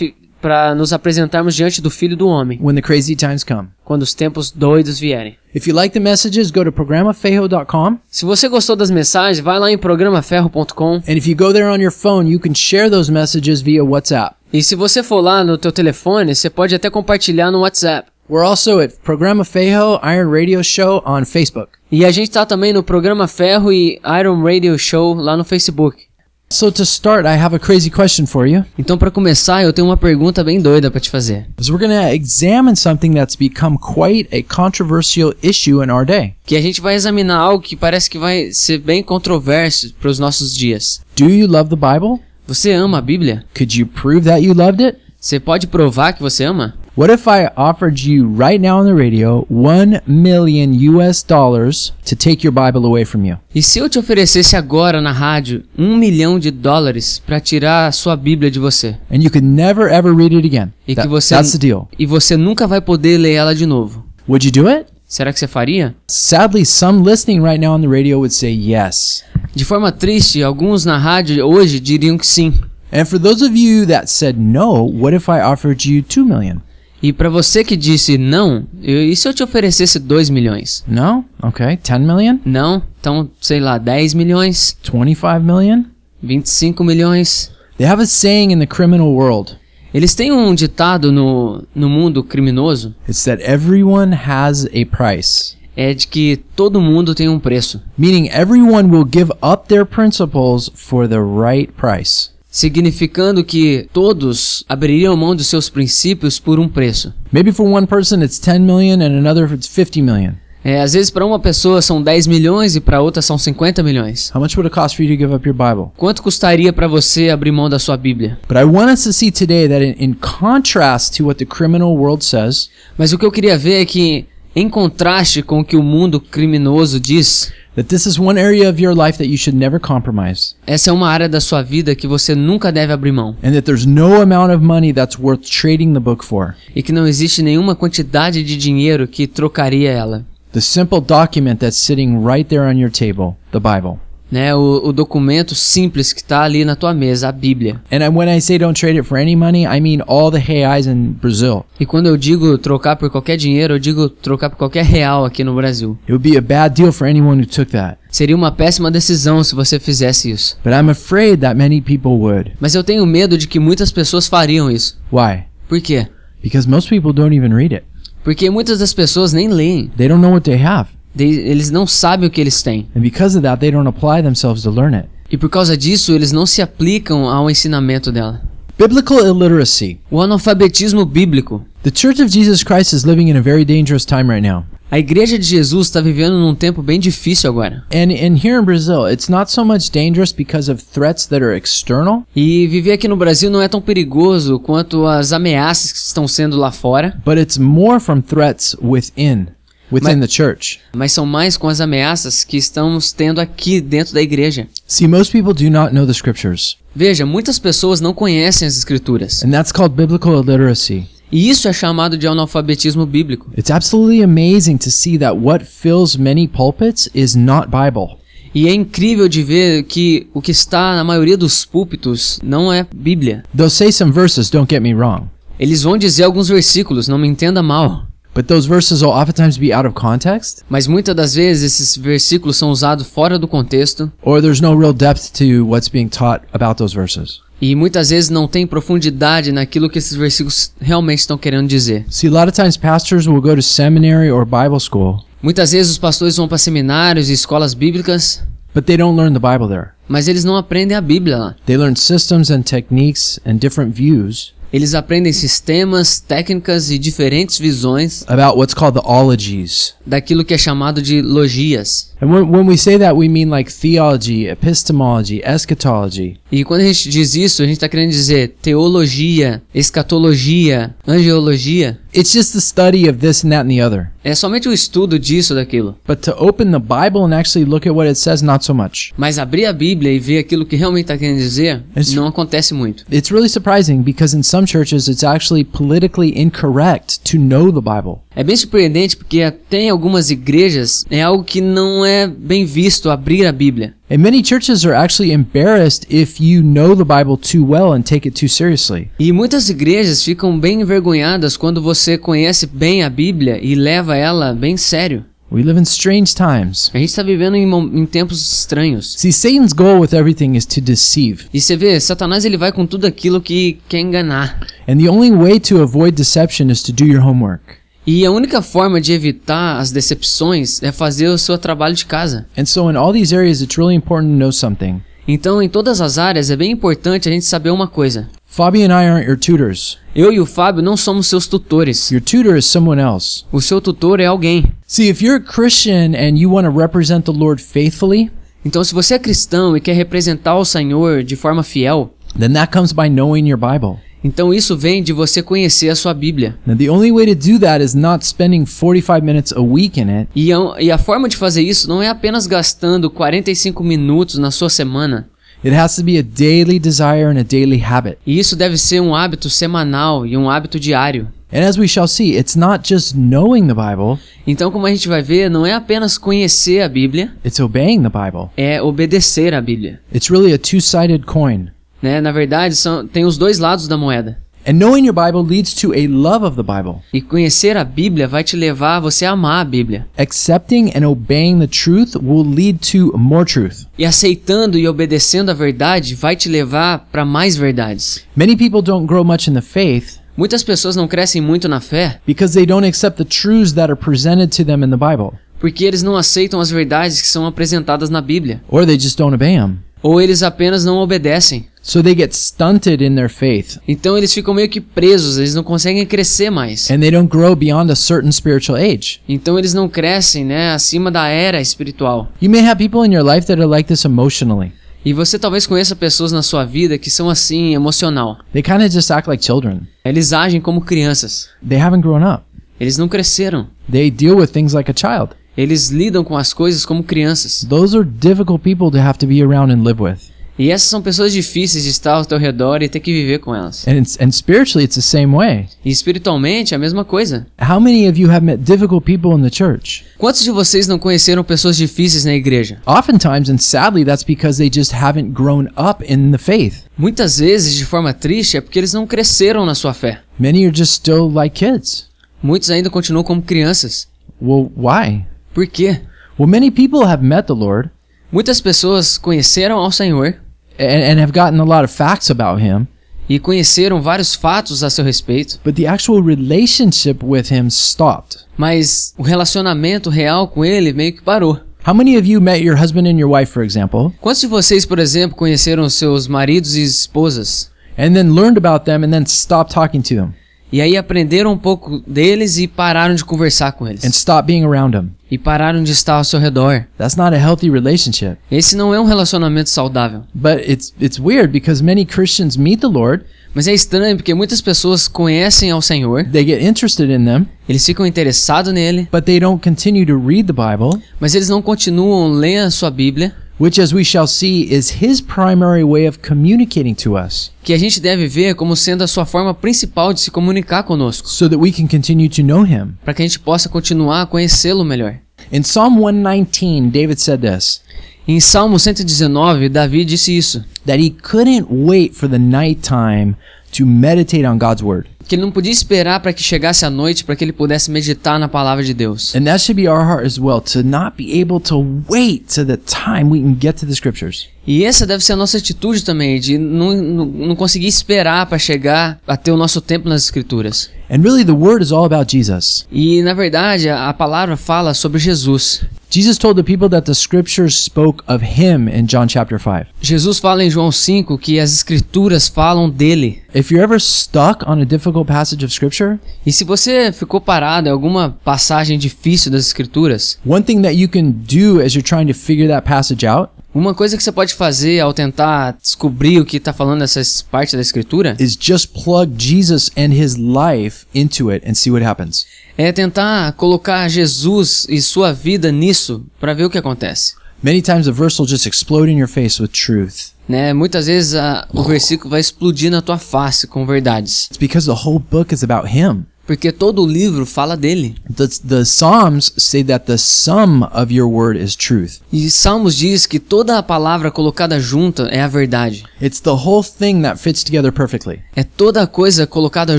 para 0.40 0.74
nos 0.76 0.92
apresentarmos 0.92 1.57
diante 1.57 1.81
do 1.81 1.90
Filho 1.90 2.16
do 2.16 2.29
Homem 2.29 2.59
when 2.62 2.76
the 2.76 2.83
crazy 2.83 3.16
times 3.16 3.42
come. 3.42 3.68
quando 3.85 4.02
os 4.02 4.14
tempos 4.14 4.52
doidos 4.52 4.98
vierem. 4.98 5.37
If 5.52 5.66
you 5.66 5.74
like 5.74 5.92
the 5.92 5.98
messages, 5.98 6.50
go 6.50 6.62
to 6.62 6.70
programafejo.com. 6.70 7.98
Se 8.09 8.24
você 8.24 8.48
gostou 8.48 8.76
das 8.76 8.90
mensagens, 8.90 9.40
vai 9.40 9.59
lá 9.59 9.72
em 9.72 9.79
programaferro.com 9.79 10.96
And 11.09 11.16
if 11.16 11.26
you 11.26 11.35
go 11.35 11.52
there 11.52 11.66
on 11.66 11.81
your 11.81 11.90
phone, 11.90 12.31
you 12.31 12.38
can 12.38 12.55
share 12.55 12.90
those 12.90 13.11
messages 13.11 13.61
via 13.61 13.83
WhatsApp. 13.83 14.36
E 14.52 14.62
se 14.62 14.74
você 14.74 15.02
for 15.02 15.20
lá 15.20 15.42
no 15.42 15.59
teu 15.59 15.72
telefone, 15.72 16.35
você 16.35 16.48
pode 16.48 16.74
até 16.74 16.88
compartilhar 16.88 17.50
no 17.50 17.61
WhatsApp. 17.61 18.09
We're 18.28 18.44
also 18.44 18.80
at 18.80 18.94
Programa 19.04 19.44
Fejo 19.44 20.00
Iron 20.02 20.30
Radio 20.30 20.62
Show 20.62 21.02
on 21.06 21.24
Facebook. 21.24 21.72
E 21.92 22.04
a 22.04 22.11
gente 22.11 22.30
tá 22.30 22.44
também 22.44 22.72
no 22.72 22.82
Programa 22.82 23.28
Ferro 23.28 23.72
e 23.72 24.00
Iron 24.20 24.42
Radio 24.42 24.76
Show 24.76 25.14
lá 25.14 25.37
no 25.37 25.44
Facebook. 25.44 26.06
So 26.48 26.70
to 26.70 26.85
start, 26.85 27.26
I 27.26 27.37
have 27.37 27.54
a 27.54 27.59
crazy 27.59 27.90
question 27.90 28.24
for 28.24 28.46
you. 28.46 28.64
Então, 28.78 28.96
para 28.96 29.11
começar, 29.11 29.64
eu 29.64 29.72
tenho 29.72 29.88
uma 29.88 29.96
pergunta 29.96 30.44
bem 30.44 30.61
doida 30.61 30.90
para 30.92 31.00
te 31.00 31.11
fazer. 31.11 31.48
Is 31.61 31.68
we're 31.68 31.85
going 31.85 31.90
to 31.90 32.14
examine 32.14 32.76
something 32.76 33.14
that's 33.14 33.35
become 33.35 33.76
quite 33.78 34.28
a 34.32 34.42
controversial 34.42 35.35
issue 35.42 35.82
in 35.82 35.90
our 35.90 36.04
day. 36.04 36.35
Que 36.44 36.56
a 36.56 36.62
gente 36.62 36.80
vai 36.80 36.94
examinar 36.94 37.38
algo 37.38 37.64
que 37.64 37.74
parece 37.74 38.09
que 38.09 38.16
vai 38.16 38.52
ser 38.52 38.78
bem 38.78 39.02
controverso 39.02 39.92
para 40.00 40.09
os 40.09 40.20
nossos 40.20 40.54
dias. 40.54 41.00
Do 41.16 41.28
you 41.28 41.48
love 41.48 41.68
the 41.68 41.76
Bible? 41.76 42.20
Você 42.46 42.72
ama 42.72 42.98
a 42.98 43.02
Bíblia? 43.02 43.44
Could 43.56 43.78
you 43.78 43.87
prove 43.87 44.22
that 44.26 44.42
you 44.42 44.54
loved 44.54 44.82
it? 44.85 44.98
Você 45.20 45.40
pode 45.40 45.66
provar 45.66 46.12
que 46.12 46.22
você 46.22 46.44
ama? 46.44 46.74
What 46.96 47.12
if 47.12 47.26
I 47.26 47.50
offered 47.56 48.09
you 48.11 48.26
right 48.38 48.59
now 48.59 48.80
on 48.80 48.87
the 48.87 48.94
radio 48.94 49.44
1 49.50 50.00
million 50.06 50.72
US 50.94 51.22
dollars 51.22 51.92
to 52.09 52.16
take 52.16 52.46
your 52.46 52.52
Bible 52.52 52.87
away 52.87 53.04
from 53.04 53.26
you? 53.26 53.37
E 53.54 53.61
se 53.61 53.78
eu 53.78 53.88
te 53.88 53.98
oferecesse 53.98 54.56
agora 54.56 55.00
na 55.02 55.12
rádio 55.12 55.64
um 55.76 55.96
milhão 55.96 56.38
de 56.38 56.50
dólares 56.50 57.18
para 57.18 57.40
tirar 57.40 57.88
a 57.88 57.92
sua 57.92 58.16
Bíblia 58.16 58.50
de 58.50 58.59
você? 58.59 58.96
And 59.11 59.16
you 59.16 59.30
could 59.30 59.44
never 59.46 59.92
ever 59.92 60.14
read 60.14 60.35
it 60.35 60.46
again. 60.46 60.72
E 60.88 60.94
que 60.94 61.06
você 61.09 61.35
that's 61.35 61.52
the 61.52 61.59
deal. 61.59 61.88
e 61.98 62.06
você 62.06 62.37
nunca 62.37 62.66
vai 62.66 62.80
poder 62.80 63.18
ler 63.18 63.35
ela 63.35 63.54
de 63.54 63.66
novo. 63.66 64.06
Would 64.28 64.46
you 64.46 64.52
do 64.52 64.68
it? 64.68 64.87
Será 65.06 65.32
que 65.32 65.38
você 65.38 65.46
faria? 65.46 65.94
Sadly, 66.09 66.64
some 66.64 67.09
listening 67.09 67.40
right 67.40 67.61
now 67.61 67.74
on 67.74 67.80
the 67.80 67.88
radio 67.88 68.16
would 68.18 68.32
say 68.32 68.50
yes. 68.52 69.22
De 69.57 69.64
forma 69.64 69.90
triste, 69.90 70.42
alguns 70.42 70.85
na 70.85 70.99
rádio 70.99 71.42
hoje 71.47 71.81
diriam 71.81 72.19
que 72.19 72.27
sim. 72.27 72.53
And 72.92 73.07
for 73.07 73.19
those 73.19 73.42
of 73.42 73.57
you 73.59 73.87
that 73.87 74.07
said 74.11 74.37
no, 74.38 74.85
what 74.87 75.16
if 75.16 75.29
I 75.29 75.40
offered 75.40 75.90
you 75.90 76.03
2 76.03 76.25
million? 76.27 76.59
E 77.03 77.11
para 77.11 77.31
você 77.31 77.64
que 77.64 77.75
disse 77.77 78.19
não, 78.19 78.66
eu- 78.83 79.03
e 79.03 79.16
se 79.16 79.27
eu 79.27 79.33
te 79.33 79.42
oferecesse 79.42 79.99
2 79.99 80.29
milhões? 80.29 80.85
No? 80.87 81.25
Okay. 81.42 81.79
10 81.83 82.01
million? 82.03 82.38
Não? 82.45 82.83
Então, 83.01 83.31
sei 83.40 83.59
lá, 83.59 83.79
10 83.79 84.12
milhões, 84.12 84.77
25 84.85 85.40
million? 85.40 85.85
25 86.23 86.85
milhões. 86.85 87.51
They 87.79 87.87
have 87.87 88.03
a 88.03 88.07
saying 88.07 88.53
in 88.53 88.59
the 88.59 88.66
criminal 88.66 89.14
world. 89.14 89.57
Eles 89.95 90.14
têm 90.14 90.33
um 90.33 90.55
ditado 90.55 91.11
no, 91.11 91.64
no 91.75 91.88
mundo 91.88 92.23
criminoso, 92.23 92.95
It's 93.09 93.25
that 93.25 93.42
everyone 93.42 94.14
has 94.14 94.66
a 94.66 94.85
price. 94.87 95.57
É 95.77 95.93
de 95.93 96.07
que 96.07 96.41
todo 96.57 96.81
mundo 96.81 97.15
tem 97.15 97.29
um 97.29 97.39
preço. 97.39 97.81
Meaning 97.97 98.29
everyone 98.29 98.91
will 98.91 99.07
give 99.07 99.31
up 99.43 99.69
their 99.69 99.85
principles 99.85 100.71
for 100.75 101.07
the 101.07 101.19
right 101.21 101.73
price. 101.73 102.31
significando 102.51 103.45
que 103.45 103.87
todos 103.93 104.65
abririam 104.67 105.15
mão 105.15 105.37
dos 105.37 105.47
seus 105.47 105.69
princípios 105.69 106.41
por 106.41 106.59
um 106.59 106.67
preço. 106.67 107.12
Maybe 107.31 107.53
for 107.53 107.67
one 107.67 107.87
person 107.87 108.23
it's 108.23 108.39
10 108.39 108.61
million 108.61 109.03
and 109.03 109.19
another 109.19 109.53
it's 109.53 109.67
50 109.69 110.01
million. 110.01 110.33
É, 110.65 110.81
às 110.81 110.95
vezes 110.95 111.11
para 111.11 111.25
uma 111.25 111.39
pessoa 111.39 111.81
são 111.81 112.03
10 112.03 112.27
milhões 112.27 112.75
e 112.75 112.81
para 112.81 113.01
outra 113.01 113.23
são 113.23 113.39
50 113.39 113.85
milhões. 113.85 114.33
How 114.35 114.41
much 114.41 114.57
would 114.57 114.67
it 114.67 114.75
cost 114.75 114.97
for 114.97 115.05
you 115.05 115.15
to 115.15 115.23
give 115.23 115.33
up 115.33 115.47
your 115.47 115.55
Bible? 115.55 115.93
Quanto 115.97 116.23
custaria 116.23 116.73
para 116.73 116.89
você 116.89 117.29
abrir 117.29 117.53
mão 117.53 117.69
da 117.69 117.79
sua 117.79 117.97
Bíblia? 117.97 118.39
But 118.49 118.57
I 118.57 118.65
want 118.65 118.91
us 118.91 119.05
to 119.05 119.12
see 119.12 119.31
today 119.31 119.69
that 119.69 119.85
in, 119.85 119.95
in 120.03 120.15
contrast 120.15 121.17
to 121.19 121.25
what 121.25 121.39
the 121.39 121.45
criminal 121.45 121.97
world 121.97 122.25
says, 122.25 122.69
Mas 122.99 123.12
o 123.12 123.19
que 123.19 123.25
eu 123.25 123.31
queria 123.31 123.57
ver 123.57 123.83
é 123.83 123.85
que, 123.85 124.27
em 124.57 124.71
contraste 124.71 125.42
com 125.42 125.61
o 125.61 125.64
que 125.64 125.77
o 125.77 125.83
mundo 125.83 126.19
criminoso 126.19 126.99
diz, 126.99 127.53
that 127.75 127.90
this 127.90 128.07
is 128.07 128.19
one 128.19 128.40
area 128.40 128.71
of 128.71 128.83
your 128.83 128.97
life 128.97 129.19
that 129.19 129.29
you 129.29 129.37
should 129.37 129.55
never 129.55 129.79
compromise. 129.79 130.55
essa 130.66 130.88
é 130.88 130.92
uma 130.95 131.11
área 131.11 131.29
da 131.29 131.42
sua 131.42 131.61
vida 131.61 131.95
que 131.95 132.07
você 132.07 132.35
nunca 132.35 132.73
deve 132.73 132.90
abrir 132.90 133.12
mão. 133.12 133.37
And 133.45 133.53
that 133.53 133.62
there's 133.62 133.85
no 133.85 134.23
amount 134.23 134.55
of 134.55 134.64
money 134.64 134.95
that's 134.95 135.19
worth 135.19 135.42
trading 135.47 135.92
the 135.92 136.01
book 136.01 136.25
for. 136.25 136.57
E 136.75 136.83
que 136.83 136.90
não 136.90 137.07
existe 137.07 137.42
nenhuma 137.42 137.77
quantidade 137.77 138.42
de 138.42 138.57
dinheiro 138.57 139.07
que 139.07 139.27
trocaria 139.27 139.90
ela. 139.90 140.25
The 140.53 140.62
simple 140.62 141.03
document 141.03 141.59
that's 141.59 141.77
sitting 141.77 142.25
right 142.27 142.49
there 142.49 142.66
on 142.66 142.79
your 142.79 142.90
table, 142.90 143.37
the 143.53 143.61
Bible. 143.61 144.01
Né? 144.31 144.55
O, 144.55 144.89
o 144.89 144.93
documento 144.93 145.55
simples 145.55 146.12
que 146.12 146.21
está 146.21 146.43
ali 146.43 146.65
na 146.65 146.75
tua 146.75 146.93
mesa, 146.93 147.29
a 147.29 147.33
Bíblia. 147.33 147.81
And 147.93 148.05
I, 148.05 148.09
when 148.09 148.37
I 148.37 148.41
say 148.41 148.59
don't 148.59 148.79
trade 148.79 148.99
it 148.99 149.07
for 149.07 149.19
any 149.19 149.37
money, 149.37 149.67
I 149.67 149.81
mean 149.81 150.03
all 150.07 150.31
the 150.31 150.39
reais 150.39 150.87
in 150.87 151.12
Brazil. 151.12 151.65
E 151.79 151.87
quando 151.87 152.07
eu 152.07 152.17
digo 152.17 152.59
trocar 152.59 152.97
por 152.97 153.09
qualquer 153.11 153.37
dinheiro, 153.37 153.75
eu 153.75 153.79
digo 153.79 154.09
trocar 154.09 154.51
por 154.51 154.57
qualquer 154.57 154.85
real 154.85 155.25
aqui 155.25 155.45
no 155.45 155.55
Brasil. 155.55 155.97
It 156.05 156.12
would 156.12 156.29
be 156.29 156.37
a 156.37 156.41
bad 156.41 156.75
deal 156.75 156.93
for 156.93 157.07
anyone 157.07 157.41
who 157.41 157.47
took 157.47 157.71
that. 157.71 157.99
Seria 158.11 158.35
uma 158.35 158.51
péssima 158.51 158.91
decisão 158.91 159.45
se 159.45 159.55
você 159.55 159.79
fizesse 159.79 160.31
isso. 160.31 160.59
But 160.65 160.73
I'm 160.73 160.91
afraid 160.91 161.41
that 161.43 161.57
many 161.57 161.81
people 161.81 162.12
would. 162.12 162.53
Mas 162.59 162.75
eu 162.75 162.83
tenho 162.83 163.07
medo 163.07 163.39
de 163.39 163.47
que 163.47 163.61
muitas 163.61 163.93
pessoas 163.93 164.27
fariam 164.27 164.71
isso. 164.71 164.99
Why? 165.12 165.45
Por 165.69 165.81
quê? 165.81 166.09
Because 166.43 166.69
most 166.69 166.89
people 166.89 167.12
don't 167.12 167.37
even 167.37 167.53
read 167.53 167.75
it. 167.75 167.85
Porque 168.25 168.51
muitas 168.51 168.81
das 168.81 168.93
pessoas 168.93 169.33
nem 169.33 169.49
leem. 169.49 169.91
They 169.97 170.09
don't 170.09 170.21
know 170.21 170.33
what 170.33 170.45
they 170.51 170.61
have. 170.61 170.91
De- 171.16 171.24
Eles 171.24 171.70
não 171.70 171.87
sabem 171.87 172.29
o 172.29 172.31
que 172.31 172.40
eles 172.40 172.62
têm. 172.62 172.87
And 172.94 173.00
because 173.00 173.37
of 173.37 173.42
that, 173.42 173.59
they 173.59 173.70
don't 173.72 173.88
apply 173.88 174.22
themselves 174.22 174.62
to 174.62 174.70
learn 174.70 174.94
it. 174.94 175.09
E 175.31 175.37
por 175.37 175.48
causa 175.50 175.76
disso, 175.76 176.12
eles 176.12 176.31
não 176.31 176.46
se 176.46 176.62
aplicam 176.62 177.29
ao 177.29 177.50
ensinamento 177.50 178.12
dela. 178.12 178.42
Biblical 178.79 179.18
illiteracy. 179.26 179.98
O 180.11 180.20
analfabetismo 180.20 181.05
bíblico. 181.07 181.64
The 181.83 181.90
Church 181.94 182.20
of 182.22 182.31
Jesus 182.31 182.62
Christ 182.62 182.92
is 182.92 183.05
living 183.05 183.29
in 183.31 183.37
a 183.37 183.40
very 183.40 183.64
dangerous 183.64 184.05
time 184.05 184.24
right 184.31 184.46
now. 184.46 184.64
A 184.88 184.98
igreja 185.00 185.37
de 185.37 185.44
Jesus 185.44 185.88
está 185.88 186.00
vivendo 186.00 186.38
num 186.38 186.55
tempo 186.55 186.81
bem 186.81 187.00
difícil 187.00 187.50
agora. 187.50 187.83
And, 187.92 188.12
and 188.12 188.37
here 188.37 188.57
in 188.61 188.64
Brazil, 188.64 189.09
it's 189.11 189.29
not 189.29 189.50
so 189.50 189.64
much 189.64 189.90
dangerous 189.90 190.31
because 190.33 190.70
of 190.70 190.81
threats 190.81 191.26
that 191.26 191.42
are 191.42 191.57
external, 191.57 192.22
E 192.37 192.68
viver 192.68 192.92
aqui 192.92 193.09
no 193.09 193.16
Brasil 193.16 193.50
não 193.50 193.61
é 193.61 193.66
tão 193.66 193.81
perigoso 193.81 194.61
quanto 194.61 195.05
as 195.07 195.33
ameaças 195.33 195.90
que 195.90 195.98
estão 195.98 196.29
sendo 196.29 196.57
lá 196.57 196.70
fora, 196.70 197.20
but 197.24 197.37
it's 197.37 197.59
more 197.59 197.98
from 197.98 198.20
threats 198.20 198.76
within, 198.81 199.48
within 199.92 200.20
the 200.20 200.29
church. 200.29 200.81
mas 200.94 201.12
são 201.12 201.25
mais 201.27 201.57
com 201.57 201.68
as 201.68 201.81
ameaças 201.81 202.44
que 202.44 202.57
estamos 202.57 203.12
tendo 203.12 203.40
aqui 203.40 203.81
dentro 203.81 204.14
da 204.14 204.22
igreja. 204.22 204.66
See, 204.87 205.07
most 205.09 205.33
people 205.33 205.53
do 205.53 205.70
not 205.70 205.94
know 205.94 206.07
the 206.07 206.12
scriptures, 206.12 206.77
Veja, 206.94 207.27
muitas 207.27 207.59
pessoas 207.59 208.01
não 208.01 208.14
conhecem 208.14 208.66
as 208.66 208.77
escrituras. 208.77 209.42
and 209.44 209.51
that's 209.51 209.72
called 209.72 209.94
biblical 209.94 210.33
illiteracy. 210.35 211.07
E 211.31 211.51
isso 211.51 211.66
é 211.68 211.72
chamado 211.72 212.16
de 212.16 212.27
analfabetismo 212.27 213.05
bíblico. 213.05 213.51
It's 213.59 213.70
absolutely 213.70 214.22
amazing 214.22 214.77
to 214.79 214.90
see 214.90 215.18
that 215.18 215.37
what 215.37 215.64
fills 215.64 216.16
many 216.16 216.46
pulpits 216.46 217.09
is 217.14 217.35
not 217.35 217.66
Bible. 217.68 218.16
E 218.55 218.68
é 218.68 218.72
incrível 218.72 219.29
de 219.29 219.42
ver 219.42 219.83
que 219.83 220.29
o 220.33 220.40
que 220.40 220.51
está 220.53 220.94
na 220.96 221.05
maioria 221.05 221.37
dos 221.37 221.64
púlpitos 221.66 222.38
não 222.42 222.72
é 222.72 222.87
Bíblia. 222.94 223.42
They'll 223.55 223.68
say 223.68 223.92
some 223.92 224.12
verses, 224.12 224.49
don't 224.49 224.72
get 224.72 224.81
me 224.81 224.94
wrong, 224.94 225.25
Eles 225.59 225.83
vão 225.83 225.99
dizer 225.99 226.22
alguns 226.22 226.49
versículos, 226.49 227.09
não 227.09 227.18
me 227.18 227.27
entenda 227.29 227.62
mal. 227.62 228.07
But 228.37 228.46
those 228.46 228.68
verses 228.68 229.03
will 229.03 229.11
oftentimes 229.12 229.59
be 229.59 229.72
out 229.72 229.87
of 229.88 229.94
context, 229.94 230.62
Mas 230.68 230.87
muitas 230.87 231.16
das 231.16 231.35
vezes 231.35 231.72
esses 231.72 231.96
versículos 231.96 232.57
são 232.57 232.70
usados 232.70 233.07
fora 233.09 233.38
do 233.38 233.49
contexto 233.49 234.12
or 234.22 234.40
there's 234.40 234.61
no 234.61 234.79
real 234.79 234.92
depth 234.92 235.33
to 235.33 235.64
what's 235.66 235.88
being 235.88 236.09
taught 236.09 236.44
about 236.53 236.77
those 236.77 236.94
verses. 236.94 237.40
e 237.61 237.75
muitas 237.75 238.11
vezes 238.11 238.29
não 238.31 238.46
tem 238.46 238.66
profundidade 238.66 239.51
naquilo 239.51 239.88
que 239.88 239.99
esses 239.99 240.14
versículos 240.16 240.72
realmente 240.79 241.20
estão 241.20 241.38
querendo 241.38 241.66
dizer. 241.66 242.05
See, 242.11 242.29
a 242.29 242.31
lot 242.31 242.49
of 242.49 242.53
times 242.53 242.77
pastors 242.77 243.27
will 243.27 243.40
go 243.40 243.57
to 243.57 243.62
seminary 243.62 244.31
or 244.31 244.44
Bible 244.44 244.79
school, 244.79 245.25
Muitas 245.42 245.72
vezes 245.72 245.92
os 245.92 245.99
pastores 245.99 246.37
vão 246.37 246.49
para 246.49 246.59
seminários 246.59 247.29
e 247.31 247.33
escolas 247.33 247.72
bíblicas, 247.72 248.42
but 248.75 248.85
they 248.85 248.96
don't 248.96 249.16
learn 249.16 249.33
the 249.33 249.40
Bible 249.40 249.68
there. 249.68 249.90
mas 250.09 250.29
eles 250.29 250.44
não 250.44 250.57
aprendem 250.57 250.96
a 250.96 251.01
Bíblia 251.01 251.37
lá. 251.38 251.55
They 251.66 251.77
learn 251.77 251.96
systems 251.96 252.51
and 252.51 252.62
techniques 252.62 253.40
and 253.46 253.55
different 253.57 253.94
views 253.94 254.53
Eles 254.72 254.94
aprendem 254.94 255.33
sistemas, 255.33 256.18
técnicas 256.20 256.90
e 256.90 256.98
diferentes 256.98 257.59
visões 257.59 258.24
about 258.26 258.59
what's 258.59 258.74
called 258.74 258.98
the 258.98 259.07
ologies. 259.07 259.94
daquilo 260.05 260.44
que 260.44 260.55
é 260.55 260.59
chamado 260.59 261.00
de 261.00 261.22
logias. 261.22 262.12
And 262.20 262.29
when, 262.29 262.50
when 262.50 262.66
we 262.66 262.76
say 262.76 262.98
that, 262.98 263.14
we 263.14 263.29
mean 263.29 263.50
like 263.50 263.70
theology, 263.70 264.48
epistemology, 264.48 265.42
eschatology. 265.44 266.38
E 266.50 266.62
quando 266.64 266.82
a 266.82 266.85
gente 266.85 267.09
diz 267.09 267.35
isso, 267.35 267.62
a 267.62 267.66
gente 267.66 267.74
está 267.74 267.88
querendo 267.88 268.11
dizer 268.11 268.54
teologia, 268.62 269.62
escatologia, 269.74 270.94
angeologia. 271.06 271.98
It's 272.14 272.32
just 272.32 272.52
the 272.54 272.61
study 272.61 273.09
of 273.11 273.18
this 273.18 273.44
and 273.44 273.50
that 273.50 273.66
and 273.66 273.68
the 273.68 273.85
other. 273.85 274.06
É 274.24 274.35
somente 274.35 274.68
o 274.68 274.72
estudo 274.72 275.18
disso 275.18 275.54
daquilo. 275.54 275.96
But 276.06 276.20
to 276.22 276.32
open 276.38 276.70
the 276.70 276.78
Bible 276.78 277.20
and 277.24 277.35
actually 277.35 277.68
look 277.68 277.87
at 277.87 277.94
what 277.94 278.09
it 278.09 278.18
says, 278.18 278.42
not 278.42 278.64
so 278.64 278.72
much. 278.74 279.12
Mas 279.16 279.38
abrir 279.38 279.66
a 279.66 279.72
Bíblia 279.72 280.12
e 280.12 280.18
ver 280.18 280.38
aquilo 280.38 280.64
que 280.64 280.76
realmente 280.76 281.04
está 281.04 281.18
querendo 281.18 281.38
dizer, 281.38 281.82
It's- 281.96 282.14
não 282.14 282.26
acontece 282.26 282.72
muito. 282.72 283.04
It's 283.12 283.30
really 283.30 283.48
surprising 283.50 284.00
because 284.02 284.37
in 284.37 284.42
some 284.42 284.66
churches 284.66 285.09
it's 285.09 285.22
actually 285.24 285.62
politically 285.64 286.32
incorrect 286.40 287.20
to 287.30 287.38
know 287.38 287.70
the 287.70 287.80
Bible. 287.80 288.20
É 288.35 288.42
bem 288.42 288.56
surpreendente 288.56 289.16
porque 289.16 289.42
até 289.42 289.82
em 289.82 289.90
algumas 289.90 290.30
igrejas 290.30 291.04
é 291.11 291.22
algo 291.22 291.44
que 291.44 291.61
não 291.61 292.04
é 292.04 292.26
bem 292.26 292.64
visto 292.64 293.11
abrir 293.11 293.46
a 293.46 293.52
Bíblia. 293.52 293.94
And 294.09 294.19
many 294.23 294.40
churches 294.40 294.87
are 294.87 294.95
actually 294.95 295.33
embarrassed 295.33 296.07
if 296.09 296.40
you 296.40 296.62
know 296.62 296.95
the 296.95 297.05
Bible 297.05 297.37
too 297.37 297.64
well 297.64 297.92
and 297.92 298.05
take 298.05 298.27
it 298.27 298.37
too 298.37 298.49
seriously. 298.49 299.11
E 299.19 299.33
muitas 299.33 299.69
igrejas 299.69 300.23
ficam 300.23 300.59
bem 300.61 300.81
envergonhadas 300.81 301.57
quando 301.57 301.83
você 301.83 302.16
conhece 302.16 302.66
bem 302.66 303.03
a 303.03 303.11
Bíblia 303.11 303.59
e 303.61 303.75
leva 303.75 304.14
ela 304.16 304.55
bem 304.55 304.77
sério. 304.77 305.25
We 305.51 305.62
live 305.62 305.79
in 305.79 305.85
strange 305.85 306.35
times. 306.35 306.90
A 306.92 306.99
gente 306.99 307.09
está 307.09 307.23
vivendo 307.23 307.57
em, 307.57 307.69
em 307.69 308.05
tempos 308.05 308.40
estranhos. 308.40 309.14
See, 309.16 309.33
Satan's 309.33 309.73
goal 309.73 310.01
with 310.01 310.12
everything 310.12 310.57
is 310.57 310.66
to 310.66 310.81
deceive. 310.81 311.47
E 311.55 311.61
você 311.61 311.77
vê, 311.77 311.99
Satanás 312.01 312.45
ele 312.45 312.57
vai 312.57 312.73
com 312.73 312.85
tudo 312.85 313.07
aquilo 313.07 313.40
que 313.40 313.79
quer 313.88 314.01
enganar. 314.01 314.61
And 314.88 314.99
the 314.99 315.09
only 315.09 315.31
way 315.31 315.61
to 315.61 315.83
avoid 315.83 316.16
deception 316.16 316.71
is 316.71 316.83
to 316.83 316.92
do 316.92 317.05
your 317.05 317.25
homework. 317.25 317.62
E 318.07 318.25
a 318.25 318.31
única 318.31 318.62
forma 318.62 319.01
de 319.01 319.12
evitar 319.12 319.79
as 319.79 319.90
decepções 319.90 320.81
é 320.83 320.92
fazer 320.92 321.27
o 321.29 321.37
seu 321.37 321.59
trabalho 321.59 321.95
de 321.95 322.07
casa. 322.07 322.47
And 322.57 322.64
so, 322.64 322.88
in 322.90 322.97
all 322.97 323.12
these 323.12 323.35
areas, 323.35 323.61
it's 323.61 323.77
really 323.77 323.97
important 323.97 324.33
to 324.33 324.38
know 324.38 324.53
something. 324.53 325.03
Então, 325.27 325.61
em 325.61 325.69
todas 325.69 326.01
as 326.01 326.16
áreas, 326.16 326.49
é 326.51 326.57
bem 326.57 326.71
importante 326.71 327.29
a 327.29 327.33
gente 327.33 327.45
saber 327.45 327.71
uma 327.71 327.88
coisa. 327.88 328.29
Fabi 328.47 328.85
and 328.85 328.92
I 328.92 329.09
aren't 329.09 329.27
your 329.27 329.37
tutors. 329.37 329.99
Eu 330.14 330.33
e 330.33 330.38
o 330.38 330.47
Fábio 330.47 330.83
não 330.83 330.97
somos 330.97 331.27
seus 331.27 331.49
tutores. 331.49 332.12
Your 332.12 332.23
tutor 332.23 332.57
is 332.57 332.64
someone 332.64 333.03
else. 333.03 333.45
O 333.51 333.61
seu 333.61 333.81
tutor 333.81 334.21
é 334.21 334.27
alguém. 334.27 334.64
See, 334.87 335.09
if 335.09 335.21
you're 335.21 335.42
a 335.42 335.53
Christian 335.53 336.14
and 336.14 336.38
you 336.38 336.53
want 336.53 336.64
to 336.64 336.71
represent 336.71 337.25
the 337.25 337.33
Lord 337.33 337.61
faithfully, 337.61 338.31
Então, 338.64 338.83
se 338.83 338.92
você 338.92 339.14
é 339.14 339.19
cristão 339.21 339.77
e 339.77 339.81
quer 339.81 339.92
representar 339.92 340.57
o 340.57 340.64
Senhor 340.64 341.23
de 341.23 341.37
forma 341.37 341.62
fiel, 341.62 342.12
then 342.37 342.53
that 342.53 342.73
comes 342.73 342.92
by 342.92 343.09
knowing 343.09 343.49
your 343.49 343.59
Bible. 343.59 344.01
Então 344.27 344.53
isso 344.53 344.77
vem 344.77 345.03
de 345.03 345.12
você 345.12 345.43
conhecer 345.43 345.89
a 345.89 345.95
sua 345.97 346.12
Bíblia. 346.12 346.57
Now, 346.67 346.77
the 346.77 346.91
only 346.91 347.12
way 347.12 347.27
to 347.27 347.35
do 347.35 347.59
that 347.61 347.83
is 347.85 347.95
not 347.95 348.27
spending 348.27 348.65
45 348.67 349.23
minutes 349.25 349.53
a 349.53 349.61
week 349.61 350.01
in 350.01 350.09
it. 350.11 350.29
E 350.35 350.53
a, 350.53 350.59
e 350.81 350.91
a 350.91 350.99
forma 350.99 351.29
de 351.29 351.37
fazer 351.37 351.62
isso 351.62 351.89
não 351.89 352.03
é 352.03 352.09
apenas 352.09 352.47
gastando 352.47 353.09
45 353.11 353.83
minutos 353.85 354.39
na 354.39 354.51
sua 354.51 354.69
semana. 354.69 355.29
It 355.65 355.75
has 355.75 355.97
to 355.97 356.03
be 356.05 356.19
a 356.19 356.23
daily 356.23 356.79
desire 356.79 357.25
and 357.25 357.39
a 357.39 357.43
daily 357.43 357.83
habit. 357.83 358.19
E 358.27 358.39
isso 358.39 358.55
deve 358.55 358.77
ser 358.77 359.01
um 359.01 359.15
hábito 359.15 359.49
semanal 359.49 360.27
e 360.27 360.37
um 360.37 360.51
hábito 360.51 360.79
diário. 360.79 361.29
And 361.53 361.61
as 361.67 361.79
we 361.79 361.87
shall 361.87 362.09
see, 362.09 362.37
it's 362.37 362.57
not 362.57 362.93
just 362.93 363.15
knowing 363.15 363.69
the 363.69 363.75
Bible, 363.75 364.19
Então, 364.47 364.71
como 364.71 364.87
a 364.87 364.91
gente 364.91 365.09
vai 365.09 365.23
ver, 365.23 365.49
não 365.49 365.65
é 365.65 365.73
apenas 365.73 366.19
conhecer 366.19 366.83
a 366.83 366.89
Bíblia, 366.89 367.33
it's 367.45 367.61
obeying 367.61 368.03
the 368.03 368.09
Bible. 368.11 368.49
é 368.57 368.83
obedecer 368.83 369.55
a 369.55 369.61
Bíblia. 369.61 370.01
It's 370.12 370.29
really 370.31 370.53
a 370.53 370.59
two 370.59 370.81
sided 370.81 371.25
coin. 371.25 371.69
Né? 372.02 372.20
Na 372.20 372.32
verdade, 372.32 372.76
são, 372.76 373.06
tem 373.06 373.24
os 373.24 373.38
dois 373.38 373.59
lados 373.59 373.88
da 373.88 373.97
moeda. 373.97 374.38
And 374.68 374.72
knowing 374.78 375.07
your 375.07 375.14
Bible 375.14 375.42
leads 375.42 375.74
to 375.74 375.92
a 375.92 376.09
love 376.09 376.44
of 376.44 376.57
the 376.57 376.62
Bible. 376.62 376.97
E 377.12 377.20
conhecer 377.20 377.76
a 377.76 377.84
Bíblia 377.84 378.26
vai 378.26 378.42
te 378.42 378.57
levar 378.57 378.97
a 378.97 379.01
você 379.01 379.24
amar 379.24 379.61
a 379.61 379.64
Bíblia. 379.64 380.09
Accepting 380.18 380.90
and 380.97 381.09
obeying 381.09 381.61
the 381.61 381.68
truth 381.68 382.16
will 382.16 382.44
lead 382.44 382.80
to 382.90 383.16
more 383.16 383.44
truth. 383.44 383.86
E 383.97 384.05
aceitando 384.05 384.76
e 384.76 384.88
obedecendo 384.88 385.51
a 385.51 385.55
verdade 385.55 386.16
vai 386.16 386.34
te 386.34 386.49
levar 386.49 387.07
para 387.12 387.24
mais 387.24 387.57
verdades. 387.57 388.24
Many 388.34 388.57
people 388.57 388.82
don't 388.82 389.07
grow 389.07 389.24
much 389.24 389.49
in 389.49 389.55
the 389.55 389.61
faith 389.61 390.18
Muitas 390.36 390.62
pessoas 390.62 390.94
não 390.94 391.09
crescem 391.09 391.40
muito 391.40 391.66
na 391.66 391.80
fé 391.80 392.20
because 392.26 392.53
they 392.53 392.66
don't 392.66 392.86
accept 392.86 393.16
the 393.16 393.24
truths 393.24 393.72
that 393.72 393.90
are 393.90 393.97
presented 393.97 394.49
to 394.55 394.64
them 394.64 394.84
in 394.84 394.90
the 394.90 394.97
Bible, 394.97 395.38
porque 395.59 395.82
eles 395.82 396.03
não 396.03 396.14
aceitam 396.14 396.61
as 396.61 396.70
verdades 396.70 397.22
que 397.22 397.28
são 397.28 397.47
apresentadas 397.47 398.11
na 398.11 398.20
Bíblia. 398.20 398.61
or 398.68 398.84
they 398.84 398.99
just 399.01 399.16
don't 399.16 399.34
obey 399.34 399.57
them. 399.57 399.78
Ou 400.03 400.20
eles 400.20 400.42
apenas 400.42 400.84
não 400.84 400.99
obedecem. 400.99 401.66
So 401.82 402.03
they 402.03 402.16
get 402.16 402.32
stunted 402.34 403.01
in 403.05 403.14
their 403.14 403.30
faith 403.30 403.78
Então 403.86 404.18
eles 404.18 404.34
ficam 404.34 404.53
meio 404.53 404.68
que 404.68 404.80
presos, 404.80 405.38
eles 405.38 405.55
não 405.55 405.62
conseguem 405.62 406.05
crescer 406.05 406.51
mais. 406.51 406.90
and 406.90 406.99
they 406.99 407.11
don't 407.12 407.28
grow 407.28 407.55
beyond 407.55 407.90
a 407.92 407.97
certain 407.97 408.30
spiritual 408.32 408.76
age. 408.76 409.20
Então 409.28 409.57
eles 409.59 409.72
não 409.72 409.88
crescem, 409.88 410.44
né, 410.44 410.72
acima 410.72 411.11
da 411.11 411.28
era 411.28 411.61
espiritual. 411.61 412.28
You 412.42 412.51
may 412.51 412.61
have 412.66 412.76
people 412.76 413.07
in 413.09 413.14
your 413.14 413.24
life 413.24 413.47
that 413.47 413.61
are 413.61 413.70
like 413.70 413.86
this 413.88 414.05
emotionally. 414.05 414.72
E 415.05 415.12
você 415.12 415.38
talvez 415.38 415.64
conheça 415.68 415.94
pessoas 415.94 416.32
na 416.32 416.42
sua 416.42 416.64
vida 416.64 416.99
que 416.99 417.09
são 417.09 417.30
assim, 417.30 417.74
emocional. 417.74 418.38
They 418.53 418.62
kind 418.62 418.82
of 418.84 418.90
just 418.90 419.09
act 419.12 419.28
like 419.28 419.44
children. 419.44 419.82
Eles 420.05 420.32
agem 420.32 420.61
como 420.61 420.80
crianças. 420.80 421.49
They 421.66 421.80
haven't 421.80 422.03
grown 422.03 422.24
up. 422.24 422.42
Eles 422.80 422.99
não 422.99 423.07
cresceram. 423.07 423.68
They 423.90 424.11
deal 424.11 424.36
with 424.36 424.49
things 424.49 424.72
like 424.72 424.90
a 424.90 424.94
child. 424.94 425.36
Eles 425.57 425.88
lidam 425.88 426.22
com 426.22 426.36
as 426.36 426.52
coisas 426.52 426.84
como 426.84 427.02
crianças. 427.02 427.64
Those 427.68 427.96
are 427.96 428.07
difficult 428.07 428.62
people 428.62 428.90
to 428.90 428.98
have 428.98 429.18
to 429.18 429.26
be 429.26 429.42
around 429.42 429.72
and 429.72 429.82
live 429.82 430.02
with. 430.02 430.36
E 430.59 430.70
essas 430.70 430.88
são 430.88 431.02
pessoas 431.02 431.34
difíceis 431.34 431.84
de 431.84 431.90
estar 431.90 432.14
ao 432.14 432.24
teu 432.24 432.38
redor 432.38 432.82
e 432.82 432.88
ter 432.88 433.00
que 433.00 433.12
viver 433.12 433.40
com 433.40 433.54
elas. 433.54 433.86
And 433.86 434.04
and 434.24 434.30
spiritually 434.32 434.84
it's 434.84 434.96
the 434.96 435.02
same 435.02 435.34
way. 435.36 435.68
E 435.84 435.90
espiritualmente 435.90 436.72
é 436.72 436.76
a 436.76 436.78
mesma 436.78 437.04
coisa. 437.04 437.46
How 437.61 437.78
many 437.78 438.09
of 438.09 438.18
you 438.18 438.30
have 438.30 438.44
met 438.44 438.62
difficult 438.62 439.04
people 439.04 439.38
in 439.38 439.42
the 439.42 439.54
church? 439.54 440.04
Quantos 440.16 440.42
de 440.42 440.50
vocês 440.50 440.88
não 440.88 440.98
conheceram 440.98 441.44
pessoas 441.44 441.76
difíceis 441.76 442.24
na 442.24 442.32
igreja? 442.32 442.80
Oftentimes 442.86 443.50
and 443.50 443.59
sadly 443.59 444.02
that's 444.02 444.24
because 444.24 444.57
they 444.59 444.70
just 444.74 444.94
haven't 444.94 445.32
grown 445.32 445.68
up 445.76 446.02
in 446.11 446.30
the 446.32 446.38
faith. 446.38 446.84
Muitas 446.96 447.38
vezes, 447.38 447.74
de 447.74 447.84
forma 447.84 448.14
triste, 448.14 448.57
é 448.57 448.61
porque 448.62 448.78
eles 448.78 448.94
não 448.94 449.07
cresceram 449.07 449.66
na 449.66 449.74
sua 449.74 449.92
fé. 449.92 450.20
Many 450.38 450.64
are 450.66 450.74
just 450.74 450.94
still 450.94 451.30
like 451.30 451.54
kids. 451.54 452.07
Muitos 452.42 452.70
ainda 452.70 452.88
continuam 452.88 453.22
como 453.22 453.42
crianças. 453.42 454.09
Well, 454.40 454.72
why? 454.74 455.26
Por 455.57 455.66
quê? 455.66 456.02
Well, 456.38 456.46
many 456.46 456.70
people 456.70 457.07
have 457.07 457.24
met 457.24 457.46
the 457.46 457.54
Lord 457.54 457.88
Muitas 458.30 458.61
pessoas 458.61 459.16
conheceram 459.16 459.78
ao 459.78 459.90
Senhor 459.90 460.34
and, 460.78 461.02
and 461.02 461.18
have 461.18 461.32
gotten 461.32 461.59
a 461.59 461.64
lot 461.64 461.82
of 461.82 461.90
facts 461.90 462.28
about 462.28 462.62
him, 462.62 462.86
e 463.26 463.38
conheceram 463.38 464.02
vários 464.02 464.34
fatos 464.34 464.84
a 464.84 464.90
seu 464.90 465.02
respeito, 465.02 465.59
but 465.64 465.74
the 465.74 465.86
actual 465.86 466.22
relationship 466.22 467.24
with 467.24 467.50
him 467.50 467.70
stopped. 467.70 468.40
mas 468.54 469.14
o 469.16 469.22
relacionamento 469.22 470.11
real 470.11 470.46
com 470.46 470.62
ele 470.62 470.92
meio 470.92 471.14
que 471.14 471.22
parou. 471.22 471.59
How 471.86 471.94
many 471.94 472.18
of 472.18 472.28
you 472.28 472.38
met 472.38 472.62
your 472.62 472.78
husband 472.78 473.09
and 473.09 473.18
your 473.18 473.30
wife, 473.32 473.50
for 473.50 473.64
example, 473.64 474.12
Quantos 474.20 474.42
de 474.42 474.46
vocês, 474.48 474.84
por 474.84 474.98
exemplo, 474.98 475.34
conheceram 475.34 475.88
seus 475.88 476.28
maridos 476.28 476.76
e 476.76 476.82
esposas 476.82 477.70
and 477.96 478.12
then 478.12 478.34
learned 478.34 478.59
about 478.59 478.84
them 478.84 479.02
and 479.02 479.11
then 479.11 479.24
stopped 479.24 479.72
talking 479.72 480.02
to 480.02 480.14
them 480.14 480.34
e 480.73 480.81
aí 480.81 480.97
aprenderam 480.97 481.53
um 481.53 481.59
pouco 481.59 482.03
deles 482.07 482.59
e 482.59 482.67
pararam 482.67 483.14
de 483.14 483.25
conversar 483.25 483.73
com 483.73 483.87
eles 483.87 484.05
and 484.05 484.11
stopped 484.11 484.47
being 484.47 484.64
around 484.64 484.97
them? 484.97 485.11
e 485.31 485.37
pararam 485.37 485.83
de 485.83 485.93
estar 485.93 486.14
ao 486.14 486.25
seu 486.25 486.39
redor? 486.39 486.87
That's 486.99 487.17
not 487.17 487.35
a 487.35 487.39
healthy 487.39 487.71
relationship. 487.71 488.37
Esse 488.51 488.77
não 488.77 488.95
é 488.95 489.01
um 489.01 489.05
relacionamento 489.05 489.71
saudável. 489.71 490.23
But 490.35 490.69
it's 490.69 490.93
it's 491.01 491.19
weird 491.19 491.49
because 491.53 491.83
many 491.83 492.05
Christians 492.05 492.57
meet 492.57 492.81
the 492.81 492.89
Lord, 492.89 493.25
Mas 493.57 493.67
é 493.67 493.73
estranho 493.73 494.17
porque 494.17 494.35
muitas 494.35 494.61
pessoas 494.61 495.09
conhecem 495.09 495.71
ao 495.71 495.81
Senhor, 495.81 496.27
they 496.27 496.45
get 496.45 496.62
interested 496.62 497.11
in 497.11 497.25
them, 497.25 497.47
eles 497.67 497.87
ficam 497.87 498.05
interessados 498.05 498.71
nele, 498.71 499.09
but 499.11 499.25
they 499.25 499.41
don't 499.41 499.64
continue 499.67 500.05
to 500.05 500.14
read 500.14 500.45
the 500.45 500.53
Bible, 500.53 501.03
mas 501.19 501.35
eles 501.35 501.49
não 501.49 501.62
continuam 501.62 502.29
lendo 502.29 502.67
a 502.67 502.71
sua 502.71 502.91
Bíblia, 502.91 503.35
which 503.59 503.80
as 503.80 503.92
we 503.92 504.04
shall 504.04 504.26
see 504.26 504.62
is 504.70 505.02
his 505.02 505.20
primary 505.20 505.82
way 505.82 506.07
of 506.07 506.18
communicating 506.18 506.94
to 506.94 507.16
us 507.16 507.50
que 507.62 507.72
a 507.72 507.78
gente 507.78 508.00
deve 508.00 508.28
ver 508.28 508.54
como 508.54 508.76
sendo 508.76 509.02
a 509.02 509.07
sua 509.09 509.24
forma 509.24 509.54
principal 509.54 510.12
de 510.12 510.20
se 510.20 510.30
comunicar 510.30 510.84
conosco, 510.84 511.28
so 511.28 511.48
that 511.48 511.59
we 511.59 511.72
can 511.72 511.86
continue 511.86 512.28
to 512.28 512.42
know 512.42 512.64
him. 512.64 512.94
para 513.04 513.14
que 513.14 513.22
a 513.22 513.26
gente 513.26 513.38
possa 513.38 513.68
continuar 513.68 514.22
a 514.22 514.26
conhecê-lo 514.26 514.84
melhor. 514.84 515.16
In 515.52 515.62
Psalm 515.62 515.98
119, 515.98 516.90
David 516.90 517.20
said 517.20 517.40
this 517.40 517.80
Em 518.28 518.40
Salmo 518.40 518.76
119, 518.76 519.68
Davi 519.68 520.04
disse 520.04 520.36
isso, 520.36 520.64
that 520.84 521.00
he 521.00 521.11
couldn't 521.11 521.68
wait 521.70 522.12
for 522.12 522.28
the 522.28 522.38
nighttime 522.38 523.36
to 523.77 523.87
meditate 523.87 524.47
on 524.47 524.59
God's 524.59 524.83
word. 524.83 525.09
que 525.27 525.35
ele 525.35 525.43
não 525.43 525.51
podia 525.51 525.72
esperar 525.72 526.20
para 526.20 526.33
que 526.33 526.43
chegasse 526.43 526.85
a 526.85 526.91
noite 526.91 527.24
para 527.24 527.35
que 527.35 527.45
ele 527.45 527.53
pudesse 527.53 527.91
meditar 527.91 528.39
na 528.39 528.49
palavra 528.49 528.85
de 528.85 528.95
Deus. 528.95 529.35
And 529.35 529.45
that 529.45 529.62
should 529.62 529.81
be 529.81 529.89
our 529.89 530.05
heart 530.05 530.24
as 530.24 530.39
well 530.39 530.61
to 530.61 530.83
not 530.83 531.16
be 531.16 531.41
able 531.41 531.61
to 531.68 532.05
wait 532.09 532.55
to 532.55 532.64
the 532.64 532.77
time 532.77 533.24
we 533.24 533.41
can 533.41 533.57
get 533.61 533.79
to 533.81 533.87
the 533.87 533.95
scriptures. 533.95 534.49
E 534.66 534.85
essa 534.85 535.07
deve 535.07 535.22
ser 535.22 535.35
a 535.35 535.37
nossa 535.37 535.59
atitude 535.59 536.05
também, 536.05 536.41
de 536.41 536.59
não, 536.59 536.95
não, 537.01 537.27
não 537.27 537.57
conseguir 537.57 537.87
esperar 537.87 538.47
para 538.47 538.59
chegar 538.59 539.20
a 539.27 539.37
ter 539.37 539.53
o 539.53 539.57
nosso 539.57 539.81
tempo 539.81 540.09
nas 540.09 540.24
Escrituras. 540.24 540.91
And 541.09 541.22
really, 541.22 541.44
the 541.44 541.54
word 541.54 541.82
is 541.82 541.92
all 541.92 542.04
about 542.04 542.28
Jesus. 542.28 542.86
E 542.90 543.22
na 543.22 543.32
verdade, 543.32 543.88
a, 543.88 544.12
palavra 544.12 544.57
fala 544.57 544.94
sobre 544.94 545.18
Jesus. 545.18 545.84
Jesus 546.09 546.38
told 546.38 546.57
the 546.57 546.62
people 546.62 546.88
that 546.88 547.04
the 547.04 547.14
scriptures 547.14 547.74
spoke 547.76 548.24
of 548.28 548.42
him 548.42 548.88
in 548.88 549.07
John 549.07 549.28
chapter 549.28 549.59
5. 549.59 549.88
Jesus 550.00 550.38
fala 550.38 550.64
em 550.64 550.70
João 550.70 550.90
5 550.92 551.36
que 551.36 551.59
as 551.59 551.72
Escrituras 551.72 552.48
falam 552.48 552.88
dele. 552.88 553.42
If 553.54 553.70
you're 553.70 553.82
ever 553.82 554.00
stuck 554.00 554.64
on 554.66 554.80
a 554.80 554.84
difficult 554.84 555.26
passage 555.26 555.64
of 555.64 555.72
scripture, 555.72 556.18
E 556.46 556.52
se 556.52 556.64
você 556.64 557.12
ficou 557.12 557.40
parado 557.40 557.88
em 557.88 557.92
alguma 557.92 558.36
passagem 558.44 558.98
difícil 558.98 559.50
das 559.50 559.66
Escrituras, 559.66 560.38
one 560.46 560.62
thing 560.64 560.82
that 560.82 560.94
you 560.94 561.09
can 561.09 561.30
do 561.30 561.80
as 561.82 561.94
you're 561.94 562.02
trying 562.02 562.26
to 562.26 562.34
figure 562.34 562.68
that 562.68 562.86
passage 562.86 563.26
out 563.26 563.50
uma 563.79 563.95
coisa 563.95 564.16
que 564.16 564.22
você 564.22 564.33
pode 564.33 564.55
fazer 564.55 565.01
ao 565.01 565.12
tentar 565.12 565.77
descobrir 565.83 566.41
o 566.41 566.45
que 566.45 566.57
está 566.57 566.72
falando 566.72 567.01
nessas 567.01 567.43
partes 567.43 567.74
da 567.74 567.81
Escritura 567.81 568.37
is 568.41 568.57
just 568.61 568.89
plug 569.05 569.33
Jesus 569.37 569.91
and 569.97 570.12
his 570.12 570.35
life 570.37 571.07
into 571.14 571.51
it 571.51 571.68
and 571.68 571.74
see 571.74 571.91
what 571.91 572.05
happens. 572.05 572.47
é 572.79 572.91
tentar 572.93 573.53
colocar 573.53 574.09
Jesus 574.09 574.87
e 574.89 575.01
sua 575.01 575.33
vida 575.33 575.70
nisso 575.72 576.24
para 576.41 576.55
ver 576.55 576.64
o 576.64 576.70
que 576.70 576.79
acontece. 576.79 577.35
Many 577.62 577.81
times 577.83 578.05
the 578.07 578.12
verse 578.12 578.41
will 578.41 578.49
just 578.49 578.66
explode 578.66 579.11
in 579.11 579.16
your 579.18 579.29
face 579.29 579.61
with 579.61 579.68
truth. 579.68 580.33
Né? 580.49 580.72
Muitas 580.72 581.07
vezes 581.07 581.35
a- 581.35 581.66
o 581.72 581.83
versículo 581.83 582.31
vai 582.31 582.41
explodir 582.41 582.91
na 582.91 583.01
tua 583.03 583.18
face 583.18 583.66
com 583.66 583.85
verdades. 583.87 584.45
It's 584.47 584.59
because 584.59 584.87
the 584.87 584.93
whole 584.95 585.18
book 585.18 585.53
is 585.55 585.64
about 585.64 585.89
him. 585.89 586.24
Porque 586.47 586.70
todo 586.70 587.03
o 587.03 587.07
livro 587.07 587.44
fala 587.44 587.76
dele. 587.76 588.14
The, 588.34 588.49
the 588.66 588.84
Psalms 588.84 589.53
say 589.57 589.82
that 589.84 590.07
the 590.07 590.16
sum 590.16 590.84
of 590.92 591.12
your 591.12 591.28
word 591.28 591.59
is 591.59 591.74
truth. 591.74 592.20
E 592.32 592.51
Salmos 592.51 592.97
diz 592.97 593.26
que 593.26 593.40
toda 593.40 593.78
a 593.78 593.82
palavra 593.82 594.30
colocada 594.30 594.78
junta 594.78 595.24
é 595.24 595.40
a 595.40 595.49
verdade. 595.49 596.05
It's 596.20 596.40
the 596.40 596.51
whole 596.51 596.84
thing 596.84 597.22
that 597.22 597.40
fits 597.40 597.64
together 597.64 597.92
perfectly. 597.92 598.40
É 598.55 598.62
toda 598.62 599.03
a 599.03 599.07
coisa 599.07 599.47
colocada 599.47 599.99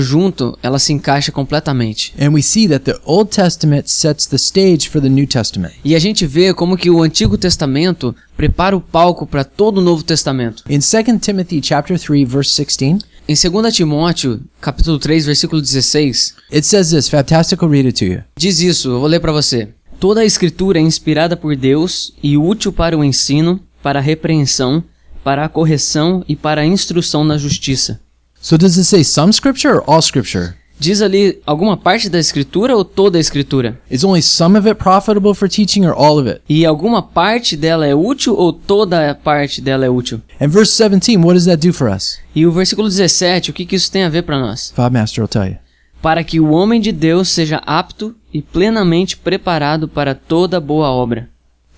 junto, 0.00 0.58
ela 0.62 0.78
se 0.78 0.92
encaixa 0.92 1.30
completamente. 1.30 2.14
And 2.18 2.30
we 2.30 2.42
see 2.42 2.66
that 2.68 2.84
the 2.84 2.98
Old 3.04 3.30
Testament 3.30 3.90
sets 3.90 4.26
the 4.26 4.36
stage 4.36 4.88
for 4.88 5.00
the 5.00 5.08
New 5.08 5.26
Testament. 5.26 5.74
E 5.84 5.94
a 5.94 5.98
gente 5.98 6.26
vê 6.26 6.54
como 6.54 6.76
que 6.76 6.90
o 6.90 7.02
Antigo 7.02 7.36
Testamento 7.36 8.14
prepara 8.36 8.76
o 8.76 8.80
palco 8.80 9.26
para 9.26 9.44
todo 9.44 9.78
o 9.78 9.82
Novo 9.82 10.02
Testamento. 10.02 10.62
In 10.70 10.78
2 10.78 11.20
Timothy 11.20 11.60
chapter 11.62 11.98
3 11.98 12.24
verse 12.26 12.56
16, 12.56 13.00
Em 13.30 13.34
2 13.34 13.74
Timóteo, 13.74 14.40
capítulo 14.58 14.98
3, 14.98 15.26
versículo 15.26 15.60
16, 15.60 16.34
it 16.50 16.66
says 16.66 16.92
this, 16.92 17.10
fantastic, 17.10 17.60
I'll 17.60 17.68
read 17.68 17.86
it 17.86 17.98
to 17.98 18.06
you. 18.06 18.24
diz 18.38 18.60
isso, 18.60 18.88
eu 18.88 19.00
vou 19.00 19.06
ler 19.06 19.20
para 19.20 19.32
você. 19.32 19.68
Toda 20.00 20.22
a 20.22 20.24
escritura 20.24 20.78
é 20.78 20.80
inspirada 20.82 21.36
por 21.36 21.54
Deus 21.54 22.14
e 22.22 22.38
útil 22.38 22.72
para 22.72 22.96
o 22.96 23.04
ensino, 23.04 23.60
para 23.82 23.98
a 23.98 24.02
repreensão, 24.02 24.82
para 25.22 25.44
a 25.44 25.48
correção 25.50 26.24
e 26.26 26.34
para 26.34 26.62
a 26.62 26.64
instrução 26.64 27.22
na 27.22 27.36
justiça. 27.36 28.00
So 28.40 28.56
does 28.56 28.78
it 28.78 28.86
say 28.86 29.04
some 29.04 29.30
scripture 29.30 29.74
or 29.74 29.84
all 29.86 30.00
scripture? 30.00 30.54
Diz 30.80 31.02
ali 31.02 31.40
alguma 31.44 31.76
parte 31.76 32.08
da 32.08 32.20
escritura 32.20 32.76
ou 32.76 32.84
toda 32.84 33.18
a 33.18 33.20
escritura? 33.20 33.80
Is 33.90 34.04
only 34.04 34.22
some 34.22 34.56
of 34.56 34.68
it 34.68 34.78
profitable 34.78 35.34
for 35.34 35.48
teaching 35.48 35.84
or 35.84 35.92
all 35.92 36.18
of 36.18 36.28
it? 36.28 36.40
E 36.48 36.64
alguma 36.64 37.02
parte 37.02 37.56
dela 37.56 37.84
é 37.84 37.94
útil 37.94 38.34
ou 38.36 38.52
toda 38.52 39.10
a 39.10 39.14
parte 39.14 39.60
dela 39.60 39.84
é 39.84 39.90
útil? 39.90 40.20
And 40.40 40.48
verse 40.48 40.76
17, 40.76 41.16
what 41.18 41.34
does 41.34 41.46
that 41.46 41.66
do 41.66 41.72
for 41.72 41.90
us? 41.90 42.18
E 42.32 42.46
o 42.46 42.52
versículo 42.52 42.88
17, 42.88 43.50
o 43.50 43.52
que, 43.52 43.66
que 43.66 43.74
isso 43.74 43.90
tem 43.90 44.04
a 44.04 44.08
ver 44.08 44.22
para 44.22 44.38
nós? 44.38 44.72
Bob 44.76 44.92
Master 44.96 45.22
will 45.22 45.28
tell 45.28 45.46
you. 45.46 45.56
Para 46.00 46.22
que 46.22 46.38
o 46.38 46.50
homem 46.50 46.80
de 46.80 46.92
Deus 46.92 47.28
seja 47.28 47.60
apto 47.66 48.14
e 48.32 48.40
plenamente 48.40 49.16
preparado 49.16 49.88
para 49.88 50.14
toda 50.14 50.60
boa 50.60 50.88
obra. 50.88 51.28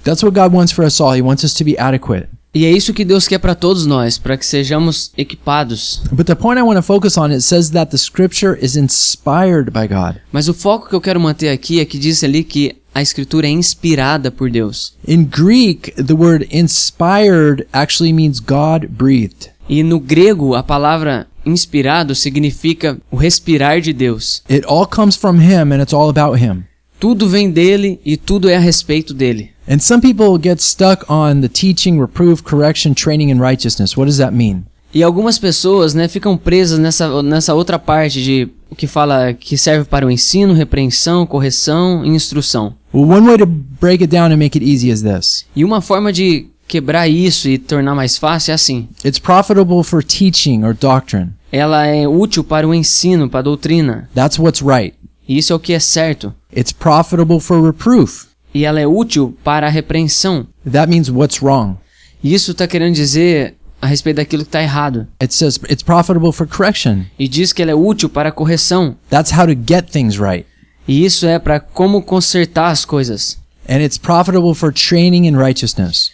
That's 0.04 0.22
what 0.22 0.38
God 0.38 0.54
wants 0.54 0.72
for 0.72 0.84
us 0.84 1.00
all. 1.00 1.16
He 1.16 1.22
wants 1.22 1.42
us 1.42 1.54
to 1.54 1.64
be 1.64 1.76
adequate. 1.78 2.28
E 2.52 2.64
é 2.64 2.70
isso 2.72 2.92
que 2.92 3.04
Deus 3.04 3.28
quer 3.28 3.38
para 3.38 3.54
todos 3.54 3.86
nós, 3.86 4.18
para 4.18 4.36
que 4.36 4.44
sejamos 4.44 5.12
equipados. 5.16 6.02
But 6.10 6.26
the 6.26 6.34
point 6.34 6.58
I 6.58 6.62
want 6.62 6.76
to 6.76 6.82
focus 6.82 7.16
on, 7.16 7.30
it 7.30 7.42
says 7.42 7.70
that 7.70 7.92
the 7.92 7.96
scripture 7.96 8.58
is 8.60 8.74
inspired 8.76 9.70
by 9.70 9.86
God. 9.86 10.16
Mas 10.32 10.48
o 10.48 10.54
foco 10.54 10.88
que 10.88 10.94
eu 10.94 11.00
quero 11.00 11.20
manter 11.20 11.50
aqui 11.50 11.78
é 11.78 11.84
que 11.84 11.96
diz 11.98 12.24
ali 12.24 12.42
que 12.42 12.74
a 12.92 13.00
escritura 13.00 13.46
é 13.46 13.50
inspirada 13.50 14.32
por 14.32 14.50
Deus. 14.50 14.94
In 15.06 15.24
Greek, 15.24 15.92
the 15.92 16.14
word 16.14 16.48
inspired 16.50 17.66
actually 17.72 18.12
means 18.12 18.40
God 18.40 18.88
breathed. 18.88 19.50
E 19.68 19.84
no 19.84 20.00
grego, 20.00 20.56
a 20.56 20.62
palavra 20.64 21.28
inspirado 21.46 22.16
significa 22.16 22.98
o 23.12 23.16
respirar 23.16 23.80
de 23.80 23.92
Deus. 23.92 24.42
It 24.50 24.66
all 24.66 24.86
comes 24.86 25.14
from 25.14 25.36
Him 25.36 25.72
and 25.72 25.80
it's 25.80 25.94
all 25.94 26.10
about 26.10 26.42
Him. 26.42 26.64
Tudo 26.98 27.28
vem 27.28 27.50
dele 27.50 28.00
e 28.04 28.16
tudo 28.16 28.48
é 28.48 28.56
a 28.56 28.60
respeito 28.60 29.14
dele. 29.14 29.52
And 29.70 29.78
some 29.78 30.00
people 30.00 30.36
get 30.36 30.60
stuck 30.60 31.08
on 31.08 31.42
the 31.42 31.48
teaching, 31.48 32.00
reproof, 32.00 32.42
correction, 32.42 32.92
training, 32.92 33.30
and 33.30 33.40
righteousness. 33.40 33.96
What 33.96 34.06
does 34.06 34.18
that 34.18 34.32
mean? 34.32 34.64
E 34.92 35.04
algumas 35.04 35.38
pessoas, 35.38 35.94
né, 35.94 36.08
ficam 36.08 36.36
presas 36.36 36.80
nessa, 36.80 37.22
nessa 37.22 37.54
outra 37.54 37.78
parte 37.78 38.20
de 38.20 38.48
o 38.68 38.74
que 38.74 38.88
fala 38.88 39.32
que 39.32 39.56
serve 39.56 39.84
para 39.84 40.04
o 40.04 40.10
ensino, 40.10 40.52
repreensão, 40.52 41.24
correção 41.24 42.04
e 42.04 42.08
instrução. 42.08 42.74
Well, 42.92 43.08
one 43.08 43.28
way 43.28 43.38
to 43.38 43.46
break 43.46 44.02
it 44.02 44.08
down 44.08 44.32
and 44.32 44.38
make 44.38 44.58
it 44.58 44.68
easy 44.68 44.90
is 44.90 45.02
this 45.02 45.46
E 45.54 45.64
uma 45.64 45.80
forma 45.80 46.12
de 46.12 46.46
quebrar 46.66 47.06
isso 47.06 47.48
e 47.48 47.56
tornar 47.56 47.94
mais 47.94 48.18
fácil 48.18 48.50
é 48.50 48.54
assim. 48.54 48.88
It's 49.04 49.20
profitable 49.20 49.84
for 49.84 50.02
teaching 50.02 50.64
or 50.64 50.74
doctrine. 50.74 51.30
Ela 51.52 51.86
é 51.86 52.08
útil 52.08 52.42
para 52.42 52.66
o 52.66 52.74
ensino, 52.74 53.30
para 53.30 53.38
a 53.38 53.44
doutrina. 53.44 54.08
That's 54.16 54.36
what's 54.36 54.60
right. 54.60 54.96
E 55.28 55.38
isso 55.38 55.52
é 55.52 55.56
o 55.56 55.60
que 55.60 55.72
é 55.72 55.78
certo. 55.78 56.34
It's 56.52 56.72
profitable 56.72 57.38
for 57.38 57.64
reproof. 57.64 58.29
E 58.54 58.64
ela 58.64 58.80
é 58.80 58.86
útil 58.86 59.36
para 59.44 59.66
a 59.66 59.70
repreensão. 59.70 60.46
That 60.70 60.90
means 60.90 61.08
what's 61.08 61.40
wrong. 61.40 61.76
Isso 62.22 62.52
está 62.52 62.66
querendo 62.66 62.94
dizer 62.94 63.56
a 63.80 63.86
respeito 63.86 64.16
daquilo 64.16 64.42
que 64.42 64.48
está 64.48 64.62
errado. 64.62 65.06
It 65.20 65.32
says 65.34 65.58
it's 65.68 65.82
profitable 65.82 66.32
for 66.32 66.46
correction. 66.46 67.04
E 67.18 67.26
diz 67.28 67.52
que 67.52 67.62
ela 67.62 67.70
é 67.70 67.74
útil 67.74 68.08
para 68.08 68.28
a 68.28 68.32
correção. 68.32 68.96
That's 69.08 69.32
how 69.32 69.46
to 69.46 69.54
get 69.54 69.90
things 69.90 70.18
right. 70.18 70.46
E 70.86 71.04
isso 71.04 71.26
é 71.26 71.38
para 71.38 71.60
como 71.60 72.02
consertar 72.02 72.70
as 72.70 72.84
coisas. 72.84 73.38
And 73.68 73.78
it's 73.78 73.98
profitable 73.98 74.54
for 74.54 74.72
training 74.72 75.26
in 75.26 75.36
righteousness. 75.36 76.10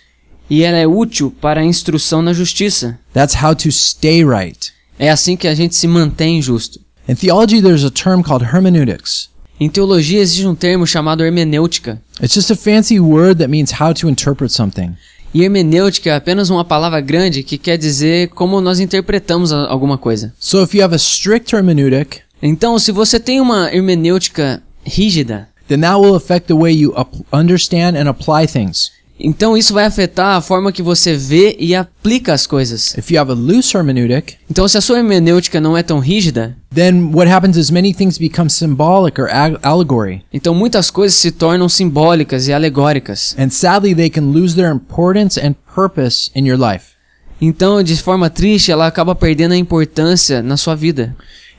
E 0.48 0.62
ela 0.62 0.76
é 0.76 0.86
útil 0.86 1.34
para 1.40 1.60
a 1.60 1.64
instrução 1.64 2.22
na 2.22 2.32
justiça. 2.32 2.98
That's 3.12 3.34
how 3.42 3.54
to 3.56 3.72
stay 3.72 4.24
right. 4.24 4.72
É 4.98 5.10
assim 5.10 5.36
que 5.36 5.48
a 5.48 5.54
gente 5.54 5.74
se 5.74 5.88
mantém 5.88 6.40
justo. 6.40 6.80
In 7.08 7.14
theology, 7.14 7.60
there's 7.60 7.84
a 7.84 7.90
term 7.90 8.22
called 8.22 8.44
hermeneutics. 8.44 9.28
Em 9.58 9.68
teologia 9.70 10.20
existe 10.20 10.46
um 10.46 10.54
termo 10.54 10.86
chamado 10.86 11.24
hermenêutica. 11.24 12.00
It's 12.22 12.34
just 12.34 12.50
a 12.50 12.56
fancy 12.56 13.00
word 13.00 13.38
that 13.38 13.48
means 13.50 13.72
how 13.80 13.94
to 13.94 14.08
interpret 14.08 14.50
something. 14.50 14.92
E 15.32 15.42
hermenêutica 15.42 16.10
é 16.10 16.14
apenas 16.14 16.50
uma 16.50 16.64
palavra 16.64 17.00
grande 17.00 17.42
que 17.42 17.58
quer 17.58 17.76
dizer 17.76 18.28
como 18.28 18.60
nós 18.60 18.80
interpretamos 18.80 19.52
alguma 19.52 19.98
coisa. 19.98 20.32
So 20.38 20.62
if 20.62 20.74
you 20.74 20.82
have 20.82 20.94
a 20.94 20.98
strict 20.98 21.54
hermeneutic, 21.54 22.26
Então, 22.42 22.78
se 22.78 22.92
você 22.92 23.18
tem 23.18 23.40
uma 23.40 23.72
hermenêutica 23.72 24.62
rígida, 24.84 25.48
then 25.68 25.80
that 25.80 25.96
will 25.98 26.14
affect 26.14 26.46
the 26.46 26.54
way 26.54 26.72
you 26.72 26.94
understand 27.32 27.96
and 27.96 28.08
apply 28.08 28.46
things. 28.46 28.92
Então 29.18 29.56
isso 29.56 29.72
vai 29.72 29.84
afetar 29.84 30.36
a 30.36 30.40
forma 30.40 30.70
que 30.72 30.82
você 30.82 31.16
vê 31.16 31.56
e 31.58 31.74
aplica 31.74 32.32
as 32.32 32.46
coisas. 32.46 32.94
If 32.96 33.10
you 33.10 33.20
have 33.20 33.30
a 33.30 33.34
loose 33.34 33.76
hermeneutic, 33.76 34.34
Então, 34.50 34.66
se 34.68 34.76
a 34.76 34.80
sua 34.80 34.98
hermenêutica 34.98 35.60
não 35.60 35.76
é 35.76 35.82
tão 35.82 35.98
rígida, 35.98 36.56
then 36.74 37.10
what 37.14 37.30
happens 37.30 37.56
is 37.56 37.70
many 37.70 37.94
things 37.94 38.18
become 38.18 38.50
symbolic 38.50 39.20
or 39.20 39.28
allegory. 39.62 40.22
então 40.32 40.54
muitas 40.54 40.90
coisas 40.90 41.18
se 41.18 41.30
tornam 41.32 41.68
simbólicas 41.68 42.46
e 42.48 42.52
alegóricas. 42.52 43.34
And 43.38 43.50
sadly, 43.50 43.94
they 43.94 44.10
can 44.10 44.32
lose 44.32 44.54
their 44.54 44.72
importance 44.72 45.40
and 45.40 45.54
purpose 45.74 46.30
in 46.34 46.46
your 46.46 46.58
life. 46.58 46.96
Então, 47.40 47.82
de 47.82 47.94
forma 47.96 48.30
triste, 48.30 48.72
ela 48.72 48.86
acaba 48.86 49.14
perdendo 49.14 49.52
a 49.52 49.56
importância 49.58 50.42
na 50.42 50.56
sua 50.56 50.74
vida. 50.74 51.14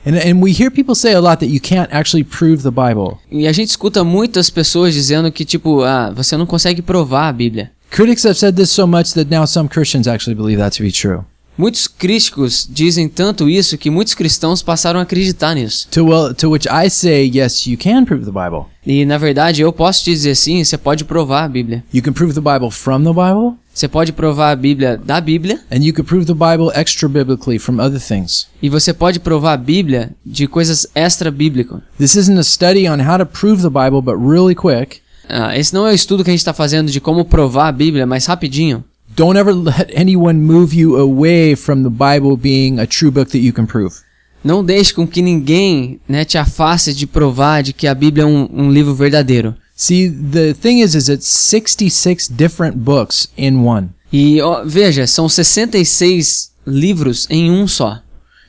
And, 0.08 0.16
and 0.16 0.42
we 0.42 0.52
hear 0.52 0.70
people 0.70 0.94
say 0.94 1.12
a 1.12 1.20
lot 1.20 1.40
that 1.40 1.48
you 1.48 1.60
can't 1.60 1.92
actually 1.92 2.24
prove 2.24 2.62
the 2.62 2.70
Bible. 2.70 3.18
E 3.30 3.46
a 3.46 3.52
gente 3.52 3.68
escuta 3.68 4.02
muitas 4.02 4.48
pessoas 4.48 4.94
dizendo 4.94 5.30
que, 5.30 5.44
tipo, 5.44 5.82
ah, 5.82 6.10
você 6.16 6.34
não 6.34 6.46
consegue 6.46 6.80
provar 6.80 7.28
a 7.28 7.32
Bíblia. 7.32 7.70
Critics 7.90 8.24
have 8.24 8.38
said 8.38 8.56
this 8.56 8.70
so 8.70 8.86
much 8.86 9.12
that 9.12 9.30
now 9.30 9.44
some 9.44 9.68
Christians 9.68 10.08
actually 10.08 10.34
believe 10.34 10.58
that 10.58 10.74
to 10.78 10.82
be 10.82 10.90
true. 10.90 11.24
Muitos 11.58 11.86
críticos 11.88 12.66
dizem 12.70 13.06
tanto 13.08 13.50
isso 13.50 13.76
que 13.76 13.90
muitos 13.90 14.14
cristãos 14.14 14.62
passaram 14.62 14.98
a 14.98 15.02
acreditar 15.02 15.54
nisso. 15.54 15.88
To, 15.90 16.06
well, 16.06 16.32
to 16.32 16.48
which 16.48 16.66
I 16.68 16.88
say, 16.88 17.28
yes, 17.28 17.66
you 17.66 17.76
can 17.76 18.04
prove 18.04 18.24
the 18.24 18.30
Bible. 18.30 18.66
E 18.86 19.04
na 19.04 19.18
verdade 19.18 19.60
eu 19.60 19.72
posso 19.72 20.04
te 20.04 20.12
dizer 20.12 20.36
sim, 20.36 20.62
você 20.64 20.78
pode 20.78 21.04
provar 21.04 21.44
a 21.44 21.48
Bíblia. 21.48 21.84
You 21.92 22.02
can 22.02 22.12
prove 22.12 22.32
the 22.32 22.40
Bible 22.40 22.70
from 22.70 23.02
the 23.02 23.10
Bible, 23.10 23.58
Você 23.78 23.86
pode 23.86 24.12
provar 24.12 24.50
a 24.50 24.56
Bíblia 24.56 24.96
da 24.96 25.20
Bíblia 25.20 25.60
and 25.70 25.84
you 25.84 25.92
can 25.92 26.02
prove 26.02 26.26
the 26.26 26.34
Bible 26.34 26.68
extra 26.74 27.08
biblically 27.08 27.60
from 27.60 27.78
other 27.78 28.00
things. 28.00 28.48
e 28.60 28.68
você 28.68 28.92
pode 28.92 29.20
provar 29.20 29.52
a 29.52 29.56
Bíblia 29.56 30.10
de 30.26 30.48
coisas 30.48 30.84
extra 30.96 31.30
bíblicas. 31.30 31.78
This 31.96 32.16
isn't 32.16 32.40
a 32.40 32.42
study 32.42 32.88
on 32.88 32.98
how 33.08 33.16
to 33.18 33.24
prove 33.24 33.62
the 33.62 33.68
Bible, 33.70 34.02
but 34.02 34.16
really 34.16 34.56
quick, 34.56 34.98
Ah, 35.28 35.56
esse 35.56 35.72
não 35.72 35.86
é 35.86 35.92
o 35.92 35.94
estudo 35.94 36.24
que 36.24 36.30
a 36.30 36.32
gente 36.32 36.40
está 36.40 36.52
fazendo 36.52 36.90
de 36.90 37.00
como 37.00 37.24
provar 37.24 37.68
a 37.68 37.72
Bíblia, 37.72 38.04
mas 38.04 38.26
rapidinho. 38.26 38.82
don't 39.14 39.38
ever 39.38 39.54
let 39.54 39.92
anyone 39.96 40.40
move 40.40 40.76
you 40.76 40.96
away 40.96 41.54
from 41.54 41.84
the 41.84 41.88
Bible 41.88 42.36
being 42.36 42.80
a 42.80 42.86
true 42.86 43.12
book 43.12 43.30
that 43.30 43.38
you 43.38 43.52
can 43.52 43.64
prove. 43.64 43.94
Não 44.42 44.64
deixe 44.64 44.92
com 44.92 45.06
que 45.06 45.22
ninguém 45.22 46.00
né, 46.08 46.24
te 46.24 46.36
afaste 46.36 46.92
de 46.92 47.06
provar 47.06 47.62
de 47.62 47.72
que 47.72 47.86
a 47.86 47.94
Bíblia 47.94 48.24
é 48.24 48.26
um, 48.26 48.48
um 48.52 48.72
livro 48.72 48.92
verdadeiro. 48.92 49.54
See, 49.80 50.08
the 50.08 50.54
thing 50.54 50.80
is, 50.80 50.96
is 50.96 51.08
it's 51.08 51.28
66 51.28 52.26
different 52.28 52.78
books 52.78 53.28
in 53.36 53.64
one. 53.64 53.90
E 54.12 54.40
ó, 54.42 54.64
veja, 54.64 55.06
são 55.06 55.28
66 55.28 56.50
livros 56.66 57.28
em 57.30 57.48
um 57.48 57.68
só. 57.68 58.00